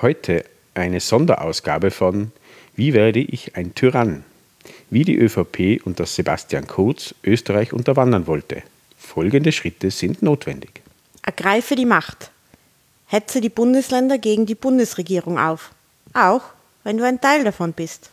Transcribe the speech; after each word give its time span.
Heute 0.00 0.44
eine 0.74 1.00
Sonderausgabe 1.00 1.90
von 1.90 2.32
Wie 2.74 2.94
werde 2.94 3.20
ich 3.20 3.56
ein 3.56 3.74
Tyrann? 3.74 4.24
Wie 4.90 5.04
die 5.04 5.16
ÖVP 5.16 5.84
unter 5.84 6.06
Sebastian 6.06 6.66
Kurz 6.66 7.14
Österreich 7.22 7.72
unterwandern 7.72 8.26
wollte. 8.26 8.62
Folgende 8.98 9.52
Schritte 9.52 9.90
sind 9.90 10.22
notwendig. 10.22 10.82
Ergreife 11.22 11.74
die 11.74 11.86
Macht. 11.86 12.30
Hetze 13.06 13.40
die 13.40 13.48
Bundesländer 13.48 14.18
gegen 14.18 14.46
die 14.46 14.54
Bundesregierung 14.54 15.38
auf. 15.38 15.70
Auch 16.14 16.42
wenn 16.84 16.96
du 16.96 17.04
ein 17.04 17.20
Teil 17.20 17.44
davon 17.44 17.72
bist. 17.72 18.10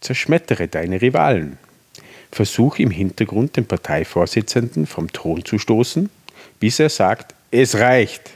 Zerschmettere 0.00 0.68
deine 0.68 1.02
Rivalen. 1.02 1.58
Versuch 2.32 2.78
im 2.78 2.90
Hintergrund 2.90 3.56
den 3.56 3.66
Parteivorsitzenden 3.66 4.86
vom 4.86 5.12
Thron 5.12 5.44
zu 5.44 5.58
stoßen, 5.58 6.08
bis 6.60 6.78
er 6.78 6.88
sagt, 6.88 7.34
es 7.50 7.76
reicht. 7.76 8.30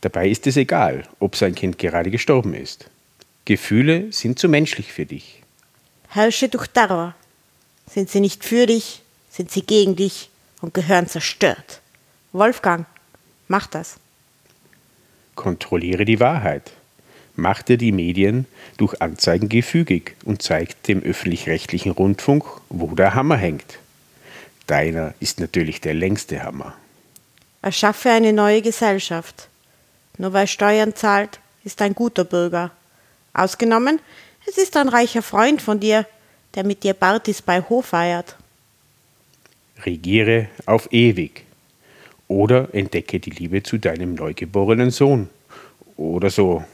Dabei 0.00 0.28
ist 0.28 0.46
es 0.46 0.56
egal, 0.56 1.06
ob 1.18 1.36
sein 1.36 1.54
Kind 1.54 1.78
gerade 1.78 2.10
gestorben 2.10 2.54
ist. 2.54 2.88
Gefühle 3.44 4.12
sind 4.12 4.38
zu 4.38 4.48
menschlich 4.48 4.92
für 4.92 5.06
dich. 5.06 5.42
Herrsche 6.08 6.48
durch 6.48 6.68
Terror. 6.68 7.14
Sind 7.86 8.08
sie 8.08 8.20
nicht 8.20 8.44
für 8.44 8.66
dich, 8.66 9.02
sind 9.30 9.50
sie 9.50 9.62
gegen 9.62 9.96
dich 9.96 10.30
und 10.60 10.74
gehören 10.74 11.06
zerstört. 11.06 11.80
Wolfgang, 12.32 12.86
mach 13.48 13.66
das. 13.66 13.96
Kontrolliere 15.34 16.04
die 16.04 16.20
Wahrheit. 16.20 16.72
Mach 17.36 17.62
dir 17.62 17.78
die 17.78 17.92
Medien 17.92 18.46
durch 18.76 19.00
Anzeigen 19.00 19.48
gefügig 19.48 20.14
und 20.24 20.42
zeigt 20.42 20.88
dem 20.88 21.02
öffentlich-rechtlichen 21.02 21.92
Rundfunk, 21.92 22.44
wo 22.68 22.94
der 22.94 23.14
Hammer 23.14 23.36
hängt. 23.36 23.78
Deiner 24.66 25.14
ist 25.20 25.40
natürlich 25.40 25.80
der 25.80 25.94
längste 25.94 26.42
Hammer. 26.42 26.74
Erschaffe 27.62 28.10
eine 28.10 28.32
neue 28.32 28.62
Gesellschaft. 28.62 29.49
Nur 30.20 30.34
wer 30.34 30.46
Steuern 30.46 30.94
zahlt, 30.94 31.40
ist 31.64 31.80
ein 31.80 31.94
guter 31.94 32.24
Bürger. 32.24 32.72
Ausgenommen, 33.32 34.00
es 34.46 34.58
ist 34.58 34.76
ein 34.76 34.90
reicher 34.90 35.22
Freund 35.22 35.62
von 35.62 35.80
dir, 35.80 36.04
der 36.54 36.62
mit 36.62 36.82
dir 36.82 36.92
Partys 36.92 37.40
bei 37.40 37.62
Hof 37.62 37.86
feiert. 37.86 38.36
Regiere 39.82 40.48
auf 40.66 40.92
ewig. 40.92 41.46
Oder 42.28 42.68
entdecke 42.74 43.18
die 43.18 43.30
Liebe 43.30 43.62
zu 43.62 43.78
deinem 43.78 44.12
neugeborenen 44.12 44.90
Sohn. 44.90 45.30
Oder 45.96 46.28
so. 46.28 46.64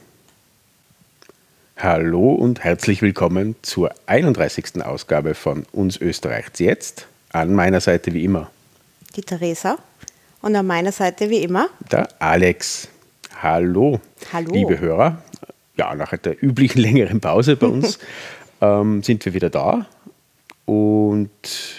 Hallo 1.76 2.32
und 2.32 2.64
herzlich 2.64 3.00
willkommen 3.00 3.54
zur 3.62 3.94
31. 4.06 4.84
Ausgabe 4.84 5.36
von 5.36 5.66
Uns 5.70 5.96
Österreichs 5.98 6.58
jetzt. 6.58 7.06
An 7.30 7.54
meiner 7.54 7.80
Seite 7.80 8.12
wie 8.12 8.24
immer. 8.24 8.50
Die 9.14 9.22
Theresa. 9.22 9.78
Und 10.42 10.56
an 10.56 10.66
meiner 10.66 10.90
Seite 10.90 11.30
wie 11.30 11.44
immer. 11.44 11.68
Der 11.92 12.08
Alex. 12.18 12.88
Hallo, 13.42 14.00
Hallo. 14.32 14.52
liebe 14.52 14.80
Hörer. 14.80 15.22
Ja, 15.76 15.94
nach 15.94 16.16
der 16.16 16.42
üblichen 16.42 16.78
längeren 16.82 17.20
Pause 17.20 17.56
bei 17.56 17.66
uns 17.66 17.98
ähm, 18.60 19.02
sind 19.02 19.24
wir 19.24 19.34
wieder 19.34 19.50
da. 19.50 19.86
Und 20.64 21.30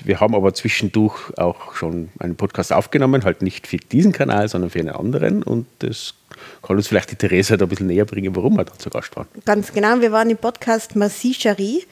wir 0.05 0.21
haben 0.21 0.33
aber 0.33 0.53
zwischendurch 0.53 1.37
auch 1.37 1.75
schon 1.75 2.09
einen 2.19 2.37
Podcast 2.37 2.71
aufgenommen, 2.71 3.25
halt 3.25 3.41
nicht 3.41 3.67
für 3.67 3.77
diesen 3.77 4.13
Kanal, 4.13 4.47
sondern 4.47 4.69
für 4.69 4.79
einen 4.79 4.91
anderen. 4.91 5.43
Und 5.43 5.67
das 5.79 6.13
kann 6.61 6.77
uns 6.77 6.87
vielleicht 6.87 7.11
die 7.11 7.17
Theresa 7.17 7.57
da 7.57 7.65
ein 7.65 7.69
bisschen 7.69 7.87
näher 7.87 8.05
bringen, 8.05 8.33
warum 8.35 8.55
wir 8.55 8.63
da 8.63 8.77
zu 8.77 8.89
Gast 8.89 9.13
waren. 9.17 9.27
Ganz 9.43 9.73
genau, 9.73 9.99
wir 9.99 10.13
waren 10.13 10.29
im 10.29 10.37
Podcast 10.37 10.95
Merci 10.95 11.33
Cherie. 11.33 11.83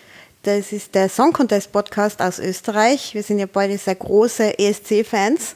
Das 0.46 0.72
ist 0.72 0.94
der 0.94 1.10
Song 1.10 1.34
Contest 1.34 1.72
Podcast 1.72 2.22
aus 2.22 2.38
Österreich. 2.38 3.16
Wir 3.16 3.24
sind 3.24 3.40
ja 3.40 3.48
beide 3.52 3.80
sehr 3.80 3.96
große 3.96 4.60
ESC-Fans 4.60 5.56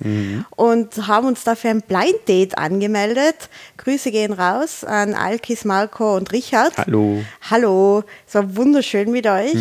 und 0.56 1.06
haben 1.06 1.28
uns 1.28 1.44
dafür 1.44 1.70
ein 1.70 1.84
Blind 1.84 2.28
Date 2.28 2.58
angemeldet. 2.58 3.50
Grüße 3.78 4.09
gehen 4.09 4.34
raus 4.34 4.84
an 4.84 5.14
Alkis, 5.14 5.64
Marco 5.64 6.18
und 6.18 6.31
Richard. 6.31 6.76
Hallo. 6.76 7.23
Hallo, 7.52 8.04
es 8.28 8.34
war 8.34 8.56
wunderschön 8.56 9.12
mit 9.12 9.28
euch. 9.28 9.54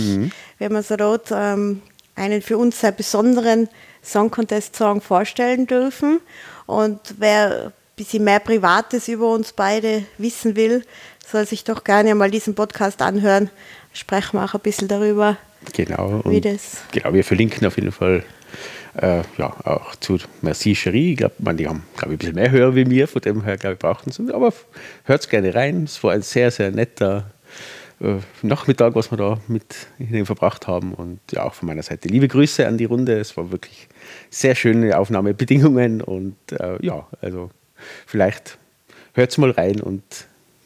Wir 0.57 0.65
haben 0.65 0.77
also 0.77 0.97
dort 0.97 1.29
ähm, 1.31 1.83
einen 2.15 2.41
für 2.41 2.57
uns 2.57 2.81
sehr 2.81 2.93
besonderen 2.93 3.69
Song 4.03 4.31
Contest 4.31 4.77
Song 4.77 5.03
vorstellen 5.03 5.67
dürfen. 5.67 6.21
Und 6.65 7.01
wer 7.19 7.67
ein 7.67 7.73
bisschen 7.97 8.25
mehr 8.25 8.41
Privates 8.41 9.09
über 9.09 9.31
uns 9.31 9.53
beide 9.53 10.05
wissen 10.17 10.57
will, 10.57 10.85
soll 11.31 11.47
sich 11.47 11.65
doch 11.65 11.85
gerne 11.85 12.15
mal 12.15 12.31
diesen 12.31 12.55
Podcast 12.55 13.03
anhören. 13.03 13.51
Sprechen 13.93 14.35
wir 14.39 14.45
auch 14.45 14.55
ein 14.55 14.61
bisschen 14.61 14.89
darüber, 14.89 15.37
Genau. 15.75 16.23
wie 16.25 16.41
das. 16.41 16.79
genau, 16.93 17.13
wir 17.13 17.25
verlinken 17.25 17.67
auf 17.67 17.77
jeden 17.77 17.93
Fall 17.93 18.23
äh, 18.95 19.23
ja, 19.37 19.55
auch 19.65 19.95
zu 19.97 20.19
Merci 20.43 20.75
Cherie. 20.75 21.13
Ich 21.13 21.19
glaube, 21.19 21.55
die 21.55 21.69
haben, 21.69 21.83
glaube 21.97 22.15
ich, 22.15 22.17
ein 22.17 22.19
bisschen 22.19 22.35
mehr 22.35 22.51
Hörer 22.51 22.75
wie 22.75 22.85
mir, 22.85 23.07
von 23.09 23.21
dem 23.23 23.45
her, 23.45 23.57
glaube 23.57 23.75
ich, 23.75 23.79
brauchten 23.79 24.11
sie. 24.11 24.33
Aber 24.33 24.53
hört 25.05 25.21
es 25.23 25.29
gerne 25.29 25.55
rein. 25.55 25.85
Es 25.85 26.03
war 26.03 26.13
ein 26.13 26.23
sehr, 26.23 26.51
sehr 26.51 26.71
netter 26.71 27.31
äh, 28.01 28.17
Nachmittag, 28.43 28.95
was 28.95 29.11
wir 29.11 29.19
da 29.19 29.39
mit 29.49 29.75
ihnen 29.99 30.27
verbracht 30.27 30.67
haben. 30.67 30.95
Und 30.95 31.21
ja, 31.33 31.45
auch 31.45 31.55
von 31.55 31.69
meiner 31.69 31.83
Seite 31.83 32.09
liebe 32.09 32.29
Grüße 32.29 32.67
an 32.67 32.79
die 32.79 32.87
Runde. 32.87 33.19
Es 33.19 33.37
war 33.37 33.53
wirklich 33.53 33.89
sehr 34.31 34.55
schöne 34.55 34.99
Aufnahmebedingungen. 34.99 36.01
Und 36.01 36.37
äh, 36.53 36.85
ja, 36.85 37.07
also 37.21 37.51
vielleicht 38.07 38.59
hört 39.15 39.37
mal 39.39 39.51
rein 39.51 39.81
und 39.81 40.03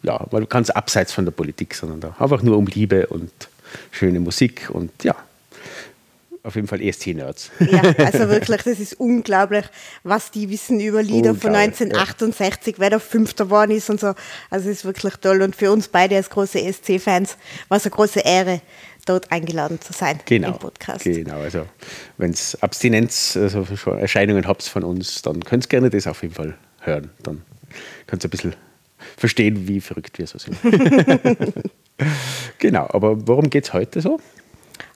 ja, 0.03 0.27
mal 0.31 0.45
ganz 0.47 0.71
abseits 0.71 1.13
von 1.13 1.25
der 1.25 1.33
Politik, 1.33 1.75
sondern 1.75 2.01
da 2.01 2.17
einfach 2.19 2.43
nur 2.43 2.57
um 2.59 2.67
Liebe 2.67 3.07
und 3.07 3.31
schöne 3.91 4.21
Musik 4.21 4.69
und 4.73 4.91
ja, 5.05 5.15
auf 6.45 6.57
jeden 6.57 6.67
Fall 6.67 6.81
ESC-Nerds. 6.83 7.51
Ja, 7.61 7.83
also 7.99 8.29
wirklich, 8.29 8.63
das 8.63 8.81
ist 8.81 8.95
unglaublich, 8.95 9.65
was 10.03 10.31
die 10.31 10.51
wissen 10.51 10.81
über 10.81 11.03
Lieder 11.03 11.35
von 11.35 11.51
Unglaublich, 11.51 11.81
1968, 11.81 12.75
wer 12.79 12.91
da 12.91 12.99
Fünfter 12.99 13.45
geworden 13.45 13.71
ist 13.71 13.89
und 13.91 14.01
so. 14.01 14.15
Also 14.51 14.69
es 14.69 14.79
ist 14.79 14.85
wirklich 14.85 15.15
toll. 15.17 15.41
Und 15.43 15.55
für 15.55 15.71
uns 15.71 15.89
beide 15.89 16.17
als 16.17 16.31
große 16.31 16.61
ESC-Fans 16.61 17.37
war 17.69 17.79
es 17.79 17.85
eine 17.85 17.93
große 17.93 18.21
Ehre, 18.21 18.61
dort 19.07 19.31
eingeladen 19.31 19.81
zu 19.81 19.93
sein 19.93 20.21
Genau. 20.27 20.49
im 20.49 20.59
Podcast. 20.59 21.05
Genau, 21.05 21.41
also 21.41 21.67
wenn 22.19 22.31
es 22.33 22.61
Abstinenz, 22.61 23.37
also 23.37 23.65
schon 23.77 23.99
Erscheinungen 23.99 24.47
habt 24.47 24.65
von 24.65 24.83
uns, 24.85 25.23
dann 25.23 25.45
könnt 25.45 25.67
ihr 25.67 25.69
gerne 25.69 25.91
das 25.91 26.07
auf 26.07 26.23
jeden 26.23 26.35
Fall 26.35 26.57
hören. 26.81 27.11
Dann 27.23 27.43
könnt 28.07 28.25
ihr 28.25 28.29
ein 28.29 28.31
bisschen 28.31 28.55
verstehen, 29.17 29.69
wie 29.69 29.81
verrückt 29.81 30.19
wir 30.19 30.27
so 30.27 30.39
sind. 30.39 30.57
genau, 32.59 32.89
aber 32.91 33.27
worum 33.27 33.51
geht 33.51 33.65
es 33.65 33.73
heute 33.73 34.01
so? 34.01 34.21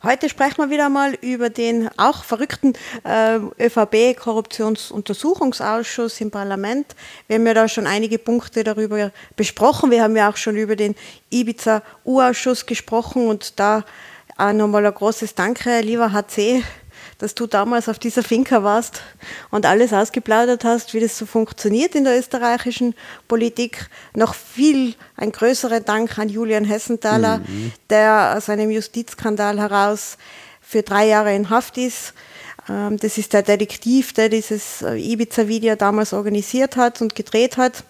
Heute 0.03 0.29
sprechen 0.29 0.59
wir 0.59 0.69
wieder 0.71 0.89
mal 0.89 1.15
über 1.21 1.51
den 1.51 1.89
auch 1.97 2.23
verrückten 2.23 2.75
äh, 3.05 3.39
ÖVP-Korruptionsuntersuchungsausschuss 3.59 6.21
im 6.21 6.31
Parlament. 6.31 6.95
Wir 7.27 7.37
haben 7.37 7.47
ja 7.47 7.55
da 7.55 7.67
schon 7.67 7.87
einige 7.87 8.19
Punkte 8.19 8.63
darüber 8.63 9.11
besprochen. 9.37 9.91
Wir 9.91 10.03
haben 10.03 10.15
ja 10.17 10.29
auch 10.31 10.37
schon 10.37 10.57
über 10.57 10.77
den 10.77 10.95
Ibiza-U-Ausschuss 11.31 12.67
gesprochen 12.67 13.27
und 13.27 13.59
da 13.59 13.85
auch 14.37 14.53
nochmal 14.53 14.87
ein 14.87 14.95
großes 14.95 15.35
Danke, 15.35 15.81
lieber 15.81 16.13
HC, 16.13 16.63
dass 17.19 17.35
du 17.35 17.47
damals 17.47 17.89
auf 17.89 17.99
dieser 17.99 18.23
Finca 18.23 18.63
warst 18.63 19.03
und 19.51 19.65
alles 19.67 19.93
ausgeplaudert 19.93 20.65
hast, 20.65 20.93
wie 20.95 21.01
das 21.01 21.17
so 21.17 21.27
funktioniert 21.27 21.95
in 21.95 22.05
der 22.05 22.19
österreichischen 22.19 22.95
Politik. 23.27 23.89
Noch 24.15 24.35
viel 24.35 24.95
ein 25.17 25.33
größerer 25.33 25.81
Dank 25.81 26.19
an 26.19 26.29
Julian 26.29 26.65
Hessenthaler, 26.65 27.41
der 27.91 28.35
aus 28.37 28.51
einem 28.51 28.71
Justizskandal 28.71 29.59
heraus 29.59 30.19
für 30.61 30.83
drei 30.83 31.07
Jahre 31.07 31.35
in 31.35 31.49
Haft 31.49 31.79
ist. 31.79 32.13
Ähm, 32.69 32.99
Das 32.99 33.19
ist 33.19 33.33
der 33.33 33.43
Detektiv, 33.43 34.13
der 34.13 34.29
dieses 34.29 34.83
äh, 34.83 34.97
Ibiza-Video 34.97 35.77
damals 35.77 36.13
organisiert 36.13 36.77
hat 36.77 37.01
und 37.01 37.15
gedreht 37.15 37.57
hat. 37.57 37.85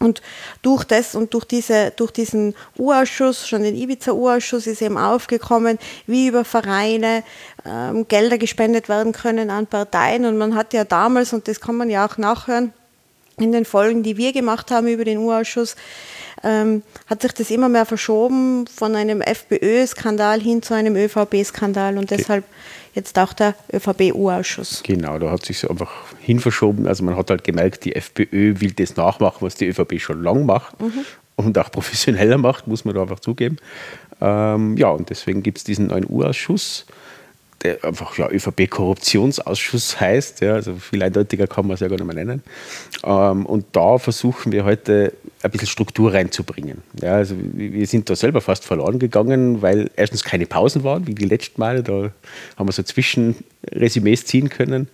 Und 0.00 0.22
durch 0.62 0.84
das 0.84 1.14
und 1.16 1.34
durch, 1.34 1.44
diese, 1.44 1.92
durch 1.96 2.12
diesen 2.12 2.54
U-Ausschuss, 2.78 3.48
schon 3.48 3.64
den 3.64 3.74
Ibiza-U-Ausschuss, 3.74 4.68
ist 4.68 4.80
eben 4.80 4.96
aufgekommen, 4.96 5.78
wie 6.06 6.28
über 6.28 6.44
Vereine 6.44 7.24
ähm, 7.66 8.06
Gelder 8.06 8.38
gespendet 8.38 8.88
werden 8.88 9.12
können 9.12 9.50
an 9.50 9.66
Parteien. 9.66 10.24
Und 10.24 10.38
man 10.38 10.54
hat 10.54 10.72
ja 10.72 10.84
damals, 10.84 11.32
und 11.32 11.48
das 11.48 11.60
kann 11.60 11.76
man 11.76 11.90
ja 11.90 12.06
auch 12.06 12.16
nachhören, 12.16 12.72
in 13.38 13.52
den 13.52 13.64
Folgen, 13.64 14.02
die 14.02 14.16
wir 14.16 14.32
gemacht 14.32 14.70
haben 14.70 14.88
über 14.88 15.04
den 15.04 15.18
U-Ausschuss, 15.18 15.76
ähm, 16.44 16.82
hat 17.08 17.22
sich 17.22 17.32
das 17.32 17.50
immer 17.50 17.68
mehr 17.68 17.86
verschoben 17.86 18.66
von 18.66 18.94
einem 18.94 19.20
FPÖ-Skandal 19.20 20.40
hin 20.40 20.62
zu 20.62 20.74
einem 20.74 20.96
ÖVP-Skandal 20.96 21.98
und 21.98 22.10
deshalb 22.10 22.44
jetzt 22.94 23.18
auch 23.18 23.32
der 23.32 23.54
ÖVP-U-Ausschuss. 23.72 24.82
Genau, 24.84 25.18
da 25.18 25.30
hat 25.30 25.44
sich 25.44 25.68
einfach 25.68 25.90
hinverschoben. 26.20 26.86
Also 26.86 27.04
man 27.04 27.16
hat 27.16 27.30
halt 27.30 27.44
gemerkt, 27.44 27.84
die 27.84 27.94
FPÖ 27.94 28.60
will 28.60 28.72
das 28.72 28.96
nachmachen, 28.96 29.38
was 29.40 29.54
die 29.54 29.66
ÖVP 29.66 30.00
schon 30.00 30.22
lang 30.22 30.46
macht 30.46 30.74
und 31.36 31.56
auch 31.56 31.70
professioneller 31.70 32.38
macht, 32.38 32.66
muss 32.66 32.84
man 32.84 32.94
da 32.94 33.02
einfach 33.02 33.20
zugeben. 33.20 33.58
Ähm, 34.20 34.76
ja, 34.76 34.88
und 34.88 35.10
deswegen 35.10 35.42
gibt 35.42 35.58
es 35.58 35.64
diesen 35.64 35.86
neuen 35.86 36.04
U-Ausschuss, 36.08 36.86
der 37.62 37.84
einfach 37.84 38.18
ja, 38.18 38.28
ÖVP-Korruptionsausschuss 38.28 40.00
heißt. 40.00 40.40
Ja, 40.40 40.54
also 40.54 40.74
viel 40.76 41.02
eindeutiger 41.02 41.46
kann 41.46 41.66
man 41.66 41.74
es 41.74 41.80
ja 41.80 41.88
gar 41.88 41.96
nicht 41.96 42.06
mehr 42.06 42.16
nennen. 42.16 42.42
Ähm, 43.04 43.46
und 43.46 43.66
da 43.72 43.98
versuchen 43.98 44.52
wir 44.52 44.64
heute 44.64 45.12
ein 45.42 45.50
bisschen 45.50 45.68
Struktur 45.68 46.12
reinzubringen. 46.12 46.82
Ja, 47.00 47.14
also 47.14 47.34
wir 47.38 47.86
sind 47.86 48.10
da 48.10 48.16
selber 48.16 48.40
fast 48.40 48.64
verloren 48.64 48.98
gegangen, 48.98 49.62
weil 49.62 49.90
erstens 49.96 50.24
keine 50.24 50.46
Pausen 50.46 50.84
waren, 50.84 51.06
wie 51.06 51.14
die 51.14 51.26
letzten 51.26 51.60
Male. 51.60 51.82
Da 51.82 52.10
haben 52.56 52.68
wir 52.68 52.72
so 52.72 52.82
Zwischenresümees 52.82 54.24
ziehen 54.24 54.48
können. 54.48 54.88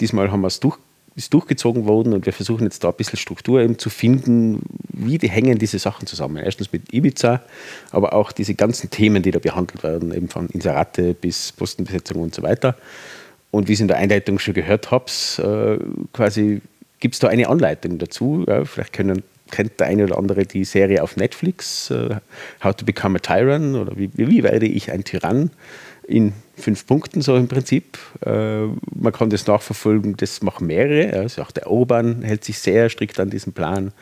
Diesmal 0.00 0.30
haben 0.30 0.40
wir 0.42 0.48
es 0.48 0.60
durch, 0.60 0.78
ist 1.16 1.34
durchgezogen 1.34 1.86
worden 1.86 2.12
und 2.12 2.26
wir 2.26 2.32
versuchen 2.32 2.64
jetzt 2.64 2.84
da 2.84 2.90
ein 2.90 2.94
bisschen 2.94 3.18
Struktur 3.18 3.60
eben 3.60 3.78
zu 3.78 3.90
finden, 3.90 4.62
wie 4.88 5.18
die 5.18 5.28
hängen 5.28 5.58
diese 5.58 5.80
Sachen 5.80 6.06
zusammen. 6.06 6.36
Erstens 6.36 6.72
mit 6.72 6.92
Ibiza, 6.92 7.42
aber 7.90 8.12
auch 8.12 8.30
diese 8.30 8.54
ganzen 8.54 8.90
Themen, 8.90 9.22
die 9.22 9.32
da 9.32 9.40
behandelt 9.40 9.82
werden, 9.82 10.14
eben 10.14 10.28
von 10.28 10.48
Inserate 10.50 11.14
bis 11.14 11.50
Postenbesetzung 11.52 12.22
und 12.22 12.34
so 12.34 12.42
weiter. 12.42 12.76
Und 13.50 13.66
wie 13.66 13.74
Sie 13.74 13.82
in 13.82 13.88
der 13.88 13.96
Einleitung 13.96 14.38
schon 14.38 14.54
gehört 14.54 14.90
haben, 14.90 15.06
äh, 15.38 15.78
quasi 16.12 16.60
gibt 17.00 17.14
es 17.14 17.20
da 17.20 17.28
eine 17.28 17.48
Anleitung 17.48 17.98
dazu. 17.98 18.44
Ja, 18.46 18.64
vielleicht 18.64 18.92
können, 18.92 19.22
kennt 19.50 19.80
der 19.80 19.88
eine 19.88 20.04
oder 20.04 20.18
andere 20.18 20.44
die 20.44 20.64
Serie 20.64 21.02
auf 21.02 21.16
Netflix, 21.16 21.90
äh, 21.90 22.16
How 22.62 22.74
to 22.74 22.84
Become 22.84 23.18
a 23.18 23.20
Tyrant 23.20 23.76
oder 23.76 23.96
wie, 23.96 24.10
wie 24.14 24.42
werde 24.42 24.66
ich 24.66 24.90
ein 24.90 25.04
Tyrann 25.04 25.50
in 26.08 26.32
fünf 26.56 26.86
Punkten 26.86 27.20
so 27.20 27.36
im 27.36 27.48
Prinzip. 27.48 27.98
Äh, 28.24 28.66
man 28.94 29.12
kann 29.12 29.30
das 29.30 29.46
nachverfolgen, 29.46 30.16
das 30.16 30.42
machen 30.42 30.66
mehrere. 30.66 31.18
Also 31.18 31.42
auch 31.42 31.50
der 31.50 31.70
Orban 31.70 32.22
hält 32.22 32.44
sich 32.44 32.58
sehr 32.58 32.88
strikt 32.88 33.20
an 33.20 33.30
diesen 33.30 33.52
Plan. 33.52 33.92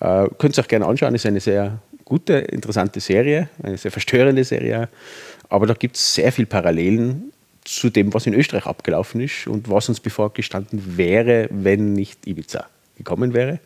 Äh, 0.00 0.28
könnt 0.38 0.58
ihr 0.58 0.62
auch 0.62 0.68
gerne 0.68 0.86
anschauen, 0.86 1.14
ist 1.14 1.26
eine 1.26 1.40
sehr 1.40 1.78
gute, 2.04 2.34
interessante 2.34 3.00
Serie, 3.00 3.48
eine 3.62 3.78
sehr 3.78 3.90
verstörende 3.90 4.44
Serie. 4.44 4.88
Aber 5.48 5.66
da 5.66 5.74
gibt 5.74 5.96
es 5.96 6.14
sehr 6.14 6.32
viele 6.32 6.46
Parallelen 6.46 7.32
zu 7.64 7.90
dem, 7.90 8.12
was 8.14 8.26
in 8.26 8.34
Österreich 8.34 8.66
abgelaufen 8.66 9.20
ist 9.20 9.46
und 9.46 9.70
was 9.70 9.88
uns 9.88 10.00
bevorgestanden 10.00 10.96
wäre, 10.96 11.48
wenn 11.50 11.94
nicht 11.94 12.26
Ibiza 12.26 12.66
gekommen 12.98 13.32
wäre. 13.32 13.60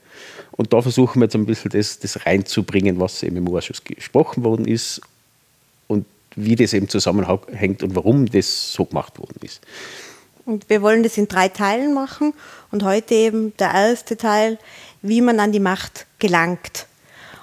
Und 0.52 0.73
da 0.73 0.81
versuchen 0.81 1.20
wir 1.20 1.25
jetzt 1.25 1.34
ein 1.34 1.46
bisschen 1.46 1.70
das, 1.70 1.99
das 1.99 2.25
reinzubringen, 2.25 3.00
was 3.00 3.23
eben 3.23 3.37
im 3.37 3.49
Ausschuss 3.49 3.82
gesprochen 3.82 4.44
worden 4.44 4.67
ist 4.67 5.00
und 5.88 6.06
wie 6.37 6.56
das 6.56 6.73
eben 6.73 6.88
zusammenhängt 6.88 7.82
und 7.82 7.96
warum 7.96 8.26
das 8.26 8.73
so 8.73 8.84
gemacht 8.84 9.19
worden 9.19 9.40
ist. 9.43 9.61
Und 10.44 10.69
wir 10.69 10.82
wollen 10.82 11.02
das 11.02 11.19
in 11.19 11.29
drei 11.29 11.49
Teilen 11.49 11.94
machen 11.94 12.34
und 12.70 12.84
heute 12.84 13.14
eben 13.14 13.56
der 13.58 13.73
erste 13.73 14.17
Teil, 14.17 14.58
wie 15.00 15.20
man 15.20 15.40
an 15.40 15.52
die 15.52 15.61
Macht 15.61 16.06
gelangt. 16.19 16.87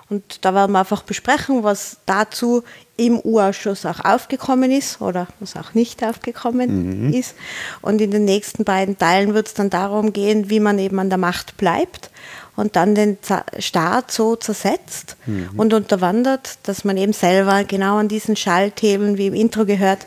Und 0.09 0.43
da 0.43 0.53
werden 0.53 0.71
wir 0.71 0.79
einfach 0.79 1.03
besprechen, 1.03 1.63
was 1.63 1.97
dazu 2.05 2.63
im 2.99 3.19
U-Ausschuss 3.19 3.85
auch 3.85 4.03
aufgekommen 4.03 4.71
ist 4.71 5.01
oder 5.01 5.27
was 5.39 5.55
auch 5.55 5.73
nicht 5.73 6.03
aufgekommen 6.03 7.07
mhm. 7.07 7.13
ist. 7.13 7.33
Und 7.81 8.01
in 8.01 8.11
den 8.11 8.25
nächsten 8.25 8.65
beiden 8.65 8.97
Teilen 8.97 9.33
wird 9.33 9.47
es 9.47 9.53
dann 9.53 9.69
darum 9.69 10.11
gehen, 10.11 10.49
wie 10.49 10.59
man 10.59 10.77
eben 10.79 10.99
an 10.99 11.09
der 11.09 11.17
Macht 11.17 11.57
bleibt 11.57 12.11
und 12.57 12.75
dann 12.75 12.93
den 12.93 13.17
Staat 13.57 14.11
so 14.11 14.35
zersetzt 14.35 15.15
mhm. 15.25 15.49
und 15.55 15.73
unterwandert, 15.73 16.57
dass 16.63 16.83
man 16.83 16.97
eben 16.97 17.13
selber 17.13 17.63
genau 17.63 17.97
an 17.97 18.09
diesen 18.09 18.35
Schalthebeln, 18.35 19.17
wie 19.17 19.27
im 19.27 19.33
Intro 19.33 19.65
gehört, 19.65 20.05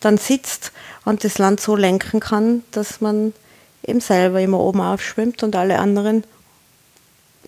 dann 0.00 0.16
sitzt 0.16 0.72
und 1.04 1.24
das 1.24 1.38
Land 1.38 1.60
so 1.60 1.74
lenken 1.74 2.20
kann, 2.20 2.62
dass 2.70 3.00
man 3.00 3.32
eben 3.84 4.00
selber 4.00 4.40
immer 4.40 4.60
oben 4.60 4.80
aufschwimmt 4.80 5.42
und 5.42 5.56
alle 5.56 5.78
anderen 5.80 6.22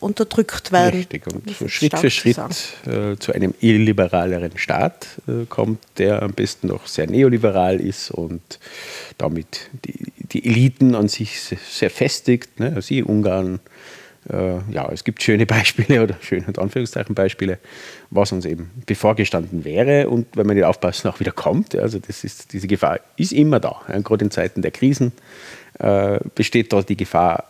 unterdrückt 0.00 0.72
werden. 0.72 0.96
Richtig, 0.96 1.26
und 1.26 1.48
so 1.50 1.68
Schritt 1.68 1.98
für 1.98 2.10
Schritt 2.10 2.38
äh, 2.86 3.16
zu 3.18 3.32
einem 3.32 3.54
illiberaleren 3.60 4.56
Staat 4.56 5.06
äh, 5.28 5.44
kommt, 5.46 5.80
der 5.98 6.22
am 6.22 6.32
besten 6.32 6.68
noch 6.68 6.86
sehr 6.86 7.08
neoliberal 7.08 7.80
ist 7.80 8.10
und 8.10 8.58
damit 9.18 9.70
die, 9.84 10.12
die 10.32 10.44
Eliten 10.46 10.94
an 10.94 11.08
sich 11.08 11.40
sehr 11.40 11.90
festigt. 11.90 12.58
Ne? 12.58 12.72
Also 12.74 12.94
Ungarn, 12.94 13.60
äh, 14.28 14.58
ja, 14.70 14.90
es 14.90 15.04
gibt 15.04 15.22
schöne 15.22 15.46
Beispiele 15.46 16.02
oder 16.02 16.16
schöne 16.20 16.46
Anführungszeichen 16.56 17.14
Beispiele, 17.14 17.58
was 18.10 18.32
uns 18.32 18.44
eben 18.44 18.70
bevorgestanden 18.86 19.64
wäre 19.64 20.08
und 20.08 20.26
wenn 20.34 20.46
man 20.46 20.56
nicht 20.56 20.64
aufpasst, 20.64 21.06
auch 21.06 21.20
wieder 21.20 21.32
kommt. 21.32 21.74
Also 21.76 21.98
das 21.98 22.24
ist, 22.24 22.52
diese 22.52 22.66
Gefahr 22.66 23.00
ist 23.16 23.32
immer 23.32 23.60
da. 23.60 23.82
Ja, 23.88 23.98
gerade 23.98 24.24
in 24.24 24.30
Zeiten 24.30 24.62
der 24.62 24.70
Krisen 24.70 25.12
äh, 25.78 26.18
besteht 26.34 26.72
da 26.72 26.82
die 26.82 26.96
Gefahr, 26.96 27.44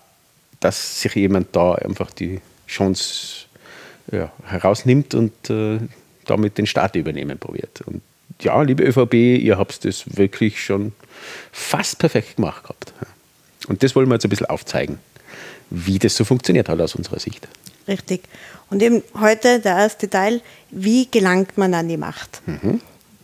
dass 0.60 1.00
sich 1.00 1.14
jemand 1.14 1.54
da 1.56 1.74
einfach 1.74 2.10
die 2.10 2.40
Chance 2.66 3.46
ja, 4.12 4.30
herausnimmt 4.44 5.14
und 5.14 5.50
äh, 5.50 5.78
damit 6.26 6.58
den 6.58 6.66
Staat 6.66 6.94
übernehmen 6.96 7.38
probiert. 7.38 7.80
Und 7.82 8.02
ja, 8.40 8.60
liebe 8.62 8.84
ÖVP, 8.84 9.14
ihr 9.14 9.58
habt 9.58 9.84
das 9.84 10.16
wirklich 10.16 10.62
schon 10.62 10.92
fast 11.52 11.98
perfekt 11.98 12.36
gemacht 12.36 12.62
gehabt. 12.62 12.92
Und 13.68 13.82
das 13.82 13.94
wollen 13.94 14.08
wir 14.08 14.14
jetzt 14.14 14.24
ein 14.24 14.30
bisschen 14.30 14.46
aufzeigen, 14.46 14.98
wie 15.70 15.98
das 15.98 16.16
so 16.16 16.24
funktioniert 16.24 16.68
hat 16.68 16.80
aus 16.80 16.94
unserer 16.94 17.18
Sicht. 17.18 17.48
Richtig. 17.88 18.22
Und 18.70 18.82
eben 18.82 19.02
heute 19.18 19.60
der 19.60 19.76
erste 19.76 20.08
Teil, 20.08 20.40
wie 20.70 21.10
gelangt 21.10 21.58
man 21.58 21.74
an 21.74 21.88
die 21.88 21.96
Macht? 21.96 22.40
Mhm. 22.46 22.80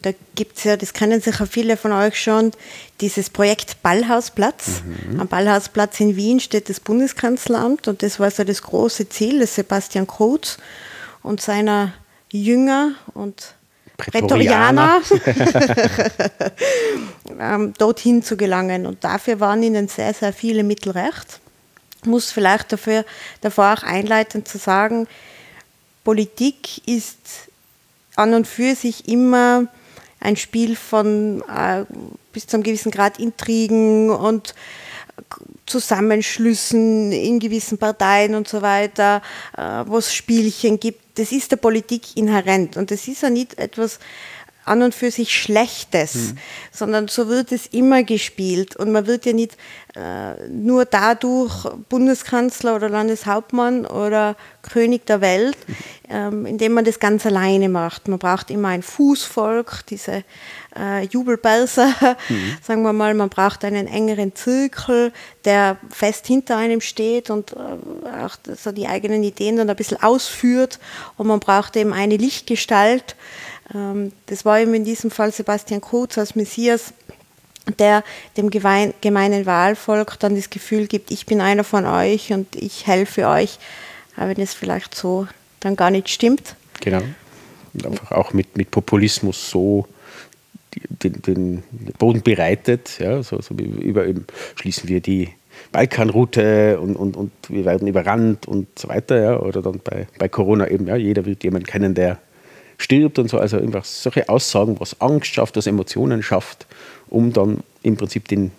Da 0.07 0.13
gibt 0.37 0.59
es 0.59 0.63
ja, 0.63 0.77
das 0.77 0.93
kennen 0.93 1.21
sicher 1.21 1.49
viele 1.49 1.77
von 1.77 1.91
euch 1.91 2.23
schon, 2.23 2.53
dieses 3.01 3.29
Projekt 3.29 3.83
Ballhausplatz. 3.83 4.83
Mhm. 4.85 5.19
Am 5.19 5.27
Ballhausplatz 5.27 5.99
in 5.99 6.15
Wien 6.15 6.39
steht 6.39 6.69
das 6.69 6.79
Bundeskanzleramt 6.79 7.89
und 7.89 8.05
das 8.05 8.21
war 8.21 8.31
so 8.31 8.45
das 8.45 8.63
große 8.63 9.09
Ziel 9.09 9.41
des 9.41 9.57
Sebastian 9.57 10.07
Kurz 10.07 10.59
und 11.25 11.41
seiner 11.41 11.93
Jünger 12.31 12.93
und 13.15 13.55
Prätorianer, 13.97 15.01
ähm, 17.41 17.75
dorthin 17.77 18.23
zu 18.23 18.37
gelangen. 18.37 18.87
Und 18.87 19.03
dafür 19.03 19.41
waren 19.41 19.61
ihnen 19.61 19.89
sehr, 19.89 20.15
sehr 20.15 20.33
viele 20.33 20.63
Mittel 20.63 20.93
recht. 20.93 21.41
Ich 22.03 22.07
muss 22.07 22.31
vielleicht 22.31 22.71
dafür, 22.71 23.05
davor 23.41 23.73
auch 23.73 23.83
einleitend 23.83 24.47
zu 24.47 24.59
sagen, 24.59 25.09
Politik 26.05 26.87
ist 26.87 27.19
an 28.15 28.35
und 28.35 28.47
für 28.47 28.77
sich 28.77 29.09
immer 29.09 29.67
ein 30.21 30.37
Spiel 30.37 30.77
von 30.77 31.43
äh, 31.43 31.85
bis 32.33 32.47
zu 32.47 32.57
einem 32.57 32.65
gewissen 32.65 32.91
Grad 32.91 33.19
Intrigen 33.19 34.11
und 34.11 34.55
Zusammenschlüssen 35.67 37.11
in 37.13 37.39
gewissen 37.39 37.79
Parteien 37.79 38.35
und 38.35 38.47
so 38.47 38.63
weiter, 38.63 39.23
äh, 39.57 39.85
wo 39.87 39.99
es 39.99 40.15
Spielchen 40.15 40.79
gibt. 40.79 41.19
Das 41.19 41.33
ist 41.33 41.51
der 41.51 41.57
Politik 41.57 42.17
inhärent 42.17 42.77
und 42.77 42.91
das 42.91 43.09
ist 43.09 43.23
ja 43.23 43.31
nicht 43.31 43.59
etwas 43.59 43.99
an 44.67 44.83
und 44.83 44.95
für 44.95 45.11
sich 45.11 45.35
Schlechtes, 45.35 46.15
mhm. 46.15 46.39
sondern 46.73 47.09
so 47.09 47.29
wird 47.29 47.53
es 47.53 47.67
immer 47.67 48.03
gespielt 48.03 48.77
und 48.77 48.93
man 48.93 49.07
wird 49.07 49.25
ja 49.25 49.33
nicht 49.33 49.57
äh, 49.95 50.49
nur 50.49 50.85
dadurch 50.85 51.65
Bundeskanzler 51.89 52.77
oder 52.77 52.91
Landeshauptmann 52.91 53.87
oder 53.87 54.37
König 54.61 55.07
der 55.07 55.21
Welt, 55.23 55.57
mhm. 55.67 55.75
ähm, 56.11 56.47
indem 56.47 56.75
man 56.75 56.85
das 56.85 57.01
ganz 57.01 57.25
alleine 57.25 57.69
macht. 57.69 58.09
Man 58.09 58.19
braucht 58.19 58.51
immer 58.51 58.69
ein 58.69 58.83
Fußvolk, 58.83 59.87
diese 59.89 60.25
äh, 60.79 61.05
Jubelbelser, 61.07 61.95
mhm. 62.29 62.57
sagen 62.63 62.83
wir 62.83 62.93
mal, 62.93 63.15
man 63.15 63.31
braucht 63.31 63.65
einen 63.65 63.87
engeren 63.87 64.35
Zirkel, 64.35 65.13
der 65.45 65.79
fest 65.89 66.27
hinter 66.27 66.57
einem 66.57 66.81
steht 66.81 67.31
und 67.31 67.53
äh, 67.53 68.23
auch 68.23 68.37
so 68.55 68.73
die 68.73 68.89
eigenen 68.89 69.23
Ideen 69.23 69.57
dann 69.57 69.71
ein 69.71 69.77
bisschen 69.77 70.03
ausführt 70.03 70.79
und 71.17 71.27
man 71.27 71.41
braucht 71.41 71.77
eben 71.77 71.93
eine 71.93 72.17
Lichtgestalt, 72.17 73.17
das 74.27 74.45
war 74.45 74.61
eben 74.61 74.75
in 74.75 74.85
diesem 74.85 75.11
Fall 75.11 75.33
Sebastian 75.33 75.81
Kurz 75.81 76.19
als 76.19 76.37
Messias, 76.37 76.93
der 77.79 78.05
dem 78.37 78.51
gemeinen 78.51 79.47
Wahlvolk 79.47 80.19
dann 80.21 80.37
das 80.37 80.51
Gefühl 80.51 80.87
gibt, 80.87 81.11
ich 81.11 81.27
bin 81.27 81.41
einer 81.41 81.65
von 81.65 81.85
euch 81.85 82.33
und 82.33 82.55
ich 82.55 82.87
helfe 82.87 83.27
euch, 83.27 83.59
aber 84.17 84.29
wenn 84.31 84.43
es 84.43 84.55
vielleicht 84.55 84.95
so 84.95 85.27
dann 85.61 85.75
gar 85.75 85.91
nicht 85.91 86.09
stimmt. 86.09 86.55
Genau. 86.81 87.03
Und 87.75 87.87
einfach 87.87 88.13
auch 88.13 88.33
mit, 88.33 88.57
mit 88.57 88.71
Populismus 88.71 89.51
so 89.51 89.87
den, 91.03 91.23
den 91.23 91.63
Boden 91.99 92.23
bereitet, 92.23 92.99
ja, 93.01 93.23
so, 93.23 93.41
so 93.41 93.55
über 93.55 94.07
eben 94.07 94.27
schließen 94.55 94.89
wir 94.89 95.01
die 95.01 95.31
Balkanroute 95.73 96.79
und, 96.79 96.97
und, 96.97 97.17
und 97.17 97.33
wir 97.49 97.65
werden 97.65 97.89
überrannt 97.89 98.47
und 98.47 98.79
so 98.79 98.89
weiter, 98.89 99.21
ja, 99.21 99.41
oder 99.41 99.63
dann 99.63 99.81
bei, 99.83 100.07
bei 100.19 100.29
Corona 100.29 100.69
eben, 100.69 100.87
ja, 100.87 100.97
jeder 100.97 101.25
wird 101.25 101.43
jemanden 101.45 101.67
kennen, 101.67 101.95
der 101.95 102.19
stirbt 102.79 103.19
und 103.19 103.29
so. 103.29 103.39
Also 103.39 103.59
einfach 103.59 103.85
solche 103.85 104.29
Aussagen, 104.29 104.79
was 104.81 105.01
Angst 105.01 105.35
schafft, 105.35 105.57
was 105.57 105.67
Emotionen 105.67 106.23
schafft, 106.23 106.67
um 107.09 107.33
dann 107.33 107.61
im 107.83 107.97
Prinzip 107.97 108.29
den, 108.29 108.53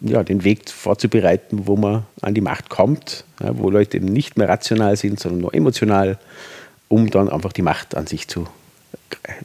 ja, 0.00 0.22
den 0.22 0.44
Weg 0.44 0.68
vorzubereiten, 0.70 1.66
wo 1.66 1.76
man 1.76 2.04
an 2.22 2.34
die 2.34 2.40
Macht 2.40 2.70
kommt, 2.70 3.24
ja, 3.40 3.56
wo 3.56 3.70
Leute 3.70 3.96
eben 3.96 4.06
nicht 4.06 4.36
mehr 4.36 4.48
rational 4.48 4.96
sind, 4.96 5.20
sondern 5.20 5.40
nur 5.40 5.54
emotional, 5.54 6.18
um 6.88 7.10
dann 7.10 7.28
einfach 7.28 7.52
die 7.52 7.62
Macht 7.62 7.94
an 7.96 8.06
sich 8.06 8.28
zu, 8.28 8.46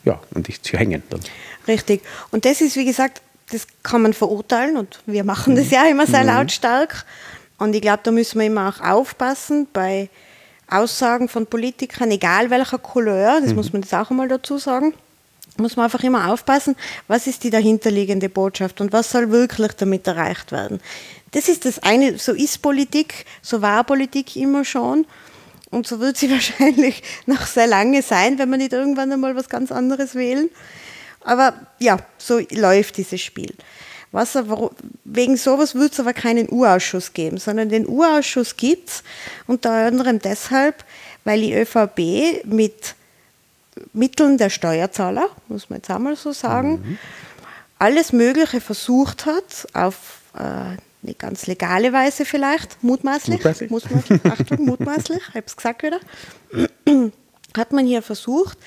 ja, 0.05 0.19
an 0.33 0.43
sich 0.43 0.61
zu 0.61 0.77
hängen. 0.77 1.03
Dann. 1.09 1.21
Richtig. 1.67 2.01
Und 2.31 2.45
das 2.45 2.61
ist, 2.61 2.75
wie 2.75 2.85
gesagt, 2.85 3.21
das 3.51 3.67
kann 3.83 4.01
man 4.01 4.13
verurteilen 4.13 4.77
und 4.77 4.99
wir 5.05 5.23
machen 5.23 5.55
das 5.55 5.71
ja 5.71 5.85
immer 5.89 6.05
sehr 6.05 6.21
mhm. 6.21 6.27
lautstark. 6.27 7.05
Und 7.57 7.75
ich 7.75 7.81
glaube, 7.81 7.99
da 8.03 8.11
müssen 8.11 8.39
wir 8.39 8.47
immer 8.47 8.69
auch 8.69 8.81
aufpassen 8.81 9.67
bei 9.73 10.09
Aussagen 10.69 11.29
von 11.29 11.45
Politikern, 11.45 12.11
egal 12.11 12.49
welcher 12.49 12.77
Couleur, 12.77 13.41
das 13.41 13.51
mhm. 13.51 13.55
muss 13.55 13.73
man 13.73 13.81
jetzt 13.81 13.93
auch 13.93 14.09
einmal 14.09 14.27
dazu 14.27 14.57
sagen, 14.57 14.93
muss 15.57 15.75
man 15.75 15.85
einfach 15.85 16.03
immer 16.03 16.31
aufpassen, 16.31 16.75
was 17.07 17.27
ist 17.27 17.43
die 17.43 17.49
dahinterliegende 17.49 18.29
Botschaft 18.29 18.81
und 18.81 18.93
was 18.93 19.11
soll 19.11 19.31
wirklich 19.31 19.73
damit 19.73 20.07
erreicht 20.07 20.51
werden. 20.51 20.79
Das 21.31 21.49
ist 21.49 21.65
das 21.65 21.79
eine, 21.79 22.17
so 22.17 22.33
ist 22.33 22.61
Politik, 22.61 23.25
so 23.41 23.61
war 23.61 23.83
Politik 23.83 24.35
immer 24.35 24.65
schon 24.65 25.05
und 25.69 25.88
so 25.88 25.99
wird 25.99 26.17
sie 26.17 26.31
wahrscheinlich 26.31 27.03
noch 27.25 27.45
sehr 27.45 27.67
lange 27.67 28.01
sein, 28.01 28.39
wenn 28.39 28.49
wir 28.49 28.57
nicht 28.57 28.73
irgendwann 28.73 29.11
einmal 29.11 29.35
was 29.35 29.49
ganz 29.49 29.71
anderes 29.71 30.15
wählen. 30.15 30.49
Aber 31.21 31.53
ja, 31.79 31.97
so 32.17 32.39
läuft 32.51 32.97
dieses 32.97 33.21
Spiel. 33.21 33.53
Was, 34.11 34.37
wegen 35.03 35.37
sowas 35.37 35.75
wird 35.75 35.93
es 35.93 35.99
aber 35.99 36.13
keinen 36.13 36.49
Urausschuss 36.49 37.13
geben, 37.13 37.37
sondern 37.37 37.69
den 37.69 37.87
Urausschuss 37.87 38.57
gibt 38.57 38.89
es 38.89 39.03
unter 39.45 39.71
anderem 39.71 40.19
deshalb, 40.19 40.83
weil 41.25 41.41
die 41.41 41.53
ÖVP 41.53 42.43
mit 42.45 42.95
Mitteln 43.93 44.37
der 44.37 44.49
Steuerzahler, 44.49 45.29
muss 45.47 45.69
man 45.69 45.77
jetzt 45.77 45.91
einmal 45.91 46.15
so 46.15 46.31
sagen, 46.31 46.71
mhm. 46.71 46.97
alles 47.77 48.11
Mögliche 48.11 48.61
versucht 48.61 49.25
hat, 49.25 49.67
auf 49.73 50.21
äh, 50.33 50.39
eine 51.01 51.13
ganz 51.17 51.47
legale 51.47 51.93
Weise 51.93 52.25
vielleicht, 52.25 52.83
mutmaßlich, 52.83 53.37
mutmaßlich, 53.37 53.69
mutmaßlich 53.69 54.25
Achtung, 54.25 54.65
mutmaßlich, 54.65 55.21
es 55.33 55.55
gesagt 55.55 55.83
wieder, 55.83 55.99
hat 57.57 57.71
man 57.71 57.85
hier 57.85 58.01
versucht, 58.01 58.57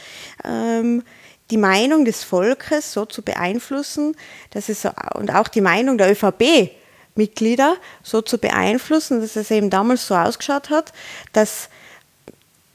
ähm, 0.44 1.02
die 1.50 1.56
Meinung 1.56 2.04
des 2.04 2.24
Volkes 2.24 2.92
so 2.92 3.04
zu 3.04 3.22
beeinflussen, 3.22 4.16
dass 4.50 4.68
es 4.68 4.82
so, 4.82 4.90
und 5.14 5.34
auch 5.34 5.48
die 5.48 5.60
Meinung 5.60 5.98
der 5.98 6.10
ÖVP-Mitglieder 6.10 7.76
so 8.02 8.22
zu 8.22 8.38
beeinflussen, 8.38 9.20
dass 9.20 9.36
es 9.36 9.50
eben 9.50 9.68
damals 9.68 10.06
so 10.06 10.14
ausgeschaut 10.14 10.70
hat, 10.70 10.92
dass 11.32 11.68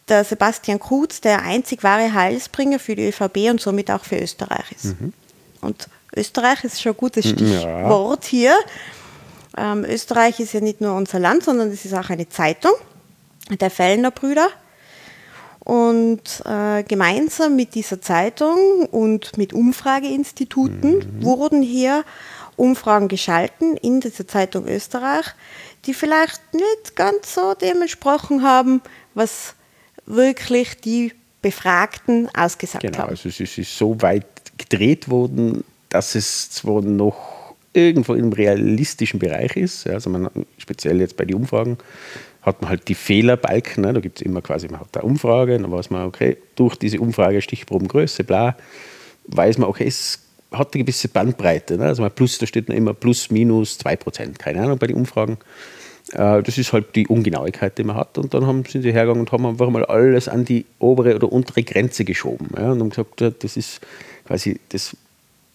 der 0.08 0.24
Sebastian 0.24 0.80
Kurz 0.80 1.22
der 1.22 1.42
einzig 1.42 1.84
wahre 1.84 2.14
Heilsbringer 2.14 2.80
für 2.80 2.96
die 2.96 3.10
ÖVP 3.10 3.50
und 3.50 3.60
somit 3.60 3.92
auch 3.92 4.06
für 4.06 4.18
Österreich 4.18 4.72
ist. 4.72 4.86
Mhm. 5.00 5.14
Und 5.62 5.90
Österreich 6.16 6.64
ist 6.64 6.82
schon 6.82 6.94
ein 6.94 6.98
gutes 6.98 7.28
Stichwort 7.28 8.26
ja. 8.26 8.30
hier. 8.30 8.56
Ähm, 9.58 9.86
Österreich 9.86 10.40
ist 10.40 10.54
ja 10.54 10.62
nicht 10.62 10.82
nur 10.82 10.94
unser 10.94 11.20
Land, 11.20 11.44
sondern 11.44 11.72
es 11.72 11.84
ist 11.84 11.94
auch 11.94 12.10
eine 12.10 12.30
Zeitung 12.30 12.74
der 13.50 13.70
Fellner 13.70 14.12
Brüder. 14.12 14.50
Und 15.68 16.22
äh, 16.46 16.84
gemeinsam 16.84 17.58
mit 17.58 17.76
dieser 17.76 18.02
Zeitung 18.02 18.86
und 18.86 19.38
mit 19.38 19.52
Umfrageinstituten 19.52 20.94
mhm. 20.94 21.24
wurden 21.26 21.62
hier 21.62 22.06
Umfragen 22.56 23.10
geschalten 23.10 23.76
in 23.76 24.00
dieser 24.00 24.26
Zeitung 24.26 24.66
Österreich, 24.66 25.26
die 25.84 25.94
vielleicht 25.94 26.40
nicht 26.54 26.96
ganz 26.96 27.34
so 27.34 27.54
dementsprochen 27.54 28.44
haben, 28.44 28.82
was 29.14 29.56
wirklich 30.06 30.80
die 30.80 31.12
Befragten 31.42 32.30
ausgesagt 32.34 32.84
genau, 32.84 33.00
haben. 33.00 33.10
Also 33.10 33.28
es 33.28 33.42
ist 33.42 33.78
so 33.78 34.02
weit 34.02 34.26
gedreht 34.58 35.10
worden, 35.10 35.66
dass 35.90 36.16
es 36.16 36.50
zwar 36.50 36.82
noch 36.82 37.56
irgendwo 37.74 38.14
im 38.14 38.32
realistischen 38.32 39.20
Bereich 39.20 39.58
ist, 39.58 39.86
also 39.86 40.10
man, 40.10 40.30
speziell 40.58 41.02
jetzt 41.02 41.18
bei 41.18 41.26
den 41.26 41.36
Umfragen, 41.36 41.78
hat 42.48 42.62
man 42.62 42.70
halt 42.70 42.88
die 42.88 42.96
Fehlerbalken. 42.96 43.84
Ne? 43.84 43.94
Da 43.94 44.00
gibt 44.00 44.20
es 44.20 44.26
immer 44.26 44.42
quasi, 44.42 44.68
man 44.70 44.80
hat 44.80 44.96
eine 44.96 45.06
Umfrage, 45.06 45.60
dann 45.60 45.72
weiß 45.72 45.90
man, 45.90 46.08
okay, 46.08 46.38
durch 46.56 46.76
diese 46.78 47.00
Umfrage 47.00 47.42
Stichprobengröße, 47.42 48.24
bla, 48.24 48.56
weiß 49.28 49.58
man, 49.58 49.70
okay, 49.70 49.86
es 49.86 50.20
hat 50.52 50.74
eine 50.74 50.84
gewisse 50.84 51.10
Bandbreite. 51.10 51.78
Ne? 51.78 51.86
Also 51.86 52.02
man 52.02 52.12
plus, 52.12 52.38
da 52.38 52.48
steht 52.48 52.70
immer 52.70 52.94
plus, 52.94 53.30
minus 53.30 53.78
2%, 53.80 54.38
keine 54.38 54.64
Ahnung 54.64 54.78
bei 54.78 54.88
den 54.88 54.96
Umfragen. 54.96 55.38
Äh, 56.14 56.42
das 56.42 56.58
ist 56.58 56.72
halt 56.72 56.96
die 56.96 57.08
Ungenauigkeit, 57.08 57.78
die 57.78 57.84
man 57.84 57.98
hat. 57.98 58.18
Und 58.18 58.34
dann 58.34 58.48
haben, 58.48 58.64
sind 58.64 58.82
sie 58.82 58.94
hergegangen 58.94 59.20
und 59.20 59.32
haben 59.34 59.46
einfach 59.46 59.70
mal 59.70 59.84
alles 59.86 60.30
an 60.30 60.46
die 60.46 60.66
obere 60.80 61.16
oder 61.16 61.30
untere 61.32 61.64
Grenze 61.64 62.06
geschoben. 62.06 62.48
Ja? 62.56 62.72
Und 62.72 62.80
haben 62.80 62.90
gesagt, 62.90 63.44
das 63.44 63.58
ist 63.58 63.82
quasi 64.26 64.58
das, 64.70 64.96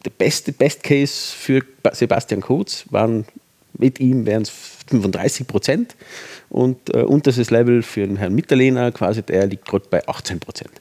der 0.04 0.10
beste 0.10 0.52
Best 0.52 0.82
Case 0.82 1.34
für 1.34 1.62
Sebastian 1.92 2.42
Kurz 2.42 2.84
waren 2.90 3.24
mit 3.82 4.00
ihm 4.00 4.26
wären 4.26 4.42
es 4.42 4.50
35 4.88 5.46
Prozent 5.46 5.96
und 6.48 6.94
äh, 6.94 7.02
unterstes 7.02 7.50
Level 7.50 7.82
für 7.82 8.06
den 8.06 8.16
Herrn 8.16 8.34
Mitterlehner 8.34 8.92
quasi, 8.92 9.22
der 9.22 9.46
liegt 9.46 9.66
gerade 9.66 9.86
bei 9.90 10.06
18 10.06 10.38
Prozent. 10.38 10.72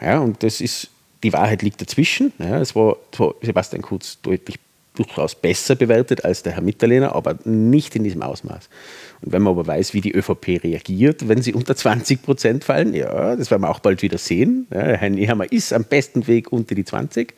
Ja, 0.00 0.18
und 0.18 0.42
das 0.42 0.60
ist, 0.60 0.88
die 1.22 1.32
Wahrheit 1.32 1.62
liegt 1.62 1.80
dazwischen. 1.80 2.32
Ja, 2.38 2.60
es 2.60 2.74
war, 2.74 2.96
Sebastian 3.42 3.82
Kurz 3.82 4.20
deutlich 4.20 4.58
durchaus 4.94 5.34
besser 5.34 5.76
bewertet 5.76 6.24
als 6.24 6.42
der 6.42 6.52
Herr 6.54 6.62
Mitterlehner, 6.62 7.14
aber 7.14 7.38
nicht 7.44 7.94
in 7.96 8.04
diesem 8.04 8.22
Ausmaß. 8.22 8.68
Und 9.22 9.32
wenn 9.32 9.42
man 9.42 9.52
aber 9.52 9.66
weiß, 9.66 9.94
wie 9.94 10.00
die 10.00 10.12
ÖVP 10.12 10.62
reagiert, 10.64 11.28
wenn 11.28 11.42
sie 11.42 11.54
unter 11.54 11.76
20 11.76 12.22
Prozent 12.22 12.64
fallen, 12.64 12.92
ja, 12.94 13.36
das 13.36 13.50
werden 13.50 13.62
wir 13.62 13.70
auch 13.70 13.80
bald 13.80 14.02
wieder 14.02 14.18
sehen. 14.18 14.66
Ja, 14.72 14.80
Herr 14.80 15.10
Nehammer 15.10 15.50
ist 15.50 15.72
am 15.72 15.84
besten 15.84 16.26
Weg 16.26 16.52
unter 16.52 16.74
die 16.74 16.84
20. 16.84 17.34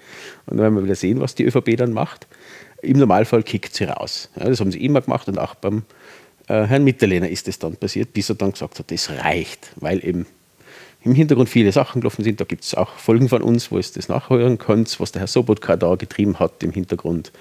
Und 0.46 0.56
dann 0.56 0.64
werden 0.64 0.74
wir 0.76 0.84
wieder 0.84 0.94
sehen, 0.94 1.20
was 1.20 1.34
die 1.34 1.44
ÖVP 1.44 1.76
dann 1.76 1.92
macht. 1.92 2.26
Im 2.82 2.98
Normalfall 2.98 3.42
kickt 3.42 3.74
sie 3.74 3.84
raus. 3.84 4.28
Ja, 4.36 4.48
das 4.48 4.60
haben 4.60 4.72
sie 4.72 4.84
immer 4.84 5.00
gemacht 5.00 5.28
und 5.28 5.38
auch 5.38 5.54
beim 5.54 5.84
äh, 6.48 6.64
Herrn 6.64 6.84
Mitterlehner 6.84 7.28
ist 7.28 7.48
es 7.48 7.58
dann 7.58 7.76
passiert, 7.76 8.12
bis 8.12 8.28
er 8.28 8.34
dann 8.34 8.52
gesagt 8.52 8.78
hat, 8.78 8.90
das 8.90 9.10
reicht, 9.10 9.70
weil 9.76 10.04
eben 10.04 10.26
im 11.04 11.14
Hintergrund 11.14 11.48
viele 11.48 11.72
Sachen 11.72 12.00
gelaufen 12.00 12.24
sind. 12.24 12.40
Da 12.40 12.44
gibt 12.44 12.64
es 12.64 12.74
auch 12.74 12.90
Folgen 12.90 13.28
von 13.28 13.42
uns, 13.42 13.70
wo 13.70 13.78
ihr 13.78 13.84
das 13.94 14.08
nachhören 14.08 14.58
könnt, 14.58 15.00
was 15.00 15.12
der 15.12 15.20
Herr 15.20 15.26
Sobotka 15.26 15.76
da 15.76 15.94
getrieben 15.94 16.38
hat 16.38 16.62
im 16.62 16.72
Hintergrund 16.72 17.32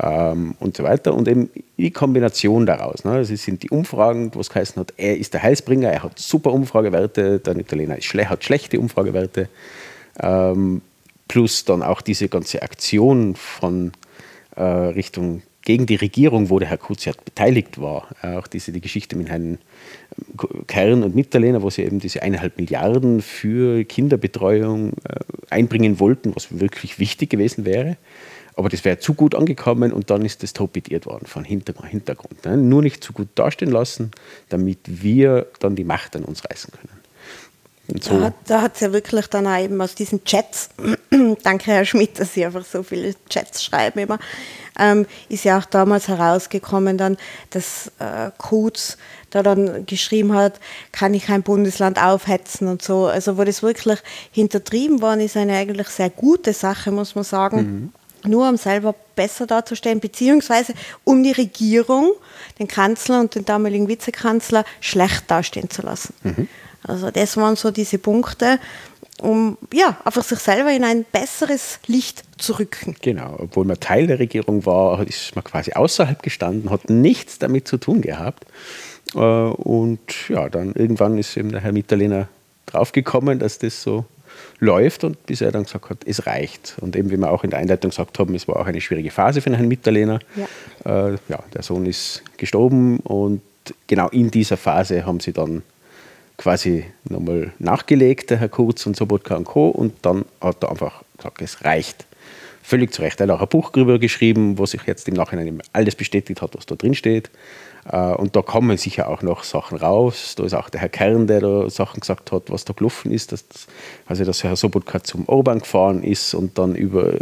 ähm, 0.00 0.54
und 0.58 0.76
so 0.76 0.84
weiter. 0.84 1.14
Und 1.14 1.28
eben 1.28 1.50
die 1.76 1.90
Kombination 1.90 2.66
daraus. 2.66 3.04
Ne? 3.04 3.12
Also 3.12 3.34
sind 3.36 3.62
die 3.62 3.70
Umfragen, 3.70 4.30
was 4.34 4.48
geheißen 4.48 4.80
hat, 4.80 4.94
er 4.96 5.18
ist 5.18 5.34
der 5.34 5.42
Heilsbringer, 5.42 5.90
er 5.90 6.02
hat 6.02 6.18
super 6.18 6.52
Umfragewerte, 6.52 7.40
der 7.40 7.56
Italiener 7.56 8.00
schle 8.00 8.28
hat 8.28 8.44
schlechte 8.44 8.80
Umfragewerte. 8.80 9.48
Ähm, 10.20 10.80
plus 11.28 11.64
dann 11.64 11.82
auch 11.82 12.00
diese 12.00 12.28
ganze 12.28 12.62
Aktion 12.62 13.34
von 13.34 13.92
Richtung 14.62 15.42
gegen 15.64 15.86
die 15.86 15.96
Regierung, 15.96 16.50
wo 16.50 16.58
der 16.58 16.68
Herr 16.68 16.78
Kuziat 16.78 17.24
beteiligt 17.24 17.80
war. 17.80 18.08
Auch 18.22 18.46
diese 18.46 18.70
die 18.70 18.80
Geschichte 18.80 19.16
mit 19.16 19.28
Herrn 19.28 19.58
ähm, 20.18 20.66
Kern 20.66 21.02
und 21.02 21.14
Mitterlehner, 21.14 21.62
wo 21.62 21.70
sie 21.70 21.82
eben 21.82 21.98
diese 21.98 22.22
eineinhalb 22.22 22.58
Milliarden 22.58 23.22
für 23.22 23.84
Kinderbetreuung 23.84 24.92
äh, 24.92 25.20
einbringen 25.50 25.98
wollten, 26.00 26.34
was 26.36 26.60
wirklich 26.60 26.98
wichtig 26.98 27.30
gewesen 27.30 27.64
wäre. 27.64 27.96
Aber 28.56 28.68
das 28.68 28.84
wäre 28.84 28.98
zu 28.98 29.14
gut 29.14 29.34
angekommen 29.34 29.92
und 29.92 30.10
dann 30.10 30.24
ist 30.24 30.42
das 30.44 30.52
torpediert 30.52 31.06
worden 31.06 31.26
von 31.26 31.44
Hintergrund. 31.44 32.44
Ne? 32.44 32.56
Nur 32.56 32.82
nicht 32.82 33.02
zu 33.02 33.12
gut 33.12 33.28
dastehen 33.34 33.72
lassen, 33.72 34.12
damit 34.48 34.78
wir 34.84 35.46
dann 35.58 35.74
die 35.74 35.82
Macht 35.82 36.14
an 36.14 36.24
uns 36.24 36.44
reißen 36.48 36.72
können. 36.72 36.93
So. 38.00 38.32
Da 38.46 38.62
hat 38.62 38.76
es 38.76 38.80
ja 38.80 38.92
wirklich 38.92 39.26
dann 39.26 39.46
auch 39.46 39.58
eben 39.58 39.80
aus 39.80 39.94
diesen 39.94 40.24
Chats, 40.24 40.70
danke 41.42 41.70
Herr 41.70 41.84
Schmidt, 41.84 42.18
dass 42.18 42.32
Sie 42.32 42.44
einfach 42.44 42.64
so 42.64 42.82
viele 42.82 43.14
Chats 43.28 43.62
schreiben 43.62 43.98
immer, 44.00 44.18
ähm, 44.78 45.06
ist 45.28 45.44
ja 45.44 45.58
auch 45.58 45.66
damals 45.66 46.08
herausgekommen 46.08 46.96
dann, 46.96 47.18
dass 47.50 47.92
äh, 47.98 48.30
Kurz 48.38 48.96
da 49.30 49.42
dann 49.42 49.84
geschrieben 49.84 50.32
hat, 50.32 50.60
kann 50.92 51.12
ich 51.12 51.28
ein 51.28 51.42
Bundesland 51.42 52.00
aufhetzen 52.00 52.68
und 52.68 52.82
so. 52.82 53.06
Also 53.06 53.36
wo 53.36 53.44
das 53.44 53.62
wirklich 53.62 53.98
hintertrieben 54.30 55.02
worden 55.02 55.20
ist, 55.20 55.36
eine 55.36 55.54
eigentlich 55.54 55.88
sehr 55.88 56.10
gute 56.10 56.52
Sache, 56.52 56.90
muss 56.90 57.14
man 57.14 57.24
sagen. 57.24 57.92
Mhm. 58.22 58.30
Nur 58.30 58.48
um 58.48 58.56
selber 58.56 58.94
besser 59.16 59.46
darzustellen, 59.46 60.00
beziehungsweise 60.00 60.72
um 61.02 61.22
die 61.22 61.32
Regierung, 61.32 62.12
den 62.58 62.68
Kanzler 62.68 63.20
und 63.20 63.34
den 63.34 63.44
damaligen 63.44 63.86
Vizekanzler 63.88 64.64
schlecht 64.80 65.30
dastehen 65.30 65.68
zu 65.68 65.82
lassen. 65.82 66.14
Mhm. 66.22 66.48
Also 66.86 67.10
das 67.10 67.36
waren 67.36 67.56
so 67.56 67.70
diese 67.70 67.98
Punkte, 67.98 68.58
um 69.20 69.56
ja, 69.72 69.96
einfach 70.04 70.22
sich 70.24 70.38
selber 70.38 70.72
in 70.72 70.84
ein 70.84 71.04
besseres 71.10 71.78
Licht 71.86 72.24
zu 72.38 72.58
rücken. 72.58 72.96
Genau, 73.00 73.36
obwohl 73.38 73.64
man 73.64 73.78
Teil 73.80 74.06
der 74.06 74.18
Regierung 74.18 74.66
war, 74.66 75.06
ist 75.06 75.34
man 75.34 75.44
quasi 75.44 75.72
außerhalb 75.72 76.22
gestanden, 76.22 76.70
hat 76.70 76.90
nichts 76.90 77.38
damit 77.38 77.68
zu 77.68 77.78
tun 77.78 78.00
gehabt. 78.00 78.44
Äh, 79.14 79.18
und 79.18 80.28
ja, 80.28 80.48
dann 80.48 80.72
irgendwann 80.74 81.18
ist 81.18 81.36
eben 81.36 81.52
der 81.52 81.60
Herr 81.60 81.72
Mitterlehner 81.72 82.28
draufgekommen, 82.66 83.38
dass 83.38 83.58
das 83.58 83.82
so 83.82 84.04
läuft 84.58 85.04
und 85.04 85.26
bis 85.26 85.40
er 85.40 85.52
dann 85.52 85.64
gesagt 85.64 85.90
hat, 85.90 85.98
es 86.06 86.26
reicht. 86.26 86.76
Und 86.80 86.96
eben, 86.96 87.10
wie 87.10 87.16
wir 87.16 87.30
auch 87.30 87.44
in 87.44 87.50
der 87.50 87.60
Einleitung 87.60 87.90
gesagt 87.90 88.18
haben, 88.18 88.34
es 88.34 88.48
war 88.48 88.56
auch 88.56 88.66
eine 88.66 88.80
schwierige 88.80 89.10
Phase 89.10 89.40
für 89.40 89.50
den 89.50 89.56
Herrn 89.56 89.68
Mitterlehner. 89.68 90.18
Ja. 90.36 91.08
Äh, 91.08 91.18
ja, 91.28 91.38
der 91.52 91.62
Sohn 91.62 91.86
ist 91.86 92.22
gestorben 92.36 92.98
und 93.00 93.42
genau 93.86 94.08
in 94.08 94.30
dieser 94.30 94.56
Phase 94.56 95.06
haben 95.06 95.20
sie 95.20 95.32
dann 95.32 95.62
quasi 96.36 96.84
nochmal 97.08 97.52
nachgelegt, 97.58 98.30
der 98.30 98.38
Herr 98.38 98.48
Kurz 98.48 98.86
und 98.86 98.96
Sobotka 98.96 99.36
und 99.36 99.44
Co. 99.44 99.68
Und 99.68 99.94
dann 100.02 100.24
hat 100.40 100.62
er 100.62 100.70
einfach 100.70 101.02
gesagt, 101.16 101.42
es 101.42 101.64
reicht. 101.64 102.06
Völlig 102.62 102.94
zu 102.94 103.02
Recht. 103.02 103.20
Er 103.20 103.28
hat 103.28 103.36
auch 103.36 103.42
ein 103.42 103.48
Buch 103.48 103.70
darüber 103.70 103.98
geschrieben, 103.98 104.56
wo 104.58 104.64
sich 104.64 104.82
jetzt 104.86 105.06
im 105.06 105.14
Nachhinein 105.14 105.62
alles 105.72 105.94
bestätigt 105.94 106.40
hat, 106.40 106.56
was 106.56 106.64
da 106.64 106.74
drin 106.74 106.94
steht. 106.94 107.30
Äh, 107.90 108.14
und 108.14 108.36
da 108.36 108.42
kommen 108.42 108.76
sicher 108.76 109.08
auch 109.08 109.22
noch 109.22 109.44
Sachen 109.44 109.78
raus. 109.78 110.34
Da 110.36 110.44
ist 110.44 110.54
auch 110.54 110.70
der 110.70 110.80
Herr 110.80 110.88
Kern, 110.88 111.26
der 111.26 111.40
da 111.40 111.70
Sachen 111.70 112.00
gesagt 112.00 112.32
hat, 112.32 112.44
was 112.50 112.64
da 112.64 112.72
gelaufen 112.72 113.10
ist. 113.10 113.32
Dass, 113.32 113.44
also, 114.06 114.24
dass 114.24 114.42
Herr 114.44 114.56
Sobotka 114.56 115.02
zum 115.02 115.28
Orban 115.28 115.60
gefahren 115.60 116.02
ist 116.02 116.34
und 116.34 116.58
dann 116.58 116.74
über 116.74 117.14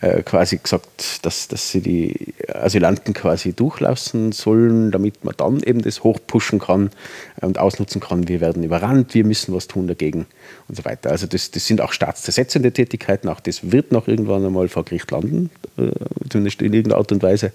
äh, 0.00 0.22
quasi 0.22 0.58
gesagt, 0.58 1.24
dass, 1.24 1.48
dass 1.48 1.70
sie 1.70 1.80
die 1.80 2.34
Asylanten 2.52 3.14
quasi 3.14 3.52
durchlassen 3.52 4.32
sollen, 4.32 4.90
damit 4.90 5.24
man 5.24 5.34
dann 5.36 5.62
eben 5.62 5.82
das 5.82 6.02
hochpushen 6.02 6.58
kann 6.58 6.90
und 7.40 7.58
ausnutzen 7.58 8.00
kann. 8.00 8.28
Wir 8.28 8.40
werden 8.40 8.64
überrannt, 8.64 9.14
wir 9.14 9.24
müssen 9.24 9.54
was 9.54 9.68
tun 9.68 9.86
dagegen 9.86 10.26
und 10.68 10.76
so 10.76 10.84
weiter. 10.84 11.10
Also 11.10 11.26
das, 11.26 11.50
das 11.50 11.66
sind 11.66 11.80
auch 11.80 11.92
staatszersetzende 11.92 12.72
Tätigkeiten. 12.72 13.28
Auch 13.28 13.40
das 13.40 13.70
wird 13.70 13.92
noch 13.92 14.08
irgendwann 14.08 14.44
einmal 14.44 14.68
vor 14.68 14.84
Gericht 14.84 15.10
landen, 15.10 15.50
äh, 15.76 15.90
zumindest 16.28 16.62
in 16.62 16.72
irgendeiner 16.72 16.98
Art 16.98 17.12
und 17.12 17.22
Weise. 17.22 17.52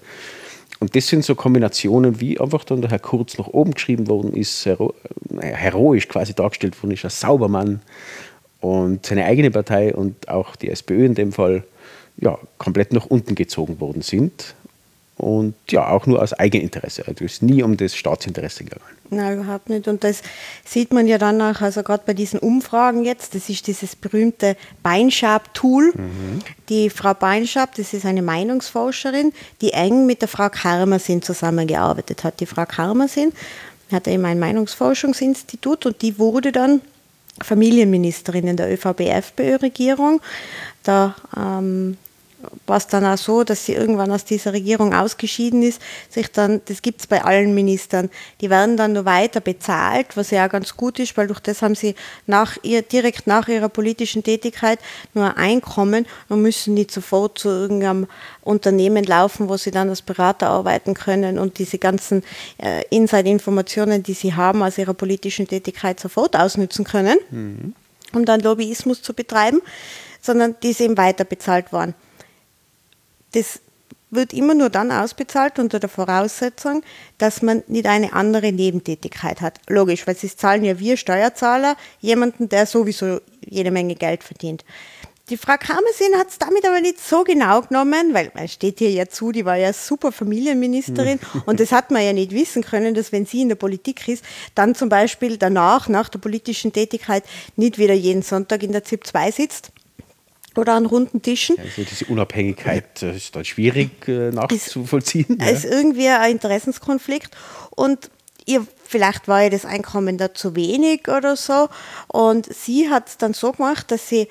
Und 0.79 0.95
das 0.95 1.07
sind 1.07 1.25
so 1.25 1.33
Kombinationen, 1.33 2.19
wie 2.19 2.39
einfach 2.39 2.63
dann 2.63 2.81
der 2.81 2.91
Herr 2.91 2.99
Kurz 2.99 3.37
nach 3.37 3.47
oben 3.47 3.71
geschrieben 3.71 4.07
worden 4.07 4.33
ist, 4.33 4.65
hero 4.65 4.93
heroisch 5.39 6.07
quasi 6.07 6.33
dargestellt 6.33 6.81
worden 6.81 6.93
ist, 6.93 7.03
als 7.03 7.19
Saubermann 7.19 7.81
und 8.61 9.05
seine 9.05 9.25
eigene 9.25 9.51
Partei 9.51 9.93
und 9.93 10.29
auch 10.29 10.55
die 10.55 10.69
SPÖ 10.69 11.05
in 11.05 11.15
dem 11.15 11.31
Fall 11.31 11.63
ja, 12.17 12.37
komplett 12.57 12.93
nach 12.93 13.05
unten 13.05 13.35
gezogen 13.35 13.79
worden 13.79 14.01
sind. 14.01 14.55
Und 15.17 15.55
ja, 15.69 15.89
auch 15.89 16.05
nur 16.05 16.21
aus 16.21 16.33
Eigeninteresse. 16.33 17.07
Also 17.07 17.25
es 17.25 17.33
ist 17.33 17.43
nie 17.43 17.63
um 17.63 17.75
das 17.75 17.95
Staatsinteresse 17.95 18.63
gegangen. 18.63 18.83
Nein, 19.09 19.41
überhaupt 19.41 19.69
nicht. 19.69 19.87
Und 19.87 20.03
das 20.03 20.21
sieht 20.63 20.93
man 20.93 21.07
ja 21.07 21.17
dann 21.17 21.41
auch, 21.41 21.59
also 21.61 21.81
gerade 21.81 22.03
bei 22.05 22.13
diesen 22.13 22.39
Umfragen 22.39 23.03
jetzt, 23.03 23.33
das 23.33 23.49
ist 23.49 23.65
dieses 23.65 23.95
berühmte 23.95 24.55
Beinschab-Tool. 24.83 25.93
Mhm. 25.95 26.39
Die 26.69 26.91
Frau 26.91 27.15
Beinschab, 27.15 27.73
das 27.75 27.93
ist 27.93 28.05
eine 28.05 28.21
Meinungsforscherin, 28.21 29.33
die 29.61 29.73
eng 29.73 30.05
mit 30.05 30.21
der 30.21 30.27
Frau 30.27 30.49
Karmersin 30.49 31.23
zusammengearbeitet 31.23 32.23
hat. 32.23 32.39
Die 32.39 32.45
Frau 32.45 32.65
Karmersin 32.65 33.33
hat 33.91 34.07
eben 34.07 34.25
ein 34.25 34.39
Meinungsforschungsinstitut 34.39 35.87
und 35.87 36.01
die 36.03 36.19
wurde 36.19 36.51
dann 36.51 36.81
Familienministerin 37.41 38.47
in 38.47 38.57
der 38.57 38.71
ÖVP-FPÖ-Regierung. 38.71 40.21
Da 40.83 41.15
ähm, 41.35 41.97
war 42.65 42.77
es 42.77 42.87
dann 42.87 43.05
auch 43.05 43.17
so, 43.17 43.43
dass 43.43 43.65
sie 43.65 43.73
irgendwann 43.73 44.11
aus 44.11 44.25
dieser 44.25 44.53
Regierung 44.53 44.93
ausgeschieden 44.93 45.63
ist, 45.63 45.81
sich 46.09 46.31
dann, 46.31 46.61
das 46.65 46.81
gibt 46.81 47.01
es 47.01 47.07
bei 47.07 47.23
allen 47.23 47.53
Ministern, 47.53 48.09
die 48.41 48.49
werden 48.49 48.77
dann 48.77 48.93
nur 48.93 49.05
weiter 49.05 49.39
bezahlt, 49.39 50.17
was 50.17 50.31
ja 50.31 50.45
auch 50.45 50.49
ganz 50.49 50.75
gut 50.75 50.99
ist, 50.99 51.17
weil 51.17 51.27
durch 51.27 51.39
das 51.39 51.61
haben 51.61 51.75
sie 51.75 51.95
nach 52.25 52.57
ihr, 52.63 52.81
direkt 52.81 53.27
nach 53.27 53.47
ihrer 53.47 53.69
politischen 53.69 54.23
Tätigkeit 54.23 54.79
nur 55.13 55.25
ein 55.25 55.37
Einkommen 55.37 56.05
und 56.29 56.41
müssen 56.41 56.73
nicht 56.73 56.91
sofort 56.91 57.39
zu 57.39 57.49
irgendeinem 57.49 58.07
Unternehmen 58.41 59.03
laufen, 59.03 59.49
wo 59.49 59.57
sie 59.57 59.71
dann 59.71 59.89
als 59.89 60.01
Berater 60.01 60.49
arbeiten 60.49 60.93
können 60.93 61.39
und 61.39 61.59
diese 61.59 61.77
ganzen 61.77 62.23
äh, 62.57 62.83
Inside-Informationen, 62.89 64.03
die 64.03 64.13
sie 64.13 64.33
haben 64.33 64.61
aus 64.61 64.77
ihrer 64.77 64.93
politischen 64.93 65.47
Tätigkeit 65.47 65.99
sofort 65.99 66.35
ausnützen 66.35 66.85
können, 66.85 67.17
mhm. 67.31 67.73
um 68.13 68.25
dann 68.25 68.41
Lobbyismus 68.41 69.01
zu 69.01 69.13
betreiben, 69.13 69.61
sondern 70.21 70.55
die 70.61 70.75
eben 70.79 70.97
weiter 70.97 71.23
bezahlt 71.23 71.71
worden 71.71 71.95
das 73.33 73.59
wird 74.09 74.33
immer 74.33 74.53
nur 74.53 74.69
dann 74.69 74.91
ausbezahlt 74.91 75.59
unter 75.59 75.79
der 75.79 75.89
Voraussetzung, 75.89 76.81
dass 77.17 77.41
man 77.41 77.63
nicht 77.67 77.85
eine 77.85 78.13
andere 78.13 78.51
Nebentätigkeit 78.51 79.41
hat. 79.41 79.59
Logisch, 79.67 80.07
weil 80.07 80.15
sie 80.15 80.33
zahlen 80.33 80.63
ja 80.63 80.79
wir 80.79 80.97
Steuerzahler 80.97 81.75
jemanden, 81.99 82.47
der 82.47 82.65
sowieso 82.65 83.19
jede 83.45 83.71
Menge 83.71 83.95
Geld 83.95 84.23
verdient. 84.23 84.63
Die 85.29 85.35
Frau 85.35 85.57
Kamersin 85.59 86.15
hat 86.17 86.29
es 86.29 86.37
damit 86.39 86.65
aber 86.65 86.79
nicht 86.79 87.01
so 87.01 87.25
genau 87.25 87.61
genommen, 87.61 88.13
weil 88.13 88.31
man 88.33 88.47
steht 88.47 88.79
hier 88.79 88.91
ja 88.91 89.07
zu, 89.09 89.33
die 89.33 89.43
war 89.43 89.57
ja 89.57 89.73
super 89.73 90.13
Familienministerin 90.13 91.19
und 91.45 91.59
das 91.59 91.73
hat 91.73 91.91
man 91.91 92.01
ja 92.01 92.13
nicht 92.13 92.31
wissen 92.31 92.63
können, 92.63 92.95
dass 92.95 93.11
wenn 93.11 93.25
sie 93.25 93.41
in 93.41 93.49
der 93.49 93.57
Politik 93.57 94.07
ist, 94.07 94.23
dann 94.55 94.73
zum 94.73 94.87
Beispiel 94.87 95.35
danach, 95.35 95.89
nach 95.89 96.07
der 96.07 96.19
politischen 96.19 96.71
Tätigkeit, 96.71 97.25
nicht 97.57 97.77
wieder 97.77 97.93
jeden 97.93 98.21
Sonntag 98.21 98.63
in 98.63 98.71
der 98.71 98.85
ZIP 98.85 99.05
2 99.05 99.31
sitzt, 99.31 99.73
oder 100.57 100.73
an 100.73 100.85
runden 100.85 101.21
Tischen. 101.21 101.57
Also 101.59 101.83
diese 101.83 102.05
Unabhängigkeit 102.05 103.03
äh, 103.03 103.15
ist 103.15 103.35
dann 103.35 103.45
schwierig 103.45 104.07
äh, 104.07 104.31
nachzuvollziehen. 104.31 105.37
Es 105.39 105.45
ja. 105.45 105.51
ist 105.53 105.65
irgendwie 105.65 106.07
ein 106.09 106.31
Interessenskonflikt 106.31 107.35
und 107.71 108.09
ihr 108.45 108.65
vielleicht 108.85 109.27
war 109.27 109.43
ihr 109.43 109.49
das 109.49 109.65
Einkommen 109.65 110.17
da 110.17 110.33
zu 110.33 110.55
wenig 110.55 111.07
oder 111.09 111.35
so 111.35 111.67
und 112.07 112.51
sie 112.53 112.89
hat 112.89 113.09
es 113.09 113.17
dann 113.17 113.33
so 113.33 113.51
gemacht, 113.51 113.91
dass 113.91 114.07
sie 114.07 114.27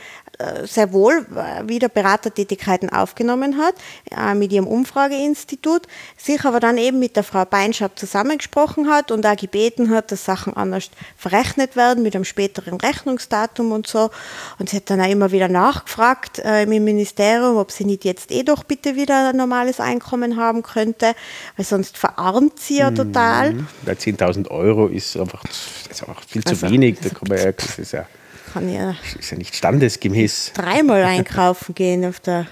sehr 0.67 0.93
wohl 0.93 1.27
äh, 1.35 1.67
wieder 1.69 1.89
Beratertätigkeiten 1.89 2.91
aufgenommen 2.91 3.57
hat 3.57 3.75
äh, 4.11 4.35
mit 4.35 4.53
ihrem 4.53 4.67
Umfrageinstitut, 4.67 5.87
sich 6.17 6.45
aber 6.45 6.61
dann 6.61 6.79
eben 6.79 6.99
mit 6.99 7.17
der 7.17 7.23
Frau 7.23 7.45
Beinschab 7.45 7.99
zusammengesprochen 7.99 8.89
hat 8.89 9.11
und 9.11 9.27
auch 9.27 9.37
gebeten 9.37 9.91
hat, 9.91 10.13
dass 10.13 10.25
Sachen 10.25 10.55
anders 10.55 10.91
verrechnet 11.17 11.77
werden 11.77 12.03
mit 12.03 12.15
einem 12.15 12.25
späteren 12.25 12.79
Rechnungsdatum 12.79 13.73
und 13.73 13.87
so. 13.87 14.11
Und 14.59 14.69
sie 14.69 14.77
hat 14.77 14.91
dann 14.91 15.01
auch 15.01 15.11
immer 15.11 15.33
wieder 15.33 15.49
nachgefragt 15.49 16.39
äh, 16.41 16.65
im 16.65 16.85
Ministerium, 16.85 17.57
ob 17.57 17.71
sie 17.71 17.85
nicht 17.85 18.05
jetzt 18.05 18.31
eh 18.31 18.43
doch 18.43 18.65
bitte 18.65 18.97
wieder 18.97 19.31
ein 19.31 19.37
normales 19.37 19.81
Einkommen 19.81 20.37
haben 20.37 20.63
könnte, 20.63 21.15
weil 21.57 21.65
sonst 21.65 21.97
verarmt 21.97 22.61
sie 22.61 22.79
ja 22.79 22.91
total. 22.91 23.55
Mhm. 23.55 23.67
Bei 23.85 23.93
10.000 23.93 24.51
Euro 24.51 24.89
ist 24.89 25.17
einfach, 25.17 25.43
ist 25.91 26.03
einfach 26.07 26.23
viel 26.25 26.45
zu 26.45 26.51
also, 26.51 26.71
wenig. 26.71 26.99
Da 27.01 27.09
kann 27.09 27.29
man 27.29 27.39
ja, 27.39 27.53
das 27.53 27.79
ist 27.79 27.93
ja 27.93 28.07
kann 28.53 28.73
ja, 28.73 28.97
ist 29.19 29.31
ja 29.31 29.37
nicht 29.37 29.55
standesgemäß. 29.55 30.53
Dreimal 30.55 31.03
einkaufen 31.05 31.75
gehen 31.75 32.05
auf 32.05 32.21
der 32.21 32.47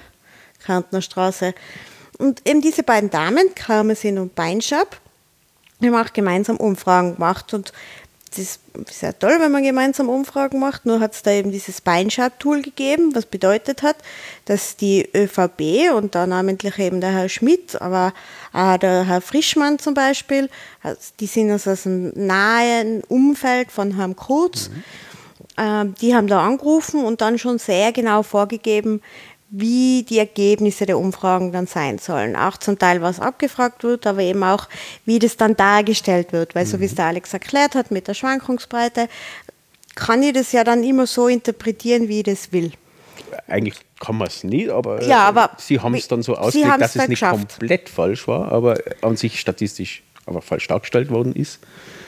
Kärntner 0.64 1.02
Straße. 1.02 1.54
Und 2.18 2.42
eben 2.48 2.60
diese 2.60 2.82
beiden 2.82 3.10
Damen, 3.10 3.54
Karmesin 3.54 4.18
und 4.18 4.34
Beinschab, 4.34 5.00
haben 5.82 5.94
auch 5.94 6.12
gemeinsam 6.12 6.56
Umfragen 6.56 7.14
gemacht. 7.14 7.52
Und 7.54 7.72
das 8.30 8.38
ist 8.38 8.60
sehr 8.90 9.16
toll, 9.16 9.36
wenn 9.38 9.52
man 9.52 9.62
gemeinsam 9.62 10.08
Umfragen 10.08 10.58
macht. 10.58 10.86
Nur 10.86 11.00
hat 11.00 11.14
es 11.14 11.22
da 11.22 11.30
eben 11.30 11.52
dieses 11.52 11.80
Beinschab-Tool 11.80 12.62
gegeben, 12.62 13.14
was 13.14 13.26
bedeutet 13.26 13.82
hat, 13.82 13.96
dass 14.44 14.76
die 14.76 15.08
ÖVP 15.14 15.92
und 15.94 16.14
da 16.14 16.26
namentlich 16.26 16.78
eben 16.78 17.00
der 17.00 17.12
Herr 17.12 17.28
Schmidt, 17.28 17.80
aber 17.80 18.12
auch 18.52 18.76
der 18.78 19.06
Herr 19.06 19.20
Frischmann 19.20 19.78
zum 19.78 19.94
Beispiel, 19.94 20.48
also 20.82 21.00
die 21.20 21.26
sind 21.26 21.50
also 21.50 21.70
aus 21.70 21.84
dem 21.84 22.12
nahen 22.14 23.02
Umfeld 23.04 23.70
von 23.70 23.96
Herrn 23.96 24.16
Kurz. 24.16 24.68
Mhm 24.68 24.82
die 25.56 26.14
haben 26.14 26.26
da 26.26 26.44
angerufen 26.44 27.04
und 27.04 27.20
dann 27.20 27.38
schon 27.38 27.58
sehr 27.58 27.92
genau 27.92 28.24
vorgegeben, 28.24 29.00
wie 29.56 30.02
die 30.02 30.18
Ergebnisse 30.18 30.84
der 30.84 30.98
Umfragen 30.98 31.52
dann 31.52 31.68
sein 31.68 31.98
sollen. 31.98 32.34
Auch 32.34 32.56
zum 32.56 32.76
Teil, 32.76 33.02
was 33.02 33.20
abgefragt 33.20 33.84
wird, 33.84 34.04
aber 34.06 34.20
eben 34.20 34.42
auch, 34.42 34.68
wie 35.04 35.20
das 35.20 35.36
dann 35.36 35.54
dargestellt 35.54 36.32
wird. 36.32 36.56
Weil, 36.56 36.66
so 36.66 36.80
wie 36.80 36.86
es 36.86 36.92
mhm. 36.92 36.96
der 36.96 37.04
Alex 37.06 37.32
erklärt 37.32 37.76
hat 37.76 37.92
mit 37.92 38.08
der 38.08 38.14
Schwankungsbreite, 38.14 39.08
kann 39.94 40.24
ich 40.24 40.32
das 40.32 40.50
ja 40.50 40.64
dann 40.64 40.82
immer 40.82 41.06
so 41.06 41.28
interpretieren, 41.28 42.08
wie 42.08 42.18
ich 42.18 42.24
das 42.24 42.52
will. 42.52 42.72
Eigentlich 43.46 43.76
kann 44.00 44.16
man 44.16 44.26
es 44.26 44.42
nicht, 44.42 44.70
aber, 44.70 45.02
ja, 45.04 45.20
aber 45.20 45.50
Sie 45.58 45.78
haben 45.78 45.94
es 45.94 46.08
dann 46.08 46.22
so 46.22 46.34
ausgelegt, 46.34 46.80
dass 46.80 46.96
es 46.96 47.08
nicht 47.08 47.20
geschafft. 47.20 47.58
komplett 47.58 47.88
falsch 47.88 48.26
war, 48.26 48.50
aber 48.50 48.78
an 49.02 49.16
sich 49.16 49.38
statistisch 49.38 50.02
aber 50.26 50.42
falsch 50.42 50.66
dargestellt 50.68 51.10
worden 51.10 51.34
ist. 51.34 51.60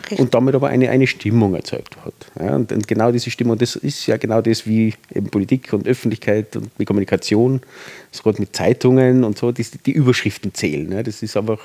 Richtig. 0.06 0.20
und 0.20 0.34
damit 0.34 0.54
aber 0.54 0.68
eine, 0.68 0.88
eine 0.90 1.08
Stimmung 1.08 1.54
erzeugt 1.54 1.96
hat. 2.04 2.14
Ja, 2.38 2.54
und, 2.54 2.70
und, 2.70 2.86
genau 2.86 3.10
diese 3.10 3.28
Stimmung, 3.28 3.58
das 3.58 3.74
ist 3.74 4.06
ja 4.06 4.16
genau 4.16 4.40
das, 4.40 4.64
wie 4.64 4.94
eben 5.12 5.28
Politik 5.30 5.72
und 5.72 5.86
Öffentlichkeit 5.88 6.54
und 6.54 6.70
die 6.78 6.84
Kommunikation, 6.84 7.60
gerade 8.22 8.40
mit 8.40 8.54
Zeitungen 8.54 9.24
und 9.24 9.36
so, 9.36 9.50
die, 9.50 9.66
die 9.84 9.90
Überschriften 9.90 10.54
zählen. 10.54 10.92
Ja, 10.92 11.02
das 11.02 11.24
ist 11.24 11.36
einfach, 11.36 11.58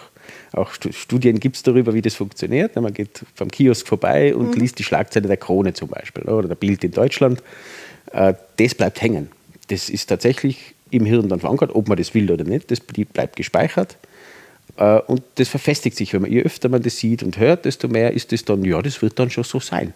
auch 0.53 0.71
Studien 0.73 1.39
gibt 1.39 1.57
es 1.57 1.63
darüber, 1.63 1.93
wie 1.93 2.01
das 2.01 2.15
funktioniert. 2.15 2.75
Man 2.75 2.93
geht 2.93 3.23
vom 3.35 3.49
Kiosk 3.49 3.87
vorbei 3.87 4.35
und 4.35 4.55
mhm. 4.55 4.61
liest 4.61 4.79
die 4.79 4.83
Schlagzeile 4.83 5.27
der 5.27 5.37
Krone 5.37 5.73
zum 5.73 5.89
Beispiel 5.89 6.23
oder 6.23 6.47
der 6.47 6.55
Bild 6.55 6.83
in 6.83 6.91
Deutschland. 6.91 7.43
Äh, 8.11 8.33
das 8.57 8.73
bleibt 8.73 9.01
hängen. 9.03 9.29
Das 9.67 9.87
ist 9.87 10.07
tatsächlich 10.07 10.73
im 10.89 11.05
Hirn 11.05 11.29
dann 11.29 11.39
verankert, 11.39 11.75
ob 11.75 11.87
man 11.87 11.97
das 11.97 12.15
will 12.15 12.31
oder 12.31 12.43
nicht. 12.43 12.71
Das 12.71 12.79
bleibt 12.79 13.35
gespeichert. 13.35 13.97
Äh, 14.77 14.99
und 14.99 15.21
das 15.35 15.49
verfestigt 15.49 15.97
sich, 15.97 16.13
wenn 16.13 16.21
man, 16.23 16.31
je 16.31 16.41
öfter 16.41 16.69
man 16.69 16.81
das 16.81 16.97
sieht 16.97 17.23
und 17.23 17.37
hört, 17.37 17.65
desto 17.65 17.87
mehr 17.87 18.13
ist 18.13 18.33
es 18.33 18.45
dann, 18.45 18.63
ja, 18.63 18.81
das 18.81 19.01
wird 19.01 19.19
dann 19.19 19.29
schon 19.29 19.43
so 19.43 19.59
sein. 19.59 19.93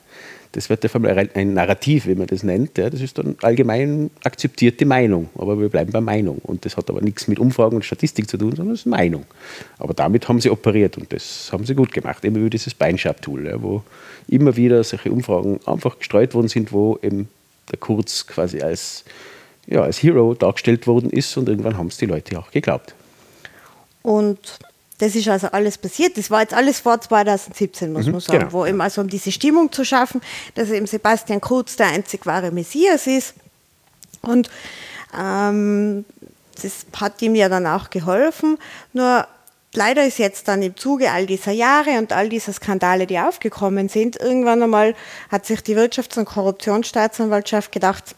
Das 0.55 0.69
wird 0.69 0.85
einfach 0.85 1.01
ein 1.03 1.53
Narrativ, 1.53 2.07
wie 2.07 2.15
man 2.15 2.27
das 2.27 2.41
nennt. 2.41 2.77
Das 2.77 3.01
ist 3.01 3.17
dann 3.17 3.35
allgemein 3.41 4.09
akzeptierte 4.23 4.85
Meinung. 4.85 5.27
Aber 5.37 5.59
wir 5.59 5.67
bleiben 5.67 5.91
bei 5.91 5.99
Meinung. 5.99 6.37
Und 6.37 6.63
das 6.63 6.77
hat 6.77 6.89
aber 6.89 7.01
nichts 7.01 7.27
mit 7.27 7.39
Umfragen 7.39 7.75
und 7.75 7.83
Statistik 7.83 8.29
zu 8.29 8.37
tun, 8.37 8.55
sondern 8.55 8.73
es 8.73 8.81
ist 8.81 8.85
Meinung. 8.85 9.25
Aber 9.79 9.93
damit 9.93 10.29
haben 10.29 10.39
sie 10.39 10.49
operiert 10.49 10.97
und 10.97 11.11
das 11.11 11.49
haben 11.51 11.65
sie 11.65 11.75
gut 11.75 11.91
gemacht. 11.91 12.23
Immer 12.23 12.39
wie 12.39 12.49
dieses 12.49 12.73
Beinschab-Tool, 12.73 13.53
wo 13.61 13.83
immer 14.29 14.55
wieder 14.55 14.81
solche 14.85 15.11
Umfragen 15.11 15.59
einfach 15.65 15.99
gestreut 15.99 16.33
worden 16.33 16.47
sind, 16.47 16.71
wo 16.71 16.97
eben 17.01 17.27
der 17.69 17.77
Kurz 17.77 18.25
quasi 18.25 18.61
als, 18.61 19.03
ja, 19.67 19.81
als 19.81 20.01
Hero 20.01 20.35
dargestellt 20.35 20.87
worden 20.87 21.09
ist 21.09 21.35
und 21.35 21.49
irgendwann 21.49 21.77
haben 21.77 21.87
es 21.87 21.97
die 21.97 22.05
Leute 22.05 22.39
auch 22.39 22.51
geglaubt. 22.51 22.95
Und 24.05 24.59
das 24.99 25.15
ist 25.15 25.27
also 25.27 25.47
alles 25.47 25.79
passiert. 25.79 26.15
Das 26.15 26.29
war 26.29 26.41
jetzt 26.41 26.53
alles 26.53 26.79
vor 26.79 27.01
2017, 27.01 27.91
muss 27.91 28.05
mhm, 28.05 28.11
man 28.11 28.21
sagen, 28.21 28.39
genau. 28.39 28.53
wo 28.53 28.65
eben 28.65 28.79
also 28.79 29.01
um 29.01 29.09
diese 29.09 29.31
Stimmung 29.31 29.71
zu 29.71 29.83
schaffen, 29.83 30.21
dass 30.53 30.69
eben 30.69 30.85
Sebastian 30.85 31.41
Kurz 31.41 31.75
der 31.75 31.87
einzig 31.87 32.27
wahre 32.27 32.51
Messias 32.51 33.07
ist. 33.07 33.33
Und 34.21 34.51
ähm, 35.19 36.05
das 36.61 36.85
hat 37.01 37.19
ihm 37.23 37.33
ja 37.33 37.49
dann 37.49 37.65
auch 37.65 37.89
geholfen. 37.89 38.59
Nur 38.93 39.27
leider 39.73 40.05
ist 40.05 40.19
jetzt 40.19 40.47
dann 40.47 40.61
im 40.61 40.77
Zuge 40.77 41.11
all 41.11 41.25
dieser 41.25 41.51
Jahre 41.51 41.97
und 41.97 42.13
all 42.13 42.29
dieser 42.29 42.53
Skandale, 42.53 43.07
die 43.07 43.17
aufgekommen 43.17 43.89
sind, 43.89 44.17
irgendwann 44.17 44.61
einmal 44.61 44.93
hat 45.31 45.47
sich 45.47 45.61
die 45.61 45.75
Wirtschafts- 45.75 46.19
und 46.19 46.25
Korruptionsstaatsanwaltschaft 46.25 47.71
gedacht, 47.71 48.15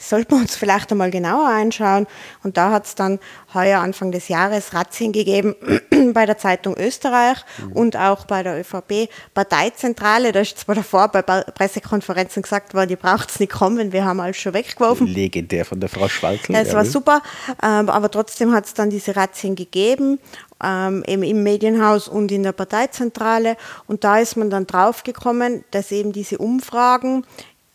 sollten 0.00 0.32
wir 0.32 0.38
uns 0.38 0.56
vielleicht 0.56 0.90
einmal 0.90 1.10
genauer 1.10 1.48
anschauen. 1.48 2.06
Und 2.42 2.56
da 2.56 2.70
hat 2.70 2.86
es 2.86 2.94
dann 2.94 3.18
heuer 3.54 3.80
Anfang 3.80 4.12
des 4.12 4.28
Jahres 4.28 4.72
Razzien 4.74 5.12
gegeben 5.12 5.54
bei 6.14 6.26
der 6.26 6.38
Zeitung 6.38 6.76
Österreich 6.76 7.38
mhm. 7.58 7.72
und 7.72 7.96
auch 7.96 8.24
bei 8.24 8.42
der 8.42 8.58
ÖVP-Parteizentrale. 8.58 10.32
Da 10.32 10.40
ist 10.40 10.58
zwar 10.58 10.74
davor 10.74 11.08
bei 11.08 11.22
Pressekonferenzen 11.22 12.42
gesagt 12.42 12.74
worden, 12.74 12.88
die 12.88 12.96
braucht 12.96 13.30
es 13.30 13.40
nicht 13.40 13.52
kommen, 13.52 13.92
wir 13.92 14.04
haben 14.04 14.20
alles 14.20 14.38
schon 14.38 14.54
weggeworfen. 14.54 15.06
Legendär 15.06 15.64
von 15.64 15.80
der 15.80 15.88
Frau 15.88 16.08
Schwaltel. 16.08 16.56
Es 16.56 16.72
war 16.72 16.84
super, 16.84 17.22
ähm, 17.62 17.88
aber 17.88 18.10
trotzdem 18.10 18.52
hat 18.52 18.66
es 18.66 18.74
dann 18.74 18.90
diese 18.90 19.16
Razzien 19.16 19.54
gegeben. 19.54 20.18
Ähm, 20.62 21.02
eben 21.06 21.22
im 21.22 21.42
Medienhaus 21.42 22.06
und 22.06 22.30
in 22.30 22.42
der 22.42 22.52
Parteizentrale. 22.52 23.56
Und 23.86 24.04
da 24.04 24.18
ist 24.18 24.36
man 24.36 24.50
dann 24.50 24.66
draufgekommen, 24.66 25.64
dass 25.70 25.90
eben 25.90 26.12
diese 26.12 26.36
Umfragen 26.36 27.24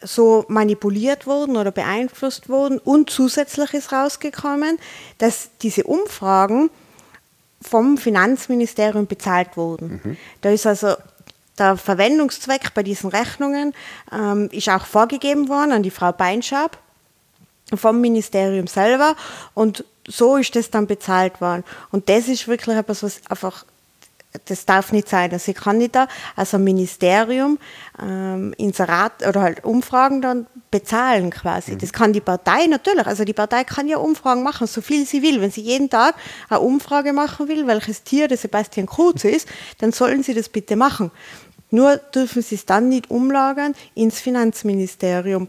so 0.05 0.45
manipuliert 0.47 1.27
wurden 1.27 1.57
oder 1.57 1.71
beeinflusst 1.71 2.49
wurden. 2.49 2.79
Und 2.79 3.09
zusätzlich 3.09 3.73
ist 3.73 3.91
rausgekommen, 3.91 4.77
dass 5.17 5.49
diese 5.61 5.83
Umfragen 5.83 6.69
vom 7.61 7.97
Finanzministerium 7.97 9.07
bezahlt 9.07 9.57
wurden. 9.57 10.01
Mhm. 10.03 10.17
Da 10.41 10.51
ist 10.51 10.67
also 10.67 10.95
der 11.57 11.77
Verwendungszweck 11.77 12.73
bei 12.73 12.83
diesen 12.83 13.09
Rechnungen 13.09 13.73
ähm, 14.11 14.49
ist 14.51 14.69
auch 14.69 14.85
vorgegeben 14.85 15.47
worden 15.49 15.71
an 15.71 15.83
die 15.83 15.91
Frau 15.91 16.11
Beinschab 16.11 16.77
vom 17.73 18.01
Ministerium 18.01 18.67
selber 18.67 19.15
und 19.53 19.83
so 20.07 20.37
ist 20.37 20.55
das 20.55 20.69
dann 20.69 20.85
bezahlt 20.85 21.41
worden. 21.41 21.63
Und 21.91 22.09
das 22.09 22.27
ist 22.27 22.47
wirklich 22.47 22.77
etwas, 22.77 23.01
was 23.01 23.21
einfach 23.29 23.65
das 24.45 24.65
darf 24.65 24.91
nicht 24.91 25.10
sein. 25.10 25.32
Also 25.32 25.52
ich 25.52 25.58
kann 25.58 25.78
nicht 25.78 25.95
da 25.95 26.08
als 26.36 26.54
ein 26.54 26.63
Ministerium 26.63 27.58
ähm, 28.02 28.54
Inserat 28.58 29.26
oder 29.28 29.41
halt 29.41 29.63
Umfragen 29.63 30.21
dann 30.21 30.48
bezahlen 30.71 31.30
quasi. 31.30 31.71
Mhm. 31.71 31.80
Das 31.80 31.93
kann 31.93 32.13
die 32.13 32.21
Partei 32.21 32.67
natürlich. 32.67 33.08
Also 33.08 33.24
die 33.24 33.34
Partei 33.34 33.63
kann 33.63 33.88
ja 33.88 33.98
Umfragen 33.98 34.43
machen, 34.43 34.67
so 34.67 34.82
viel 34.82 35.06
sie 35.06 35.21
will. 35.21 35.41
Wenn 35.41 35.52
sie 35.52 35.62
jeden 35.62 35.89
Tag 35.89 36.15
eine 36.50 36.60
Umfrage 36.60 37.13
machen 37.13 37.48
will, 37.48 37.67
welches 37.67 38.04
Tier 38.04 38.28
der 38.28 38.38
Sebastian 38.38 38.86
Kurz 38.86 39.24
ist, 39.24 39.48
dann 39.80 39.91
sollen 39.91 40.24
sie 40.24 40.34
das 40.34 40.50
bitte 40.50 40.76
machen. 40.76 41.12
Nur 41.71 41.98
dürfen 41.98 42.41
sie 42.41 42.56
es 42.56 42.65
dann 42.65 42.89
nicht 42.89 43.10
umlagern 43.10 43.74
ins 43.95 44.19
Finanzministerium 44.19 45.48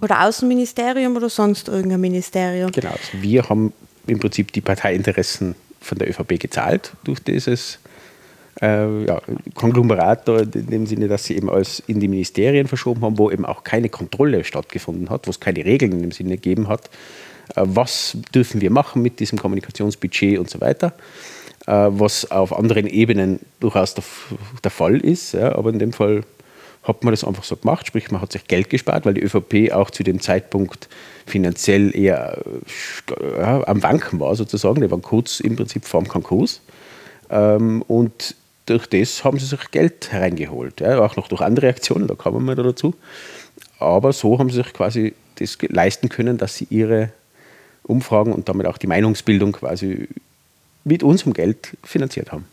oder 0.00 0.24
Außenministerium 0.24 1.16
oder 1.16 1.28
sonst 1.28 1.68
irgendein 1.68 2.00
Ministerium. 2.00 2.70
Genau, 2.72 2.90
also 2.90 3.20
wir 3.20 3.48
haben 3.48 3.72
im 4.06 4.18
Prinzip 4.18 4.52
die 4.52 4.60
Parteiinteressen 4.60 5.54
von 5.80 5.98
der 5.98 6.08
ÖVP 6.08 6.40
gezahlt 6.40 6.92
durch 7.04 7.20
dieses 7.20 7.78
äh, 8.60 9.04
ja, 9.04 9.20
Konglomerat 9.54 10.28
in 10.28 10.66
dem 10.66 10.86
Sinne, 10.86 11.08
dass 11.08 11.24
sie 11.24 11.36
eben 11.36 11.50
alles 11.50 11.82
in 11.86 12.00
die 12.00 12.08
Ministerien 12.08 12.66
verschoben 12.66 13.02
haben, 13.02 13.18
wo 13.18 13.30
eben 13.30 13.44
auch 13.44 13.64
keine 13.64 13.88
Kontrolle 13.88 14.44
stattgefunden 14.44 15.10
hat, 15.10 15.26
wo 15.26 15.30
es 15.30 15.40
keine 15.40 15.64
Regeln 15.64 15.92
in 15.92 16.02
dem 16.02 16.12
Sinne 16.12 16.36
gegeben 16.36 16.68
hat. 16.68 16.90
Äh, 17.54 17.62
was 17.64 18.16
dürfen 18.34 18.60
wir 18.60 18.70
machen 18.70 19.02
mit 19.02 19.20
diesem 19.20 19.38
Kommunikationsbudget 19.38 20.38
und 20.38 20.50
so 20.50 20.60
weiter, 20.60 20.92
äh, 21.66 21.72
was 21.72 22.30
auf 22.30 22.56
anderen 22.56 22.86
Ebenen 22.86 23.40
durchaus 23.60 23.94
der, 23.94 24.04
der 24.64 24.70
Fall 24.70 24.98
ist. 24.98 25.32
Ja, 25.32 25.54
aber 25.54 25.70
in 25.70 25.78
dem 25.78 25.92
Fall 25.92 26.24
hat 26.82 27.04
man 27.04 27.12
das 27.12 27.22
einfach 27.22 27.44
so 27.44 27.56
gemacht, 27.56 27.86
sprich 27.86 28.10
man 28.10 28.22
hat 28.22 28.32
sich 28.32 28.46
Geld 28.46 28.70
gespart, 28.70 29.04
weil 29.04 29.14
die 29.14 29.22
ÖVP 29.22 29.72
auch 29.72 29.90
zu 29.90 30.02
dem 30.02 30.20
Zeitpunkt 30.20 30.88
finanziell 31.26 31.94
eher 31.94 32.42
ja, 33.36 33.66
am 33.66 33.82
Wanken 33.82 34.18
war 34.20 34.34
sozusagen. 34.34 34.80
Die 34.80 34.90
waren 34.90 35.02
kurz 35.02 35.40
im 35.40 35.56
Prinzip 35.56 35.84
vorm 35.84 36.08
Konkurs. 36.08 36.62
Ähm, 37.30 37.82
und 37.82 38.34
durch 38.68 38.86
das 38.86 39.24
haben 39.24 39.38
sie 39.38 39.46
sich 39.46 39.70
Geld 39.70 40.12
hereingeholt. 40.12 40.80
Ja, 40.80 40.98
auch 41.00 41.16
noch 41.16 41.28
durch 41.28 41.40
andere 41.40 41.68
Aktionen, 41.68 42.06
da 42.06 42.14
kommen 42.14 42.44
wir 42.44 42.54
dazu. 42.54 42.94
Aber 43.78 44.12
so 44.12 44.38
haben 44.38 44.50
sie 44.50 44.56
sich 44.56 44.72
quasi 44.72 45.14
das 45.36 45.58
leisten 45.68 46.08
können, 46.08 46.38
dass 46.38 46.56
sie 46.56 46.66
ihre 46.70 47.10
Umfragen 47.84 48.32
und 48.32 48.48
damit 48.48 48.66
auch 48.66 48.78
die 48.78 48.86
Meinungsbildung 48.86 49.52
quasi 49.52 50.08
mit 50.84 51.02
unserem 51.02 51.32
Geld 51.32 51.76
finanziert 51.84 52.32
haben. 52.32 52.44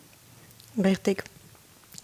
Richtig. 0.81 1.23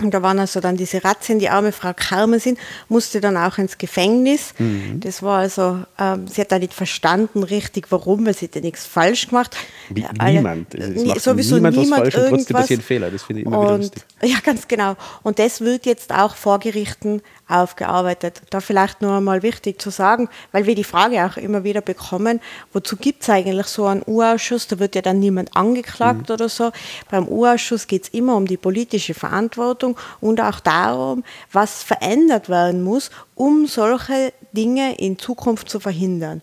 Und 0.01 0.13
da 0.13 0.21
waren 0.21 0.39
also 0.39 0.59
dann 0.59 0.77
diese 0.77 1.03
Razzien, 1.03 1.39
die 1.39 1.49
arme 1.49 1.71
Frau 1.71 1.91
Karmesin 1.95 2.57
musste 2.89 3.21
dann 3.21 3.37
auch 3.37 3.57
ins 3.57 3.77
Gefängnis. 3.77 4.53
Mhm. 4.57 4.99
Das 4.99 5.21
war 5.23 5.39
also, 5.39 5.83
ähm, 5.99 6.27
sie 6.27 6.41
hat 6.41 6.51
da 6.51 6.59
nicht 6.59 6.73
verstanden 6.73 7.43
richtig, 7.43 7.87
warum, 7.89 8.25
weil 8.25 8.35
sie 8.35 8.49
ja 8.53 8.61
nichts 8.61 8.85
falsch 8.85 9.27
gemacht. 9.27 9.55
Wie, 9.89 10.05
Alle, 10.17 10.33
niemand. 10.33 10.73
Es 10.75 11.03
macht 11.05 11.21
sowieso 11.21 11.55
niemand, 11.55 11.77
niemand 11.77 12.07
was 12.07 12.13
falsch 12.13 12.31
und 12.31 12.37
trotzdem 12.37 12.55
passieren 12.55 12.81
Fehler. 12.81 13.11
Das 13.11 13.23
finde 13.23 13.41
ich 13.41 13.47
immer 13.47 13.59
und, 13.59 13.65
wieder 13.65 13.77
lustig. 13.77 14.03
Ja, 14.23 14.37
ganz 14.43 14.67
genau. 14.67 14.95
Und 15.23 15.39
das 15.39 15.61
wird 15.61 15.85
jetzt 15.85 16.13
auch 16.13 16.35
vor 16.35 16.59
Gerichten 16.59 17.21
aufgearbeitet. 17.51 18.41
Da 18.49 18.61
vielleicht 18.61 19.01
nur 19.01 19.13
einmal 19.13 19.43
wichtig 19.43 19.81
zu 19.81 19.89
sagen, 19.89 20.29
weil 20.51 20.65
wir 20.65 20.75
die 20.75 20.83
Frage 20.83 21.25
auch 21.25 21.37
immer 21.37 21.63
wieder 21.63 21.81
bekommen, 21.81 22.39
wozu 22.73 22.95
gibt 22.95 23.23
es 23.23 23.29
eigentlich 23.29 23.67
so 23.67 23.85
einen 23.85 24.03
U-Ausschuss? 24.05 24.67
Da 24.67 24.79
wird 24.79 24.95
ja 24.95 25.01
dann 25.01 25.19
niemand 25.19 25.55
angeklagt 25.55 26.29
mhm. 26.29 26.33
oder 26.33 26.49
so. 26.49 26.71
Beim 27.09 27.27
U-Ausschuss 27.27 27.87
geht 27.87 28.03
es 28.03 28.09
immer 28.09 28.35
um 28.35 28.47
die 28.47 28.57
politische 28.57 29.13
Verantwortung 29.13 29.97
und 30.19 30.41
auch 30.41 30.59
darum, 30.59 31.23
was 31.51 31.83
verändert 31.83 32.49
werden 32.49 32.83
muss, 32.83 33.11
um 33.35 33.67
solche 33.67 34.33
Dinge 34.51 34.97
in 34.97 35.17
Zukunft 35.17 35.69
zu 35.69 35.79
verhindern. 35.79 36.41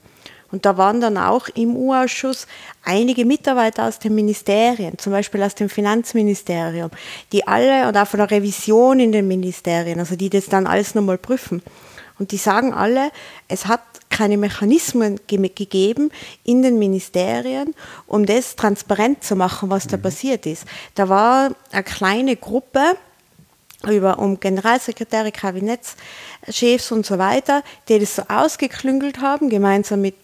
Und 0.51 0.65
da 0.65 0.79
waren 0.79 1.01
dann 1.01 1.19
auch 1.19 1.49
im 1.49 1.77
U-Ausschuss 1.77 2.47
einige 2.83 3.25
Mitarbeiter 3.25 3.87
aus 3.87 3.99
den 3.99 4.15
Ministerien, 4.15 4.97
zum 4.99 5.13
Beispiel 5.13 5.43
aus 5.43 5.55
dem 5.55 5.69
Finanzministerium, 5.69 6.91
die 7.33 7.47
alle 7.47 7.87
und 7.87 7.97
auch 7.97 8.07
von 8.07 8.19
der 8.19 8.31
Revision 8.31 8.99
in 8.99 9.13
den 9.13 9.29
Ministerien, 9.29 9.99
also 9.99 10.17
die 10.17 10.31
das 10.31 10.47
dann 10.47 10.67
alles 10.67 10.95
nochmal 10.95 11.19
prüfen. 11.19 11.63
Und 12.19 12.33
die 12.33 12.37
sagen 12.37 12.73
alle, 12.73 13.11
es 13.47 13.67
hat 13.67 13.83
keine 14.11 14.37
Mechanismen 14.37 15.21
ge 15.27 15.39
gegeben 15.49 16.11
in 16.45 16.63
den 16.63 16.79
Ministerien, 16.79 17.75
um 18.07 18.27
das 18.27 18.57
transparent 18.57 19.23
zu 19.23 19.37
machen, 19.37 19.71
was 19.71 19.87
da 19.87 19.97
mhm. 19.97 20.03
passiert 20.03 20.47
ist. 20.47 20.65
Da 20.95 21.09
war 21.09 21.51
eine 21.71 21.85
kleine 21.85 22.37
Gruppe, 22.37 22.97
über 23.87 24.19
um 24.19 24.41
Generalsekretäre, 24.41 25.31
Kabinettschefs 25.31 26.91
und 26.91 27.07
so 27.07 27.19
weiter, 27.19 27.63
die 27.89 28.01
das 28.01 28.17
so 28.17 28.23
ausgeklüngelt 28.29 29.21
haben, 29.21 29.51
gemeinsam 29.51 30.01
mit 30.01 30.17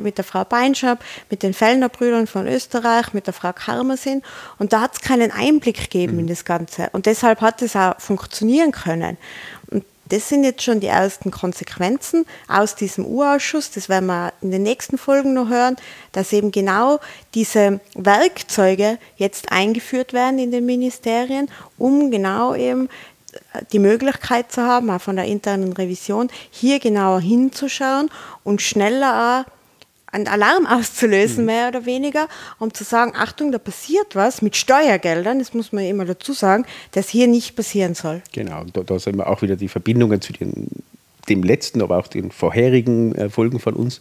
mit 0.00 0.18
der 0.18 0.24
Frau 0.24 0.44
Beinschab, 0.44 1.02
mit 1.30 1.42
den 1.42 1.54
Fellner 1.54 1.88
Brüdern 1.88 2.26
von 2.26 2.46
Österreich, 2.46 3.12
mit 3.12 3.26
der 3.26 3.34
Frau 3.34 3.52
Karmersin. 3.52 4.22
Und 4.58 4.72
da 4.72 4.80
hat 4.80 4.94
es 4.94 5.00
keinen 5.00 5.30
Einblick 5.30 5.90
gegeben 5.90 6.14
mhm. 6.14 6.20
in 6.20 6.26
das 6.28 6.44
Ganze. 6.44 6.88
Und 6.92 7.06
deshalb 7.06 7.40
hat 7.40 7.62
es 7.62 7.76
auch 7.76 7.98
funktionieren 7.98 8.72
können. 8.72 9.16
Und 9.70 9.84
das 10.08 10.28
sind 10.28 10.44
jetzt 10.44 10.62
schon 10.62 10.80
die 10.80 10.86
ersten 10.86 11.30
Konsequenzen 11.30 12.26
aus 12.46 12.76
diesem 12.76 13.04
U-Ausschuss. 13.04 13.72
Das 13.72 13.88
werden 13.88 14.06
wir 14.06 14.32
in 14.40 14.52
den 14.52 14.62
nächsten 14.62 14.98
Folgen 14.98 15.34
noch 15.34 15.48
hören, 15.48 15.76
dass 16.12 16.32
eben 16.32 16.52
genau 16.52 17.00
diese 17.34 17.80
Werkzeuge 17.94 18.98
jetzt 19.16 19.50
eingeführt 19.50 20.12
werden 20.12 20.38
in 20.38 20.52
den 20.52 20.64
Ministerien, 20.64 21.50
um 21.76 22.10
genau 22.10 22.54
eben 22.54 22.88
die 23.72 23.78
Möglichkeit 23.78 24.52
zu 24.52 24.62
haben, 24.62 24.90
auch 24.90 25.00
von 25.00 25.16
der 25.16 25.26
internen 25.26 25.72
Revision, 25.72 26.30
hier 26.50 26.78
genauer 26.78 27.20
hinzuschauen 27.20 28.10
und 28.44 28.62
schneller 28.62 29.44
auch 29.46 29.55
einen 30.06 30.28
Alarm 30.28 30.66
auszulösen, 30.66 31.40
mhm. 31.40 31.46
mehr 31.46 31.68
oder 31.68 31.84
weniger, 31.84 32.28
um 32.58 32.72
zu 32.72 32.84
sagen, 32.84 33.12
Achtung, 33.16 33.52
da 33.52 33.58
passiert 33.58 34.14
was 34.14 34.42
mit 34.42 34.56
Steuergeldern, 34.56 35.38
das 35.38 35.54
muss 35.54 35.72
man 35.72 35.84
immer 35.84 36.04
dazu 36.04 36.32
sagen, 36.32 36.64
das 36.92 37.08
hier 37.08 37.26
nicht 37.26 37.56
passieren 37.56 37.94
soll. 37.94 38.22
Genau, 38.32 38.64
da, 38.72 38.82
da 38.82 38.98
sind 38.98 39.16
wir 39.16 39.28
auch 39.28 39.42
wieder 39.42 39.56
die 39.56 39.68
Verbindungen 39.68 40.20
zu 40.20 40.32
den, 40.32 40.68
dem 41.28 41.42
letzten, 41.42 41.82
aber 41.82 41.98
auch 41.98 42.06
den 42.06 42.30
vorherigen 42.30 43.30
Folgen 43.30 43.58
von 43.58 43.74
uns, 43.74 44.00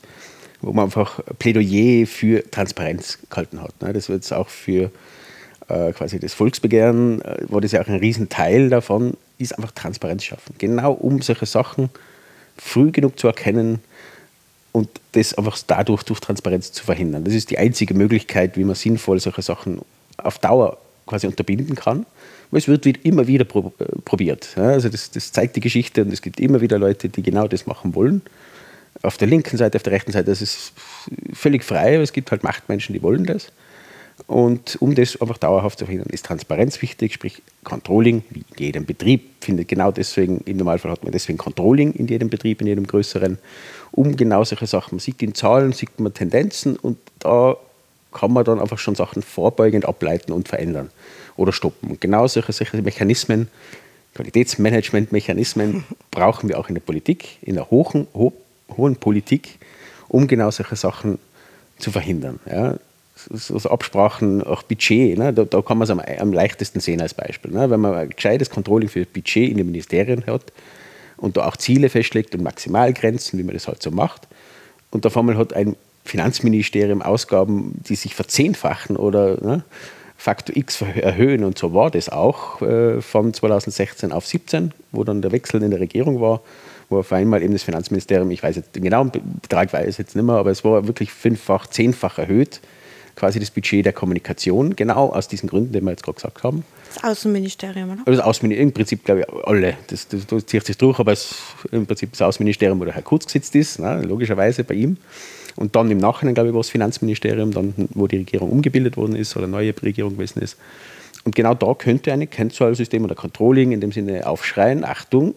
wo 0.61 0.71
man 0.73 0.85
einfach 0.85 1.19
Plädoyer 1.39 2.05
für 2.05 2.49
Transparenz 2.49 3.19
gehalten 3.29 3.61
hat. 3.61 3.81
Ne? 3.81 3.93
Das 3.93 4.09
wird 4.09 4.23
es 4.23 4.31
auch 4.31 4.49
für 4.49 4.91
äh, 5.67 5.93
quasi 5.93 6.19
das 6.19 6.33
Volksbegehren, 6.33 7.21
äh, 7.21 7.45
war 7.49 7.61
das 7.61 7.71
ja 7.71 7.81
auch 7.81 7.87
ein 7.87 7.95
Riesenteil 7.95 8.69
davon, 8.69 9.17
ist 9.37 9.57
einfach 9.57 9.71
Transparenz 9.71 10.23
schaffen. 10.23 10.55
Genau 10.57 10.93
um 10.93 11.21
solche 11.21 11.45
Sachen 11.45 11.89
früh 12.57 12.91
genug 12.91 13.19
zu 13.19 13.27
erkennen, 13.27 13.79
und 14.75 14.89
das 15.13 15.33
einfach 15.35 15.57
dadurch 15.65 16.03
durch 16.03 16.19
Transparenz 16.19 16.73
zu 16.73 16.83
verhindern. 16.83 17.23
Das 17.23 17.33
ist 17.33 17.49
die 17.49 17.57
einzige 17.57 17.93
Möglichkeit, 17.93 18.57
wie 18.57 18.65
man 18.65 18.75
sinnvoll 18.75 19.21
solche 19.21 19.41
Sachen 19.41 19.79
auf 20.17 20.37
Dauer 20.39 20.77
quasi 21.05 21.27
unterbinden 21.27 21.75
kann. 21.75 22.05
Weil 22.51 22.59
es 22.59 22.67
wird 22.67 22.85
immer 22.85 23.25
wieder 23.25 23.45
äh, 23.45 23.85
probiert. 24.03 24.49
Also 24.57 24.89
das, 24.89 25.11
das 25.11 25.31
zeigt 25.31 25.55
die 25.55 25.61
Geschichte 25.61 26.01
und 26.01 26.11
es 26.11 26.21
gibt 26.21 26.41
immer 26.41 26.59
wieder 26.59 26.77
Leute, 26.77 27.07
die 27.07 27.23
genau 27.23 27.47
das 27.47 27.67
machen 27.67 27.95
wollen. 27.95 28.21
Auf 29.01 29.15
der 29.17 29.29
linken 29.29 29.55
Seite, 29.55 29.77
auf 29.77 29.83
der 29.83 29.93
rechten 29.93 30.11
Seite, 30.11 30.25
das 30.25 30.41
ist 30.41 30.73
völlig 31.31 31.63
frei, 31.63 31.95
aber 31.95 32.03
es 32.03 32.11
gibt 32.11 32.31
halt 32.31 32.43
Machtmenschen, 32.43 32.91
die 32.91 33.01
wollen 33.01 33.25
das. 33.25 33.53
Und 34.27 34.77
um 34.81 34.95
das 34.95 35.19
einfach 35.21 35.37
dauerhaft 35.37 35.79
zu 35.79 35.85
verhindern, 35.85 36.09
ist 36.11 36.25
Transparenz 36.25 36.81
wichtig, 36.81 37.13
sprich 37.13 37.41
Controlling, 37.63 38.23
wie 38.29 38.39
in 38.39 38.65
jedem 38.65 38.85
Betrieb 38.85 39.21
findet 39.41 39.67
genau 39.67 39.91
deswegen, 39.91 40.41
im 40.45 40.57
Normalfall 40.57 40.91
hat 40.91 41.03
man 41.03 41.11
deswegen 41.11 41.37
Controlling 41.37 41.93
in 41.93 42.07
jedem 42.07 42.29
Betrieb, 42.29 42.61
in 42.61 42.67
jedem 42.67 42.87
größeren, 42.87 43.37
um 43.95 44.15
genau 44.15 44.43
solche 44.43 44.67
Sachen. 44.67 44.95
Man 44.95 44.99
sieht 44.99 45.21
in 45.21 45.33
Zahlen, 45.33 45.71
sieht 45.71 45.99
man 45.99 46.13
Tendenzen 46.13 46.75
und 46.75 46.97
da 47.19 47.55
kann 48.13 48.31
man 48.31 48.43
dann 48.45 48.59
einfach 48.59 48.77
schon 48.77 48.95
Sachen 48.95 49.21
vorbeugend 49.21 49.85
ableiten 49.85 50.31
und 50.31 50.47
verändern 50.47 50.89
oder 51.37 51.51
stoppen. 51.51 51.91
Und 51.91 52.01
genau 52.01 52.27
solche, 52.27 52.51
solche 52.51 52.81
Mechanismen, 52.81 53.49
Qualitätsmanagementmechanismen 54.13 55.83
brauchen 56.11 56.49
wir 56.49 56.59
auch 56.59 56.69
in 56.69 56.75
der 56.75 56.81
Politik, 56.81 57.37
in 57.41 57.55
der 57.55 57.69
hohen, 57.71 58.07
ho 58.13 58.33
hohen 58.75 58.95
Politik, 58.95 59.59
um 60.07 60.27
genau 60.27 60.49
solche 60.51 60.75
Sachen 60.75 61.19
zu 61.77 61.91
verhindern. 61.91 62.39
Ja 62.49 62.77
so, 63.15 63.69
Absprachen, 63.69 64.43
auch 64.43 64.63
Budget, 64.63 65.17
ne? 65.17 65.31
da, 65.31 65.45
da, 65.45 65.61
kann 65.61 65.77
man 65.77 65.85
es 65.85 65.89
am, 65.89 65.99
am, 65.99 66.33
leichtesten 66.33 66.81
sehen 66.81 67.01
als 67.01 67.13
Beispiel. 67.13 67.51
Ne? 67.51 67.69
Wenn 67.69 67.79
man 67.79 67.93
ein 67.93 68.09
gescheites 68.09 68.49
Controlling 68.49 68.89
für 68.89 69.05
Budget 69.05 69.51
in 69.51 69.57
den 69.57 69.67
Ministerien 69.67 70.25
hat 70.27 70.51
und 71.17 71.37
da 71.37 71.47
auch 71.47 71.57
Ziele 71.57 71.89
festlegt 71.89 72.35
und 72.35 72.43
Maximalgrenzen, 72.43 73.39
wie 73.39 73.43
man 73.43 73.53
das 73.53 73.67
halt 73.67 73.81
so 73.81 73.91
macht, 73.91 74.27
und 74.91 75.05
auf 75.05 75.17
einmal 75.17 75.37
hat 75.37 75.53
ein 75.53 75.75
Finanzministerium 76.05 77.01
Ausgaben, 77.01 77.81
die 77.89 77.95
sich 77.95 78.15
verzehnfachen 78.15 78.95
oder 78.95 79.43
ne, 79.43 79.63
Faktor 80.15 80.55
X 80.55 80.81
erhöhen. 80.81 81.43
Und 81.43 81.57
so 81.57 81.73
war 81.73 81.91
das 81.91 82.07
auch 82.07 82.61
äh, 82.61 83.01
von 83.01 83.33
2016 83.33 84.11
auf 84.11 84.25
2017, 84.25 84.73
wo 84.91 85.03
dann 85.03 85.21
der 85.21 85.31
Wechsel 85.33 85.61
in 85.63 85.71
der 85.71 85.81
Regierung 85.81 86.21
war, 86.21 86.41
wo 86.89 86.99
auf 86.99 87.11
einmal 87.11 87.43
eben 87.43 87.51
das 87.51 87.63
Finanzministerium, 87.63 88.31
ich 88.31 88.41
weiß 88.41 88.55
jetzt 88.55 88.75
den 88.75 88.83
genauen 88.83 89.11
Betrag 89.41 89.73
weiß 89.73 89.87
ich 89.87 89.97
jetzt 89.97 90.15
nicht 90.15 90.23
mehr, 90.23 90.35
aber 90.35 90.51
es 90.51 90.63
war 90.63 90.87
wirklich 90.87 91.11
fünffach, 91.11 91.67
zehnfach 91.67 92.17
erhöht 92.17 92.61
quasi 93.15 93.39
das 93.39 93.49
Budget 93.49 93.85
der 93.85 93.93
Kommunikation, 93.93 94.75
genau 94.75 95.09
aus 95.09 95.27
diesen 95.27 95.49
Gründen, 95.49 95.73
die 95.73 95.81
wir 95.81 95.91
jetzt 95.91 96.03
gerade 96.03 96.15
gesagt 96.15 96.43
haben. 96.43 96.63
Das 96.95 97.03
Außenministerium, 97.03 97.91
oder? 97.91 98.01
Also 98.05 98.17
das 98.17 98.25
Außenministerium, 98.25 98.69
im 98.69 98.73
Prinzip 98.73 99.03
glaube 99.03 99.21
ich 99.21 99.47
alle, 99.47 99.77
das, 99.87 100.07
das, 100.07 100.25
das 100.25 100.45
zieht 100.45 100.65
sich 100.65 100.77
durch, 100.77 100.99
aber 100.99 101.11
es, 101.11 101.35
im 101.71 101.85
Prinzip 101.85 102.11
das 102.11 102.21
Außenministerium, 102.21 102.79
wo 102.79 102.85
der 102.85 102.93
Herr 102.93 103.01
Kurz 103.01 103.25
gesitzt 103.25 103.55
ist, 103.55 103.79
ne, 103.79 104.01
logischerweise 104.01 104.63
bei 104.63 104.75
ihm. 104.75 104.97
Und 105.55 105.75
dann 105.75 105.89
im 105.89 105.97
Nachhinein, 105.97 106.35
glaube 106.35 106.49
ich, 106.49 106.53
war 106.53 106.61
das 106.61 106.69
Finanzministerium, 106.69 107.51
dann, 107.51 107.73
wo 107.93 108.07
die 108.07 108.17
Regierung 108.17 108.49
umgebildet 108.49 108.97
worden 108.97 109.15
ist 109.15 109.35
oder 109.37 109.47
neue 109.47 109.73
Regierung 109.81 110.13
gewesen 110.13 110.41
ist. 110.41 110.57
Und 111.23 111.35
genau 111.35 111.53
da 111.53 111.73
könnte 111.73 112.11
ein 112.11 112.29
Kennzahlsystem 112.29 113.03
oder 113.03 113.15
Controlling 113.15 113.71
in 113.71 113.81
dem 113.81 113.91
Sinne 113.91 114.27
aufschreien, 114.27 114.83
Achtung, 114.83 115.33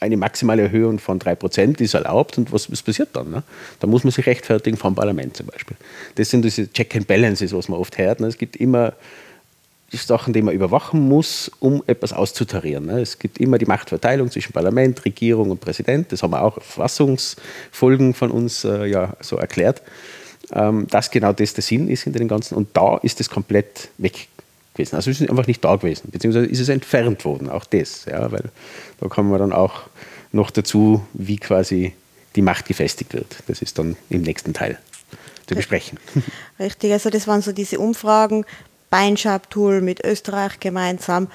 eine 0.00 0.16
maximale 0.16 0.62
Erhöhung 0.62 0.98
von 0.98 1.18
3% 1.18 1.80
ist 1.80 1.94
erlaubt 1.94 2.38
und 2.38 2.52
was, 2.52 2.72
was 2.72 2.82
passiert 2.82 3.10
dann? 3.12 3.30
Ne? 3.30 3.42
Da 3.80 3.86
muss 3.86 4.02
man 4.02 4.10
sich 4.10 4.26
rechtfertigen 4.26 4.78
vom 4.78 4.94
Parlament 4.94 5.36
zum 5.36 5.46
Beispiel. 5.46 5.76
Das 6.14 6.30
sind 6.30 6.44
diese 6.44 6.72
Check 6.72 6.96
and 6.96 7.06
Balances, 7.06 7.52
was 7.52 7.68
man 7.68 7.78
oft 7.78 7.98
hört. 7.98 8.20
Ne? 8.20 8.26
Es 8.26 8.38
gibt 8.38 8.56
immer 8.56 8.94
Sachen, 9.96 10.32
die 10.32 10.42
man 10.42 10.54
überwachen 10.54 11.08
muss, 11.08 11.50
um 11.58 11.82
etwas 11.86 12.12
auszutarieren. 12.12 12.86
Ne? 12.86 13.00
Es 13.00 13.18
gibt 13.18 13.38
immer 13.38 13.58
die 13.58 13.66
Machtverteilung 13.66 14.30
zwischen 14.30 14.52
Parlament, 14.52 15.04
Regierung 15.04 15.50
und 15.50 15.60
Präsident. 15.60 16.12
Das 16.12 16.22
haben 16.22 16.30
wir 16.30 16.42
auch 16.42 16.54
Verfassungsfolgen 16.54 18.14
von 18.14 18.30
uns 18.30 18.64
äh, 18.64 18.86
ja, 18.86 19.16
so 19.20 19.36
erklärt, 19.36 19.82
ähm, 20.52 20.86
dass 20.88 21.10
genau 21.10 21.32
das 21.32 21.54
der 21.54 21.62
Sinn 21.62 21.88
ist 21.88 22.04
hinter 22.04 22.20
dem 22.20 22.28
Ganzen. 22.28 22.54
Und 22.54 22.68
da 22.74 22.98
ist 22.98 23.20
es 23.20 23.28
komplett 23.28 23.88
weg 23.98 24.28
gewesen. 24.74 24.96
Also 24.96 25.10
es 25.10 25.20
ist 25.20 25.28
einfach 25.28 25.46
nicht 25.46 25.64
da 25.64 25.76
gewesen, 25.76 26.08
beziehungsweise 26.10 26.46
ist 26.46 26.60
es 26.60 26.68
entfernt 26.68 27.24
worden, 27.24 27.50
auch 27.50 27.64
das. 27.64 28.04
Ja, 28.04 28.30
weil 28.30 28.44
da 29.00 29.08
kommen 29.08 29.30
wir 29.30 29.38
dann 29.38 29.52
auch 29.52 29.82
noch 30.32 30.50
dazu, 30.50 31.04
wie 31.12 31.38
quasi 31.38 31.94
die 32.36 32.42
Macht 32.42 32.66
gefestigt 32.66 33.14
wird. 33.14 33.38
Das 33.48 33.62
ist 33.62 33.78
dann 33.78 33.96
im 34.08 34.22
nächsten 34.22 34.54
Teil 34.54 34.78
zu 35.46 35.56
besprechen. 35.56 35.98
Richtig, 36.60 36.92
also 36.92 37.10
das 37.10 37.26
waren 37.26 37.42
so 37.42 37.50
diese 37.52 37.80
Umfragen, 37.80 38.44
Beinschab-Tool 38.90 39.80
mit 39.80 40.04
Österreich 40.04 40.60
gemeinsam 40.60 41.28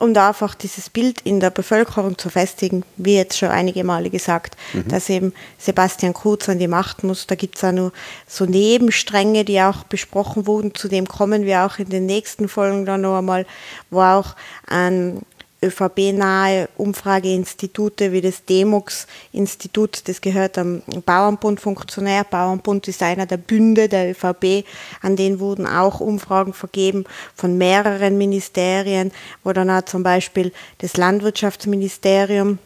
um 0.00 0.14
da 0.14 0.28
einfach 0.28 0.54
dieses 0.54 0.88
Bild 0.88 1.20
in 1.22 1.40
der 1.40 1.50
Bevölkerung 1.50 2.16
zu 2.16 2.30
festigen, 2.30 2.84
wie 2.96 3.16
jetzt 3.16 3.38
schon 3.38 3.50
einige 3.50 3.84
Male 3.84 4.08
gesagt, 4.08 4.56
mhm. 4.72 4.88
dass 4.88 5.10
eben 5.10 5.34
Sebastian 5.58 6.14
Kurz 6.14 6.48
an 6.48 6.58
die 6.58 6.68
Macht 6.68 7.04
muss. 7.04 7.26
Da 7.26 7.34
gibt 7.34 7.58
es 7.58 7.64
auch 7.64 7.72
nur 7.72 7.92
so 8.26 8.46
Nebenstränge, 8.46 9.44
die 9.44 9.60
auch 9.60 9.84
besprochen 9.84 10.46
wurden. 10.46 10.74
Zu 10.74 10.88
dem 10.88 11.06
kommen 11.06 11.44
wir 11.44 11.66
auch 11.66 11.78
in 11.78 11.90
den 11.90 12.06
nächsten 12.06 12.48
Folgen 12.48 12.86
dann 12.86 13.02
noch 13.02 13.18
einmal, 13.18 13.46
wo 13.90 14.00
auch 14.00 14.36
ein 14.66 15.20
ÖVP-nahe 15.62 16.68
Umfrageinstitute 16.76 18.12
wie 18.12 18.22
das 18.22 18.44
Demux-Institut, 18.46 20.08
das 20.08 20.20
gehört 20.20 20.56
am 20.56 20.82
Bauernbund-Funktionär. 21.04 22.24
Bauernbund 22.24 22.88
ist 22.88 23.02
einer 23.02 23.26
der 23.26 23.36
Bünde 23.36 23.88
der 23.88 24.10
ÖVP, 24.10 24.64
an 25.02 25.16
denen 25.16 25.38
wurden 25.38 25.66
auch 25.66 26.00
Umfragen 26.00 26.54
vergeben 26.54 27.04
von 27.34 27.58
mehreren 27.58 28.16
Ministerien, 28.16 29.12
wo 29.44 29.52
dann 29.52 29.70
auch 29.70 29.82
zum 29.82 30.02
Beispiel 30.02 30.52
das 30.78 30.96
Landwirtschaftsministerium 30.96 32.58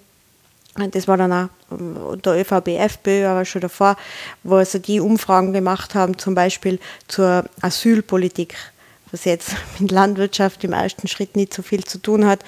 das 0.90 1.06
war 1.06 1.16
dann 1.16 1.32
auch 1.32 1.48
unter 1.70 2.36
ÖVP, 2.36 2.68
FPÖ, 2.68 3.26
aber 3.26 3.44
schon 3.44 3.60
davor, 3.60 3.96
wo 4.42 4.56
also 4.56 4.78
die 4.78 4.98
Umfragen 4.98 5.52
gemacht 5.52 5.94
haben, 5.94 6.18
zum 6.18 6.34
Beispiel 6.34 6.80
zur 7.06 7.44
Asylpolitik 7.60 8.56
was 9.14 9.24
jetzt 9.24 9.54
mit 9.78 9.90
Landwirtschaft 9.90 10.62
im 10.64 10.74
ersten 10.74 11.08
Schritt 11.08 11.36
nicht 11.36 11.54
so 11.54 11.62
viel 11.62 11.84
zu 11.84 11.98
tun 11.98 12.26
hat. 12.26 12.40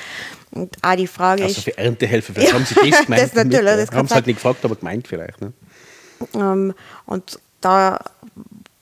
Und 0.51 0.77
auch 0.83 0.97
die 0.97 1.07
Frage 1.07 1.45
also 1.45 1.63
für 1.63 1.77
Erntehelfer, 1.79 2.37
was 2.37 2.45
ja, 2.45 2.53
haben 2.53 2.67
Sie 2.67 2.75
das 2.75 3.05
gemeint? 3.05 3.23
das 3.23 3.35
natürlich, 3.35 3.87
das 3.87 3.91
haben 3.93 4.09
Sie 4.09 4.15
halt 4.15 4.27
nicht 4.27 4.37
gefragt, 4.37 4.65
aber 4.65 4.77
gemeint 4.77 5.09
vielleicht. 5.09 5.41
Ne? 5.41 5.53
Ähm, 6.35 6.75
und 7.07 7.39
da 7.61 8.01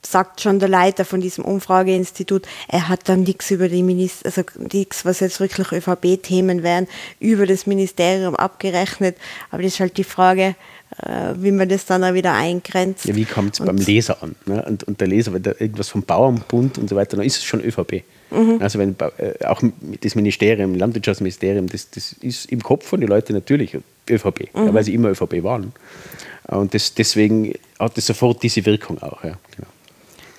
sagt 0.06 0.40
schon 0.40 0.58
der 0.58 0.68
Leiter 0.68 1.04
von 1.04 1.20
diesem 1.20 1.44
Umfrageinstitut, 1.44 2.46
er 2.68 2.88
hat 2.88 3.08
dann 3.08 3.22
nichts 3.22 3.50
über 3.50 3.68
die 3.68 3.82
Minister, 3.82 4.26
also 4.26 4.42
nichts, 4.58 5.04
was 5.04 5.20
jetzt 5.20 5.40
wirklich 5.40 5.72
ÖVP-Themen 5.72 6.62
wären, 6.62 6.86
über 7.20 7.46
das 7.46 7.66
Ministerium 7.66 8.36
abgerechnet. 8.36 9.16
Aber 9.50 9.62
das 9.62 9.74
ist 9.74 9.80
halt 9.80 9.96
die 9.96 10.04
Frage, 10.04 10.56
wie 11.36 11.50
man 11.50 11.68
das 11.68 11.86
dann 11.86 12.04
auch 12.04 12.14
wieder 12.14 12.32
eingrenzt. 12.34 13.04
Ja, 13.04 13.16
wie 13.16 13.24
kommt 13.24 13.54
es 13.54 13.64
beim 13.64 13.76
Leser 13.76 14.22
an? 14.22 14.36
Ne? 14.46 14.64
Und, 14.64 14.84
und, 14.84 15.00
der 15.00 15.08
Leser, 15.08 15.32
wenn 15.32 15.42
da 15.42 15.50
irgendwas 15.58 15.88
vom 15.88 16.02
Bauernbund 16.02 16.78
und 16.78 16.88
so 16.88 16.96
weiter, 16.96 17.16
dann 17.16 17.26
ist 17.26 17.38
es 17.38 17.44
schon 17.44 17.60
ÖVP. 17.60 18.04
Mhm. 18.30 18.58
Also 18.60 18.78
wenn 18.78 18.94
äh, 19.18 19.44
auch 19.44 19.62
das 20.00 20.14
Ministerium, 20.14 20.74
Landwirtschaftsministerium, 20.74 21.68
das, 21.68 21.90
das 21.90 22.12
ist 22.20 22.50
im 22.50 22.62
Kopf 22.62 22.86
von 22.86 23.00
den 23.00 23.08
Leuten 23.08 23.32
natürlich 23.32 23.76
ÖVP, 24.08 24.54
mhm. 24.54 24.72
weil 24.72 24.84
sie 24.84 24.94
immer 24.94 25.10
ÖVP 25.10 25.42
waren. 25.42 25.72
Und 26.46 26.74
das, 26.74 26.94
deswegen 26.94 27.54
hat 27.78 27.96
das 27.96 28.06
sofort 28.06 28.42
diese 28.42 28.64
Wirkung 28.66 29.02
auch. 29.02 29.24
Ja. 29.24 29.36
Genau. 29.56 29.68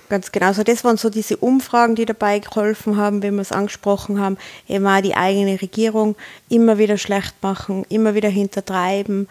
Ganz 0.09 0.31
genau. 0.31 0.47
Also 0.47 0.63
das 0.63 0.83
waren 0.83 0.97
so 0.97 1.09
diese 1.09 1.37
Umfragen, 1.37 1.95
die 1.95 2.05
dabei 2.05 2.39
geholfen 2.39 2.97
haben, 2.97 3.23
wie 3.23 3.31
wir 3.31 3.41
es 3.41 3.51
angesprochen 3.51 4.19
haben, 4.19 4.37
eben 4.67 4.85
auch 4.85 5.01
die 5.01 5.15
eigene 5.15 5.61
Regierung 5.61 6.15
immer 6.49 6.77
wieder 6.77 6.97
schlecht 6.97 7.35
machen, 7.41 7.85
immer 7.89 8.13
wieder 8.13 8.29
hintertreiben. 8.29 9.27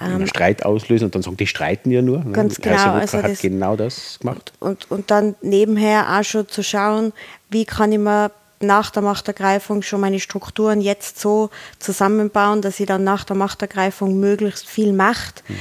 Ähm, 0.00 0.26
Streit 0.26 0.64
auslösen 0.64 1.06
und 1.06 1.14
dann 1.14 1.22
sagen, 1.22 1.36
die 1.36 1.46
streiten 1.46 1.90
ja 1.90 2.02
nur. 2.02 2.24
Ne? 2.24 2.32
Ganz 2.32 2.60
genau. 2.60 2.94
Also 2.94 3.18
hat 3.18 3.30
das, 3.30 3.40
genau 3.40 3.76
das 3.76 4.18
gemacht. 4.20 4.52
Und, 4.60 4.90
und 4.90 5.10
dann 5.10 5.34
nebenher 5.40 6.18
auch 6.18 6.24
schon 6.24 6.48
zu 6.48 6.62
schauen, 6.62 7.12
wie 7.50 7.64
kann 7.64 7.92
ich 7.92 7.98
mir 7.98 8.30
nach 8.60 8.90
der 8.90 9.02
Machtergreifung 9.02 9.82
schon 9.82 10.00
meine 10.00 10.18
Strukturen 10.18 10.80
jetzt 10.80 11.20
so 11.20 11.48
zusammenbauen, 11.78 12.60
dass 12.60 12.80
ich 12.80 12.86
dann 12.86 13.04
nach 13.04 13.24
der 13.24 13.36
Machtergreifung 13.36 14.18
möglichst 14.18 14.66
viel 14.66 14.92
Macht 14.92 15.44
mhm 15.48 15.54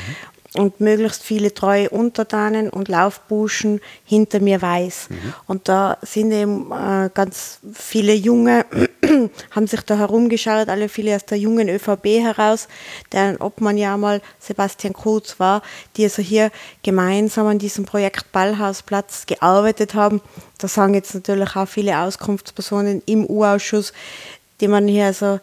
und 0.58 0.80
möglichst 0.80 1.24
viele 1.24 1.54
treue 1.54 1.90
Untertanen 1.90 2.70
und 2.70 2.88
Laufbuschen 2.88 3.80
hinter 4.04 4.40
mir 4.40 4.62
weiß. 4.62 5.10
Mhm. 5.10 5.34
Und 5.48 5.70
da 5.70 5.98
sind 6.02 6.32
eben 6.32 6.72
äh, 6.72 7.10
ganz 7.14 7.60
viele 7.74 8.14
Junge, 8.14 8.66
haben 9.52 9.68
sich 9.68 9.82
da 9.82 9.98
herumgeschaut, 9.98 10.70
alle 10.70 10.90
viele 10.90 11.16
aus 11.16 11.26
der 11.26 11.38
jungen 11.38 11.70
ÖVP 11.70 12.06
heraus, 12.22 12.68
deren 13.12 13.38
Obmann 13.38 13.78
ja 13.78 13.96
mal 13.98 14.22
Sebastian 14.40 14.94
Kurz 14.94 15.40
war, 15.40 15.62
die 15.96 16.04
also 16.04 16.22
hier 16.22 16.52
gemeinsam 16.84 17.48
an 17.48 17.60
diesem 17.60 17.86
Projekt 17.86 18.32
Ballhausplatz 18.32 19.26
gearbeitet 19.26 19.94
haben. 19.94 20.22
Da 20.58 20.68
sagen 20.68 20.94
jetzt 20.94 21.14
natürlich 21.14 21.56
auch 21.56 21.68
viele 21.68 22.00
Auskunftspersonen 22.00 23.02
im 23.06 23.26
U-Ausschuss, 23.26 23.94
die 24.60 24.68
man 24.68 24.88
hier 24.88 25.06
also 25.06 25.40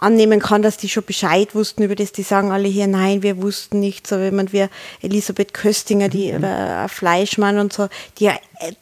annehmen 0.00 0.40
kann, 0.40 0.62
dass 0.62 0.76
die 0.76 0.88
schon 0.88 1.04
Bescheid 1.04 1.54
wussten 1.54 1.82
über 1.82 1.94
das. 1.94 2.12
Die 2.12 2.22
sagen 2.22 2.50
alle 2.50 2.68
hier, 2.68 2.86
nein, 2.86 3.22
wir 3.22 3.40
wussten 3.42 3.80
nicht. 3.80 4.06
So 4.06 4.18
jemand 4.18 4.52
wie 4.52 4.66
Elisabeth 5.00 5.54
Köstinger, 5.54 6.08
die 6.08 6.32
mhm. 6.32 6.44
äh, 6.44 6.88
Fleischmann 6.88 7.58
und 7.58 7.72
so, 7.72 7.88
die, 8.18 8.30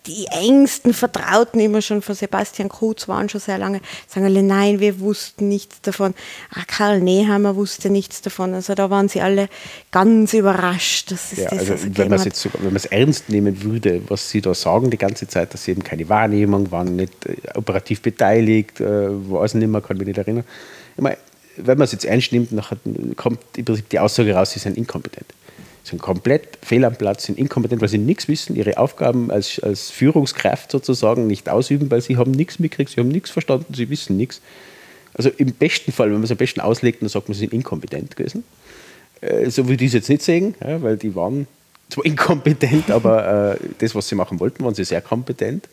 die 0.07 0.27
engsten 0.27 0.93
Vertrauten 0.93 1.61
immer 1.61 1.83
schon 1.83 2.03
von 2.03 2.15
Sebastian 2.15 2.69
Kurz 2.69 3.09
waren 3.09 3.29
schon 3.29 3.41
sehr 3.41 3.59
lange, 3.59 3.81
sagen 4.07 4.27
alle, 4.27 4.43
nein, 4.43 4.81
wir 4.81 5.01
wussten 5.01 5.49
nichts 5.49 5.81
davon. 5.81 6.15
Ach, 6.55 6.67
Karl 6.67 7.01
Nehammer 7.01 7.57
wusste 7.57 7.91
nichts 7.91 8.23
davon. 8.23 8.55
Also 8.55 8.75
da 8.75 8.91
waren 8.91 9.09
sie 9.09 9.21
alle 9.21 9.49
ganz 9.91 10.35
überrascht. 10.35 11.11
Dass 11.11 11.33
es 11.33 11.39
ja, 11.39 11.51
das 11.51 11.71
also 11.71 11.75
wenn 11.97 12.09
man 12.09 12.27
es 12.27 12.49
wenn 12.55 12.65
man 12.65 12.77
es 12.77 12.87
ernst 12.87 13.29
nehmen 13.29 13.63
würde, 13.63 14.03
was 14.09 14.31
sie 14.31 14.41
da 14.41 14.55
sagen 14.55 14.91
die 14.91 14.99
ganze 14.99 15.27
Zeit, 15.29 15.55
dass 15.55 15.65
sie 15.65 15.73
eben 15.73 15.83
keine 15.83 16.09
Wahrnehmung 16.09 16.71
waren, 16.71 16.97
nicht 16.97 17.27
äh, 17.27 17.37
operativ 17.55 18.03
beteiligt, 18.03 18.81
äh, 18.81 19.09
weiß 19.11 19.55
nicht 19.55 19.69
mehr, 19.69 19.81
kann 19.81 19.97
mich 19.97 20.07
nicht 20.07 20.19
erinnern 20.19 20.45
meine, 21.01 21.19
wenn 21.57 21.79
man 21.79 21.85
es 21.85 21.93
jetzt 21.93 22.05
ernst 22.05 22.33
nimmt, 22.33 22.51
kommt 23.17 23.41
im 23.57 23.65
Prinzip 23.65 23.89
die 23.89 23.99
Aussage 23.99 24.35
raus, 24.35 24.53
sie 24.53 24.59
sind 24.59 24.77
inkompetent. 24.77 25.27
Sie 25.83 25.91
sind 25.91 26.03
komplett 26.03 26.59
fehl 26.63 26.85
am 26.85 26.95
Platz, 26.95 27.25
sind 27.25 27.39
inkompetent, 27.39 27.81
weil 27.81 27.89
sie 27.89 27.99
nichts 27.99 28.29
wissen, 28.29 28.55
ihre 28.55 28.77
Aufgaben 28.79 29.31
als, 29.31 29.61
als 29.61 29.91
Führungskraft 29.91 30.71
sozusagen 30.71 31.27
nicht 31.27 31.49
ausüben, 31.49 31.91
weil 31.91 32.03
sie 32.03 32.17
haben 32.17 32.31
nichts 32.33 32.59
mitgekriegt, 32.59 32.91
sie 32.91 33.01
haben 33.01 33.09
nichts 33.09 33.31
verstanden, 33.31 33.73
sie 33.75 33.89
wissen 33.89 34.17
nichts. 34.17 34.41
Also 35.15 35.31
im 35.37 35.53
besten 35.53 35.93
Fall, 35.93 36.09
wenn 36.09 36.15
man 36.15 36.25
es 36.25 36.31
am 36.31 36.37
besten 36.37 36.61
auslegt, 36.61 37.03
dann 37.03 37.09
sagt 37.09 37.29
man, 37.29 37.35
sie 37.35 37.41
sind 37.41 37.53
inkompetent 37.53 38.17
gewesen. 38.17 38.45
Äh, 39.21 39.51
so 39.51 39.69
würde 39.69 39.85
ich 39.85 39.89
es 39.89 39.95
jetzt 39.95 40.09
nicht 40.09 40.23
sehen, 40.23 40.55
ja, 40.61 40.81
weil 40.83 40.97
die 40.97 41.15
waren 41.15 41.47
zwar 41.89 42.05
inkompetent, 42.07 42.91
aber 42.91 43.55
äh, 43.55 43.65
das, 43.79 43.95
was 43.95 44.09
sie 44.09 44.15
machen 44.15 44.39
wollten, 44.39 44.65
waren 44.65 44.75
sie 44.75 44.85
sehr 44.85 45.01
kompetent. 45.01 45.69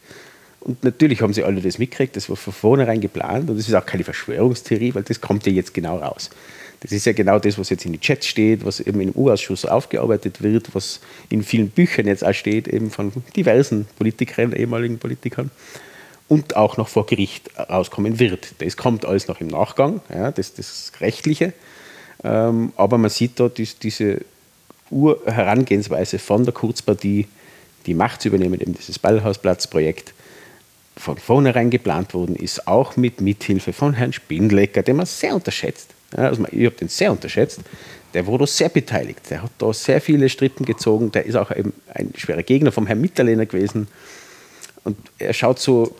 Und 0.67 0.83
natürlich 0.83 1.21
haben 1.21 1.33
sie 1.33 1.43
alle 1.43 1.61
das 1.61 1.79
mitgekriegt, 1.79 2.17
das 2.17 2.29
war 2.29 2.35
von 2.35 2.51
vornherein 2.51 2.99
geplant 2.99 3.49
und 3.49 3.57
das 3.57 3.69
ist 3.69 3.73
auch 3.73 3.85
keine 3.85 4.03
Verschwörungstheorie, 4.03 4.93
weil 4.93 5.03
das 5.03 5.21
kommt 5.21 5.45
ja 5.45 5.53
jetzt 5.53 5.73
genau 5.73 5.97
raus. 5.97 6.29
Das 6.81 6.91
ist 6.91 7.05
ja 7.05 7.13
genau 7.13 7.39
das, 7.39 7.57
was 7.57 7.69
jetzt 7.69 7.85
in 7.85 7.93
den 7.93 8.01
Chats 8.01 8.27
steht, 8.27 8.65
was 8.65 8.81
eben 8.81 8.99
im 8.99 9.11
U-Ausschuss 9.15 9.65
aufgearbeitet 9.65 10.43
wird, 10.43 10.75
was 10.75 10.99
in 11.29 11.41
vielen 11.41 11.69
Büchern 11.69 12.05
jetzt 12.05 12.23
auch 12.23 12.33
steht, 12.33 12.67
eben 12.67 12.91
von 12.91 13.13
diversen 13.35 13.87
Politikern, 13.97 14.51
ehemaligen 14.51 14.99
Politikern 14.99 15.49
und 16.27 16.57
auch 16.57 16.75
noch 16.75 16.89
vor 16.89 17.05
Gericht 17.05 17.49
rauskommen 17.57 18.19
wird. 18.19 18.55
Das 18.59 18.75
kommt 18.75 19.05
alles 19.05 19.29
noch 19.29 19.39
im 19.39 19.47
Nachgang, 19.47 20.01
ja, 20.13 20.31
das, 20.31 20.53
das 20.53 20.91
Rechtliche. 20.99 21.53
Ähm, 22.25 22.73
aber 22.75 22.97
man 22.97 23.09
sieht 23.09 23.39
da 23.39 23.47
dies, 23.47 23.79
diese 23.79 24.19
Urherangehensweise 24.91 26.19
von 26.19 26.43
der 26.43 26.53
Kurzpartie, 26.53 27.27
die 27.85 27.93
Macht 27.93 28.21
zu 28.21 28.27
übernehmen, 28.27 28.59
eben 28.59 28.73
dieses 28.73 28.99
Ballhausplatzprojekt, 28.99 30.13
von 30.97 31.17
vornherein 31.17 31.69
geplant 31.69 32.13
worden 32.13 32.35
ist, 32.35 32.67
auch 32.67 32.97
mit 32.97 33.21
Mithilfe 33.21 33.73
von 33.73 33.93
Herrn 33.93 34.13
Spindlecker, 34.13 34.83
den 34.83 34.97
man 34.97 35.05
sehr 35.05 35.35
unterschätzt. 35.35 35.93
Also 36.15 36.45
ich 36.51 36.65
habe 36.65 36.75
den 36.75 36.87
sehr 36.87 37.11
unterschätzt. 37.11 37.59
Der 38.13 38.25
wurde 38.25 38.47
sehr 38.47 38.69
beteiligt. 38.69 39.29
Der 39.29 39.43
hat 39.43 39.51
da 39.57 39.73
sehr 39.73 40.01
viele 40.01 40.29
Strippen 40.29 40.65
gezogen. 40.65 41.11
Der 41.11 41.25
ist 41.25 41.35
auch 41.35 41.51
eben 41.51 41.73
ein 41.93 42.13
schwerer 42.15 42.43
Gegner 42.43 42.71
vom 42.71 42.87
Herrn 42.87 43.01
Mitterlehner 43.01 43.45
gewesen. 43.45 43.87
Und 44.83 44.97
er 45.19 45.33
schaut 45.33 45.59
so, 45.59 45.95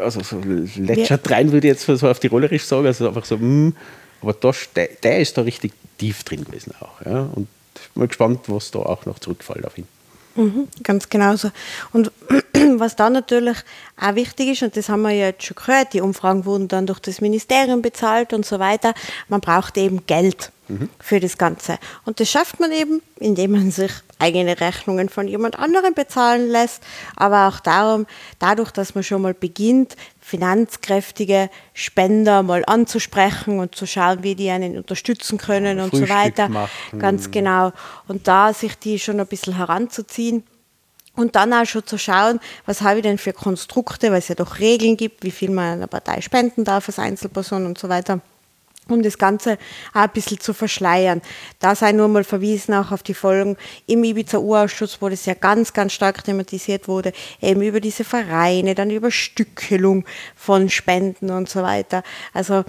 also 0.00 0.20
so 0.22 0.40
lätschert 0.76 1.30
rein, 1.30 1.52
würde 1.52 1.68
ich 1.68 1.74
jetzt 1.74 1.86
so 1.86 2.08
auf 2.08 2.18
die 2.18 2.26
Rollerisch 2.26 2.64
sagen, 2.64 2.86
also 2.86 3.06
einfach 3.06 3.24
so, 3.24 3.36
mm, 3.36 3.74
aber 4.20 4.32
da, 4.34 4.52
der, 4.76 4.88
der, 5.02 5.20
ist 5.20 5.38
da 5.38 5.42
richtig 5.42 5.72
tief 5.98 6.24
drin 6.24 6.44
gewesen 6.44 6.72
auch. 6.80 7.04
Ja? 7.04 7.30
Und 7.34 7.48
ich 7.76 7.90
bin 7.90 8.00
mal 8.00 8.08
gespannt, 8.08 8.40
was 8.48 8.70
da 8.70 8.80
auch 8.80 9.06
noch 9.06 9.18
zurückfällt 9.20 9.64
auf 9.64 9.78
ihn. 9.78 9.86
Mhm, 10.34 10.68
ganz 10.82 11.08
genauso. 11.08 11.50
Und 11.92 12.10
was 12.76 12.96
da 12.96 13.10
natürlich 13.10 13.58
auch 14.00 14.14
wichtig 14.14 14.48
ist, 14.48 14.62
und 14.62 14.76
das 14.76 14.88
haben 14.88 15.02
wir 15.02 15.10
ja 15.10 15.26
jetzt 15.26 15.44
schon 15.44 15.56
gehört, 15.56 15.92
die 15.92 16.00
Umfragen 16.00 16.44
wurden 16.44 16.68
dann 16.68 16.86
durch 16.86 17.00
das 17.00 17.20
Ministerium 17.20 17.82
bezahlt 17.82 18.32
und 18.32 18.46
so 18.46 18.58
weiter, 18.58 18.94
man 19.28 19.40
braucht 19.40 19.76
eben 19.76 20.06
Geld 20.06 20.50
mhm. 20.68 20.88
für 20.98 21.20
das 21.20 21.38
Ganze. 21.38 21.78
Und 22.04 22.20
das 22.20 22.30
schafft 22.30 22.60
man 22.60 22.72
eben, 22.72 23.02
indem 23.18 23.52
man 23.52 23.70
sich 23.70 23.92
eigene 24.18 24.60
Rechnungen 24.60 25.08
von 25.08 25.28
jemand 25.28 25.58
anderem 25.58 25.94
bezahlen 25.94 26.48
lässt, 26.48 26.82
aber 27.16 27.48
auch 27.48 27.60
darum, 27.60 28.06
dadurch, 28.38 28.70
dass 28.70 28.94
man 28.94 29.04
schon 29.04 29.22
mal 29.22 29.34
beginnt, 29.34 29.96
finanzkräftige 30.22 31.50
Spender 31.74 32.42
mal 32.44 32.62
anzusprechen 32.66 33.58
und 33.58 33.74
zu 33.74 33.86
schauen, 33.86 34.22
wie 34.22 34.36
die 34.36 34.50
einen 34.50 34.78
unterstützen 34.78 35.36
können 35.36 35.78
ja, 35.78 35.84
und 35.84 35.94
so 35.94 36.08
weiter. 36.08 36.48
Machen. 36.48 36.98
Ganz 36.98 37.30
genau. 37.32 37.72
Und 38.06 38.28
da 38.28 38.54
sich 38.54 38.78
die 38.78 38.98
schon 38.98 39.18
ein 39.18 39.26
bisschen 39.26 39.56
heranzuziehen. 39.56 40.44
Und 41.14 41.36
dann 41.36 41.52
auch 41.52 41.66
schon 41.66 41.84
zu 41.84 41.98
schauen, 41.98 42.40
was 42.64 42.80
habe 42.80 43.00
ich 43.00 43.02
denn 43.02 43.18
für 43.18 43.34
Konstrukte, 43.34 44.10
weil 44.10 44.20
es 44.20 44.28
ja 44.28 44.34
doch 44.34 44.60
Regeln 44.60 44.96
gibt, 44.96 45.24
wie 45.24 45.30
viel 45.30 45.50
man 45.50 45.74
einer 45.74 45.86
Partei 45.86 46.22
spenden 46.22 46.64
darf 46.64 46.88
als 46.88 46.98
Einzelperson 46.98 47.66
und 47.66 47.76
so 47.76 47.90
weiter 47.90 48.22
um 48.88 49.02
das 49.02 49.18
Ganze 49.18 49.58
auch 49.94 50.02
ein 50.02 50.10
bisschen 50.10 50.40
zu 50.40 50.52
verschleiern. 50.52 51.22
Da 51.60 51.74
sei 51.74 51.92
nur 51.92 52.08
mal 52.08 52.24
verwiesen 52.24 52.74
auch 52.74 52.90
auf 52.90 53.02
die 53.02 53.14
Folgen 53.14 53.56
im 53.86 54.02
Ibiza-Urausschuss, 54.02 55.00
wo 55.00 55.08
das 55.08 55.26
ja 55.26 55.34
ganz, 55.34 55.72
ganz 55.72 55.92
stark 55.92 56.24
thematisiert 56.24 56.88
wurde, 56.88 57.12
eben 57.40 57.62
über 57.62 57.80
diese 57.80 58.04
Vereine, 58.04 58.74
dann 58.74 58.90
über 58.90 59.10
Stückelung 59.10 60.04
von 60.34 60.68
Spenden 60.68 61.30
und 61.30 61.48
so 61.48 61.62
weiter. 61.62 62.02
Also 62.34 62.64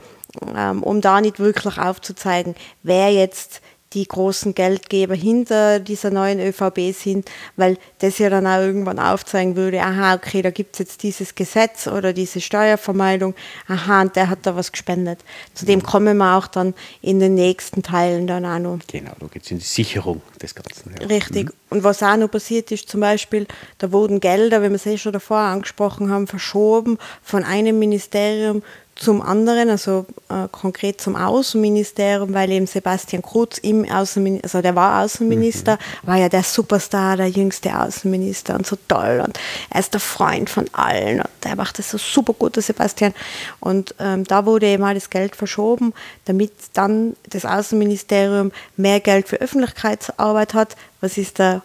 ähm, 0.56 0.84
um 0.84 1.02
da 1.02 1.22
nicht 1.22 1.40
wirklich 1.40 1.78
aufzuzeigen, 1.78 2.56
wer 2.84 3.12
jetzt 3.12 3.62
die 3.94 4.08
großen 4.08 4.56
Geldgeber 4.56 5.16
hinter 5.16 5.80
dieser 5.80 6.10
neuen 6.10 6.40
ÖVB 6.40 6.94
sind, 6.94 7.30
weil 7.56 7.78
das 8.00 8.18
ja 8.18 8.30
dann 8.30 8.48
auch 8.48 8.60
irgendwann 8.60 9.00
aufzeigen 9.00 9.56
würde, 9.56 9.82
aha, 9.82 10.16
okay, 10.16 10.42
da 10.42 10.52
gibt 10.52 10.76
es 10.76 10.80
jetzt 10.80 11.04
dieses 11.04 11.36
Gesetz 11.36 11.88
oder 11.88 12.14
diese 12.14 12.42
Steuervermeidung, 12.42 13.36
aha, 13.68 14.02
und 14.02 14.16
der 14.16 14.30
hat 14.30 14.40
da 14.44 14.56
was 14.56 14.72
gespendet. 14.72 15.20
Zu 15.54 15.66
dem 15.66 15.80
mhm. 15.80 15.84
kommen 15.84 16.18
wir 16.18 16.38
auch 16.38 16.48
dann 16.48 16.74
in 17.02 17.20
den 17.20 17.36
nächsten 17.36 17.84
Teilen 17.84 18.28
dann 18.28 18.46
auch 18.46 18.60
noch. 18.60 18.80
Genau, 18.88 19.12
da 19.20 19.28
geht 19.28 19.44
es 19.44 19.52
in 19.52 19.60
die 19.60 19.66
Sicherung 19.66 20.22
des 20.42 20.56
Ganzen. 20.56 20.94
Ja. 21.00 21.08
Richtig. 21.08 21.50
Mhm. 21.50 21.54
Und 21.70 21.84
was 21.84 22.04
auch 22.04 22.18
noch 22.18 22.30
passiert 22.30 22.72
ist, 22.72 22.88
zum 22.90 23.02
Beispiel, 23.02 23.48
da 23.80 23.92
wurden 23.92 24.20
Gelder, 24.20 24.62
wie 24.62 24.70
wir 24.70 24.76
es 24.76 24.86
eh 24.86 24.98
schon 24.98 25.14
davor 25.14 25.40
angesprochen 25.40 26.12
haben, 26.12 26.28
verschoben 26.28 26.98
von 27.24 27.44
einem 27.44 27.80
Ministerium 27.80 28.62
zum 29.04 29.22
anderen, 29.22 29.70
also 29.70 30.06
äh, 30.30 30.48
konkret 30.52 31.02
zum 31.02 31.16
Außenministerium, 31.16 32.34
weil 32.34 32.52
eben 32.52 32.68
Sebastian 32.68 33.22
Kurz 33.22 33.58
im 33.58 33.90
Außenminister, 33.90 34.46
also 34.46 34.62
der 34.62 34.76
war 34.76 35.04
Außenminister, 35.04 35.74
mhm. 35.74 36.08
war 36.08 36.18
ja 36.18 36.30
der 36.30 36.44
Superstar, 36.44 37.18
der 37.18 37.30
jüngste 37.30 37.78
Außenminister 37.78 38.56
und 38.56 38.66
so 38.66 38.78
toll 38.88 39.22
und 39.26 39.40
er 39.70 39.80
ist 39.80 39.94
der 39.94 40.00
Freund 40.00 40.50
von 40.50 40.66
allen 40.72 41.20
und 41.20 41.30
der 41.44 41.56
macht 41.56 41.80
das 41.80 41.90
so 41.90 41.98
super 41.98 42.34
gut, 42.34 42.56
der 42.56 42.64
Sebastian. 42.64 43.14
Und 43.60 43.96
ähm, 44.00 44.24
da 44.24 44.46
wurde 44.46 44.68
eben 44.68 44.82
mal 44.82 44.96
das 44.96 45.10
Geld 45.10 45.36
verschoben, 45.36 45.94
damit 46.26 46.52
dann 46.74 47.16
das 47.30 47.46
Außenministerium 47.46 48.52
mehr 48.78 49.00
Geld 49.00 49.28
für 49.28 49.38
Öffentlichkeitsarbeit 49.38 50.54
hat. 50.54 50.76
Was 51.02 51.18
ist 51.18 51.40
der 51.40 51.62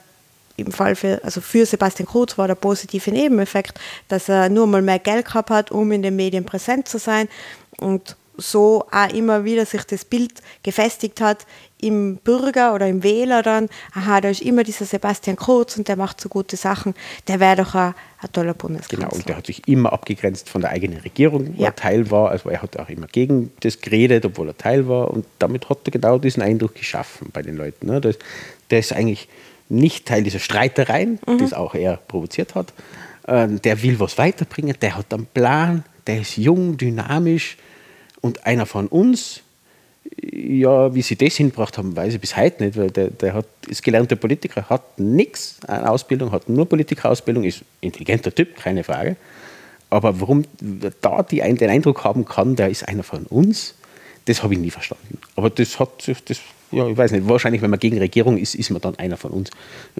im 0.58 0.72
Fall 0.72 0.94
für, 0.96 1.20
also 1.22 1.40
für 1.40 1.64
Sebastian 1.64 2.06
Kurz 2.06 2.36
war 2.36 2.48
der 2.48 2.54
positive 2.54 3.10
Nebeneffekt, 3.10 3.78
dass 4.08 4.28
er 4.28 4.48
nur 4.48 4.66
mal 4.66 4.82
mehr 4.82 4.98
Geld 4.98 5.26
gehabt 5.26 5.50
hat, 5.50 5.70
um 5.70 5.90
in 5.92 6.02
den 6.02 6.16
Medien 6.16 6.44
präsent 6.44 6.88
zu 6.88 6.98
sein 6.98 7.28
und 7.78 8.16
so 8.38 8.86
auch 8.92 9.12
immer 9.12 9.44
wieder 9.44 9.66
sich 9.66 9.82
das 9.84 10.04
Bild 10.04 10.32
gefestigt 10.62 11.20
hat 11.20 11.44
im 11.80 12.16
Bürger 12.16 12.74
oder 12.74 12.88
im 12.88 13.02
Wähler 13.02 13.42
dann, 13.42 13.68
aha, 13.94 14.20
da 14.20 14.30
ist 14.30 14.42
immer 14.42 14.64
dieser 14.64 14.84
Sebastian 14.84 15.36
Kurz 15.36 15.76
und 15.76 15.88
der 15.88 15.96
macht 15.96 16.20
so 16.20 16.28
gute 16.28 16.56
Sachen, 16.56 16.94
der 17.26 17.40
wäre 17.40 17.56
doch 17.56 17.74
ein, 17.74 17.94
ein 18.20 18.32
toller 18.32 18.54
Bundeskanzler. 18.54 19.08
Genau, 19.08 19.16
und 19.16 19.28
der 19.28 19.36
hat 19.36 19.46
sich 19.46 19.66
immer 19.66 19.92
abgegrenzt 19.92 20.48
von 20.48 20.60
der 20.60 20.70
eigenen 20.70 21.00
Regierung, 21.00 21.56
wo 21.56 21.62
ja. 21.62 21.68
er 21.68 21.76
Teil 21.76 22.10
war, 22.10 22.30
also 22.30 22.48
er 22.48 22.62
hat 22.62 22.78
auch 22.78 22.88
immer 22.88 23.06
gegen 23.08 23.52
das 23.60 23.80
geredet, 23.80 24.24
obwohl 24.24 24.48
er 24.48 24.56
Teil 24.56 24.88
war 24.88 25.10
und 25.10 25.26
damit 25.38 25.68
hat 25.68 25.78
er 25.84 25.90
genau 25.90 26.18
diesen 26.18 26.42
Eindruck 26.42 26.74
geschaffen 26.74 27.30
bei 27.32 27.42
den 27.42 27.56
Leuten. 27.56 27.86
Ne? 27.86 28.00
Der 28.00 28.78
ist 28.78 28.92
eigentlich 28.92 29.28
nicht 29.68 30.06
Teil 30.06 30.22
dieser 30.22 30.38
Streitereien, 30.38 31.18
mhm. 31.26 31.38
die 31.38 31.44
es 31.44 31.52
auch 31.52 31.74
er 31.74 31.96
provoziert 31.96 32.54
hat. 32.54 32.72
Ähm, 33.26 33.60
der 33.62 33.82
will 33.82 34.00
was 34.00 34.18
weiterbringen, 34.18 34.76
der 34.80 34.96
hat 34.96 35.12
einen 35.12 35.26
Plan, 35.26 35.84
der 36.06 36.20
ist 36.22 36.36
jung, 36.36 36.76
dynamisch 36.76 37.56
und 38.20 38.46
einer 38.46 38.66
von 38.66 38.86
uns. 38.86 39.42
Ja, 40.20 40.94
wie 40.94 41.02
sie 41.02 41.16
das 41.16 41.34
hinbracht 41.34 41.76
haben, 41.76 41.94
weiß 41.94 42.14
ich 42.14 42.20
bis 42.20 42.34
heute 42.34 42.64
nicht, 42.64 42.78
weil 42.78 42.90
der, 42.90 43.10
der 43.10 43.34
hat, 43.34 43.46
ist 43.68 43.82
gelernter 43.82 44.16
Politiker, 44.16 44.68
hat 44.68 44.98
nichts 44.98 45.58
an 45.66 45.84
Ausbildung, 45.84 46.32
hat 46.32 46.48
nur 46.48 46.66
Politikerausbildung, 46.66 47.44
ist 47.44 47.62
intelligenter 47.82 48.34
Typ, 48.34 48.56
keine 48.56 48.84
Frage. 48.84 49.16
Aber 49.90 50.18
warum 50.20 50.44
da 51.02 51.22
die, 51.22 51.38
den 51.40 51.70
Eindruck 51.70 52.04
haben 52.04 52.24
kann, 52.24 52.56
der 52.56 52.70
ist 52.70 52.88
einer 52.88 53.02
von 53.02 53.24
uns, 53.26 53.74
das 54.28 54.42
habe 54.42 54.54
ich 54.54 54.60
nie 54.60 54.70
verstanden. 54.70 55.18
Aber 55.36 55.50
das 55.50 55.78
hat 55.78 56.06
das 56.06 56.38
ja, 56.70 56.86
ich 56.86 56.96
weiß 56.96 57.12
nicht, 57.12 57.26
wahrscheinlich, 57.26 57.62
wenn 57.62 57.70
man 57.70 57.78
gegen 57.78 57.98
Regierung 57.98 58.36
ist, 58.36 58.54
ist 58.54 58.70
man 58.70 58.82
dann 58.82 58.98
einer 58.98 59.16
von 59.16 59.30
uns. 59.30 59.50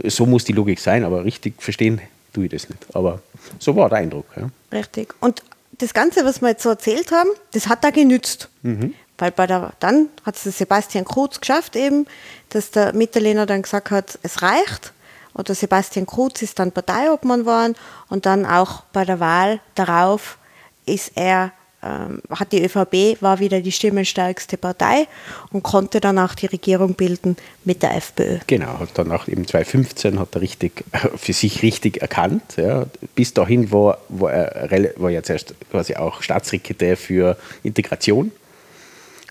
So 0.05 0.27
muss 0.27 0.45
die 0.45 0.53
Logik 0.53 0.79
sein, 0.81 1.05
aber 1.05 1.25
richtig 1.25 1.63
verstehen 1.63 2.01
tue 2.35 2.45
ich 2.45 2.51
das 2.51 2.69
nicht. 2.69 2.85
Aber 2.95 3.23
so 3.59 3.75
war 3.75 3.89
der 3.89 3.99
Eindruck. 3.99 4.27
Ja. 4.37 4.51
Richtig. 4.71 5.15
Und 5.21 5.43
das 5.79 5.95
Ganze, 5.95 6.25
was 6.25 6.43
wir 6.43 6.51
jetzt 6.51 6.63
so 6.63 6.69
erzählt 6.69 7.11
haben, 7.11 7.31
das 7.53 7.69
hat 7.69 7.85
da 7.85 7.91
genützt. 7.91 8.49
Mhm. 8.63 8.95
Weil 9.17 9.33
bei 9.33 9.47
der, 9.47 9.73
dann 9.81 10.09
hat 10.25 10.37
es 10.37 10.59
Sebastian 10.59 11.05
Kruz 11.05 11.41
geschafft, 11.41 11.75
eben, 11.75 12.07
dass 12.51 12.71
der 12.71 12.93
Mitterlehner 12.93 13.47
dann 13.47 13.63
gesagt 13.63 13.91
hat, 13.91 14.19
es 14.23 14.43
reicht. 14.43 14.93
Oder 15.35 15.55
Sebastian 15.55 16.07
Kruz 16.07 16.43
ist 16.43 16.59
dann 16.59 16.73
Parteiobmann 16.73 17.41
geworden 17.41 17.77
und 18.09 18.27
dann 18.27 18.45
auch 18.45 18.83
bei 18.93 19.05
der 19.05 19.21
Wahl 19.21 19.61
darauf 19.75 20.39
ist 20.85 21.13
er 21.15 21.53
ähm, 21.83 22.21
hat 22.31 22.53
die 22.53 22.65
ÖVP, 22.65 23.23
war 23.23 23.39
wieder 23.39 23.61
die 23.61 23.71
stimmenstärkste 23.71 24.57
Partei 24.57 25.07
und 25.53 25.63
konnte 25.63 26.01
dann 26.01 26.19
auch 26.19 26.35
die 26.35 26.47
Regierung 26.47 26.95
bilden 26.95 27.37
mit 27.65 27.83
der 27.83 27.97
FPÖ. 27.97 28.39
Genau, 28.49 28.81
hat 28.81 28.91
dann 28.95 29.13
auch 29.13 29.29
eben 29.29 29.47
2015 29.47 30.19
hat 30.19 30.35
er 30.35 30.41
richtig, 30.41 30.85
für 31.17 31.33
sich 31.33 31.63
richtig 31.63 32.03
erkannt. 32.03 32.43
Ja. 32.57 32.87
Bis 33.15 33.33
dahin 33.33 33.71
war, 33.71 33.99
war 34.09 34.33
er 34.33 34.93
war 34.97 35.11
ja 35.11 35.23
zuerst 35.23 35.55
quasi 35.71 35.95
auch 35.95 36.23
Staatssekretär 36.23 36.97
für 36.97 37.37
Integration. 37.63 38.33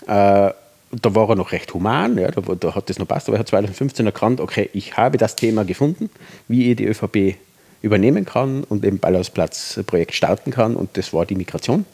Äh, 0.06 0.52
da 0.90 1.14
war 1.14 1.28
er 1.28 1.36
noch 1.36 1.52
recht 1.52 1.74
human, 1.74 2.16
ja, 2.16 2.30
da, 2.30 2.40
da 2.40 2.74
hat 2.74 2.88
das 2.88 2.98
noch 2.98 3.06
passt, 3.06 3.28
aber 3.28 3.36
er 3.36 3.40
hat 3.40 3.48
2015 3.48 4.06
erkannt, 4.06 4.40
okay, 4.40 4.70
ich 4.72 4.96
habe 4.96 5.18
das 5.18 5.36
Thema 5.36 5.64
gefunden, 5.66 6.08
wie 6.48 6.70
ich 6.70 6.76
die 6.76 6.86
ÖVP 6.86 7.36
übernehmen 7.82 8.24
kann 8.24 8.64
und 8.64 8.86
im 8.86 8.98
Ballhausplatz-Projekt 8.98 10.14
starten 10.14 10.50
kann 10.50 10.76
und 10.76 10.96
das 10.96 11.12
war 11.12 11.26
die 11.26 11.34
Migration. 11.34 11.84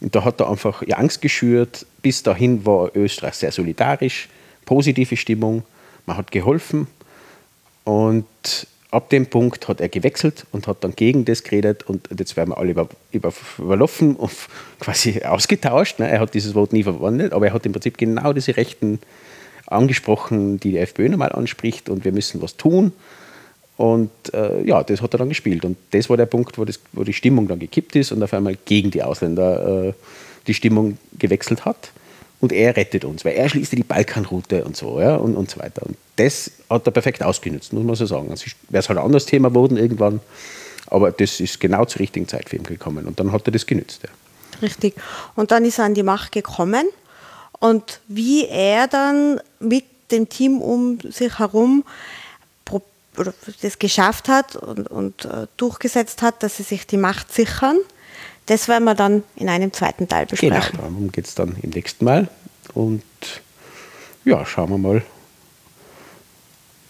Und 0.00 0.14
da 0.14 0.24
hat 0.24 0.40
er 0.40 0.50
einfach 0.50 0.82
Angst 0.92 1.22
geschürt. 1.22 1.86
Bis 2.02 2.22
dahin 2.22 2.64
war 2.66 2.90
Österreich 2.94 3.34
sehr 3.34 3.52
solidarisch, 3.52 4.28
positive 4.64 5.16
Stimmung, 5.16 5.62
man 6.06 6.16
hat 6.16 6.30
geholfen. 6.30 6.86
Und 7.84 8.26
ab 8.90 9.10
dem 9.10 9.26
Punkt 9.26 9.68
hat 9.68 9.80
er 9.80 9.88
gewechselt 9.88 10.46
und 10.52 10.66
hat 10.66 10.82
dann 10.82 10.94
gegen 10.94 11.24
das 11.24 11.42
geredet 11.42 11.84
und 11.84 12.08
jetzt 12.18 12.36
werden 12.36 12.50
wir 12.50 12.58
alle 12.58 12.70
über, 12.70 12.88
über, 13.12 13.32
überlaufen 13.58 14.16
und 14.16 14.32
quasi 14.80 15.22
ausgetauscht. 15.22 15.98
Ne? 15.98 16.08
Er 16.08 16.20
hat 16.20 16.34
dieses 16.34 16.54
Wort 16.54 16.72
nie 16.72 16.82
verwandelt, 16.82 17.32
aber 17.32 17.46
er 17.46 17.52
hat 17.52 17.66
im 17.66 17.72
Prinzip 17.72 17.98
genau 17.98 18.32
diese 18.32 18.56
Rechten 18.56 19.00
angesprochen, 19.66 20.60
die 20.60 20.72
die 20.72 20.78
FPÖ 20.78 21.08
normal 21.08 21.32
anspricht 21.32 21.88
und 21.88 22.04
wir 22.04 22.12
müssen 22.12 22.40
was 22.40 22.56
tun. 22.56 22.92
Und 23.76 24.10
äh, 24.32 24.62
ja, 24.64 24.82
das 24.82 25.02
hat 25.02 25.14
er 25.14 25.18
dann 25.18 25.28
gespielt. 25.28 25.64
Und 25.64 25.76
das 25.90 26.08
war 26.08 26.16
der 26.16 26.26
Punkt, 26.26 26.56
wo, 26.56 26.64
das, 26.64 26.80
wo 26.92 27.04
die 27.04 27.12
Stimmung 27.12 27.46
dann 27.46 27.58
gekippt 27.58 27.94
ist 27.96 28.10
und 28.12 28.22
auf 28.22 28.32
einmal 28.32 28.56
gegen 28.64 28.90
die 28.90 29.02
Ausländer 29.02 29.88
äh, 29.88 29.92
die 30.46 30.54
Stimmung 30.54 30.96
gewechselt 31.18 31.64
hat. 31.64 31.90
Und 32.40 32.52
er 32.52 32.76
rettet 32.76 33.04
uns, 33.04 33.24
weil 33.24 33.34
er 33.34 33.48
schließt 33.48 33.72
die 33.72 33.82
Balkanroute 33.82 34.64
und 34.64 34.76
so, 34.76 35.00
ja, 35.00 35.16
und, 35.16 35.36
und 35.36 35.50
so 35.50 35.58
weiter. 35.58 35.84
Und 35.86 35.96
das 36.16 36.50
hat 36.68 36.86
er 36.86 36.90
perfekt 36.90 37.22
ausgenutzt, 37.22 37.72
muss 37.72 37.84
man 37.84 37.94
so 37.94 38.06
sagen. 38.06 38.30
Also 38.30 38.46
wäre 38.68 38.80
es 38.80 38.88
halt 38.88 38.98
ein 38.98 39.04
anderes 39.04 39.26
Thema 39.26 39.48
geworden 39.48 39.76
irgendwann, 39.76 40.20
aber 40.88 41.12
das 41.12 41.40
ist 41.40 41.60
genau 41.60 41.86
zur 41.86 42.00
richtigen 42.00 42.28
Zeit 42.28 42.48
für 42.48 42.56
ihn 42.56 42.62
gekommen. 42.62 43.06
Und 43.06 43.18
dann 43.20 43.32
hat 43.32 43.48
er 43.48 43.52
das 43.52 43.66
genützt. 43.66 44.02
Ja. 44.02 44.10
Richtig. 44.62 44.94
Und 45.34 45.50
dann 45.50 45.64
ist 45.64 45.78
er 45.78 45.86
an 45.86 45.94
die 45.94 46.02
Macht 46.02 46.32
gekommen. 46.32 46.86
Und 47.58 48.00
wie 48.06 48.46
er 48.46 48.86
dann 48.86 49.40
mit 49.58 49.84
dem 50.10 50.28
Team 50.28 50.60
um 50.60 50.98
sich 51.00 51.38
herum 51.38 51.84
oder 53.18 53.32
das 53.62 53.78
geschafft 53.78 54.28
hat 54.28 54.56
und, 54.56 54.88
und 54.88 55.24
äh, 55.24 55.46
durchgesetzt 55.56 56.22
hat, 56.22 56.42
dass 56.42 56.56
sie 56.56 56.62
sich 56.62 56.86
die 56.86 56.96
Macht 56.96 57.32
sichern. 57.32 57.76
Das 58.46 58.68
werden 58.68 58.84
wir 58.84 58.94
dann 58.94 59.24
in 59.34 59.48
einem 59.48 59.72
zweiten 59.72 60.08
Teil 60.08 60.26
besprechen. 60.26 60.60
Genau, 60.72 60.82
darum 60.82 61.12
geht 61.12 61.26
es 61.26 61.34
dann 61.34 61.56
im 61.62 61.70
nächsten 61.70 62.04
Mal. 62.04 62.28
Und 62.74 63.02
ja, 64.24 64.44
schauen 64.46 64.70
wir 64.70 64.78
mal, 64.78 65.02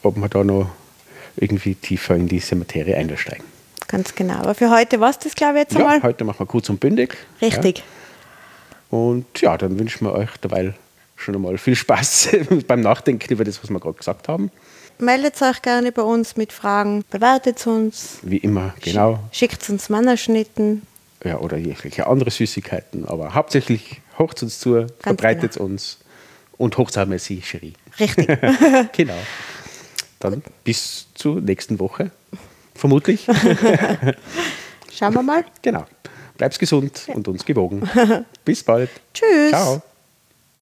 ob 0.03 0.17
wir 0.17 0.29
da 0.29 0.45
noch 0.45 0.71
irgendwie 1.37 1.75
tiefer 1.75 2.15
in 2.17 2.29
diese 2.29 2.57
Materie 2.57 2.97
einsteigen. 2.97 3.45
Ganz 3.89 4.15
genau. 4.15 4.35
Aber 4.35 4.55
für 4.55 4.71
heute 4.71 5.01
war 5.01 5.11
es 5.11 5.19
das, 5.19 5.35
glaube 5.35 5.55
ich, 5.55 5.61
jetzt 5.65 5.75
Ja, 5.75 5.81
einmal. 5.81 6.03
heute 6.03 6.25
machen 6.25 6.41
wir 6.41 6.47
kurz 6.47 6.69
und 6.69 6.81
bündig. 6.81 7.17
Richtig. 7.41 7.79
Ja. 7.79 7.85
Und 8.99 9.27
ja, 9.41 9.57
dann 9.57 9.79
wünschen 9.79 10.07
wir 10.07 10.13
euch 10.13 10.31
dabei 10.41 10.75
schon 11.17 11.35
einmal 11.35 11.59
viel 11.59 11.75
Spaß 11.77 12.29
beim 12.67 12.81
Nachdenken 12.81 13.33
über 13.33 13.45
das, 13.45 13.63
was 13.63 13.71
wir 13.71 13.81
gerade 13.81 13.97
gesagt 13.97 14.29
haben. 14.29 14.51
Meldet 14.99 15.41
euch 15.43 15.63
gerne 15.63 15.93
bei 15.93 16.03
uns 16.03 16.37
mit 16.37 16.53
Fragen, 16.53 17.05
bewertet 17.11 17.67
uns, 17.67 18.19
Wie 18.23 18.39
immer, 18.39 18.75
genau. 18.83 19.19
schickt 19.33 19.69
uns 19.69 19.89
Mannerschnitten. 19.89 20.83
Ja, 21.25 21.39
oder 21.39 21.57
jegliche 21.57 22.07
andere 22.07 22.31
Süßigkeiten. 22.31 23.07
Aber 23.07 23.35
hauptsächlich 23.35 24.01
hocht 24.19 24.43
uns 24.43 24.61
zu, 24.61 24.87
verbreitet 25.01 25.57
uns 25.57 25.99
und 26.57 26.77
hocht 26.79 26.97
auch 26.99 27.07
merci, 27.07 27.41
Cherie. 27.43 27.75
Richtig. 27.99 28.29
Genau. 28.93 29.17
Dann 30.21 30.43
bis 30.65 31.09
zur 31.15 31.41
nächsten 31.41 31.79
Woche. 31.79 32.11
Vermutlich. 32.75 33.27
Schauen 34.93 35.15
wir 35.15 35.23
mal. 35.23 35.45
genau. 35.63 35.85
Bleib's 36.37 36.59
gesund 36.59 37.03
und 37.15 37.29
uns 37.29 37.45
gewogen. 37.45 37.89
Bis 38.45 38.63
bald. 38.63 38.91
Tschüss. 39.15 39.51
Ciao. 39.51 39.83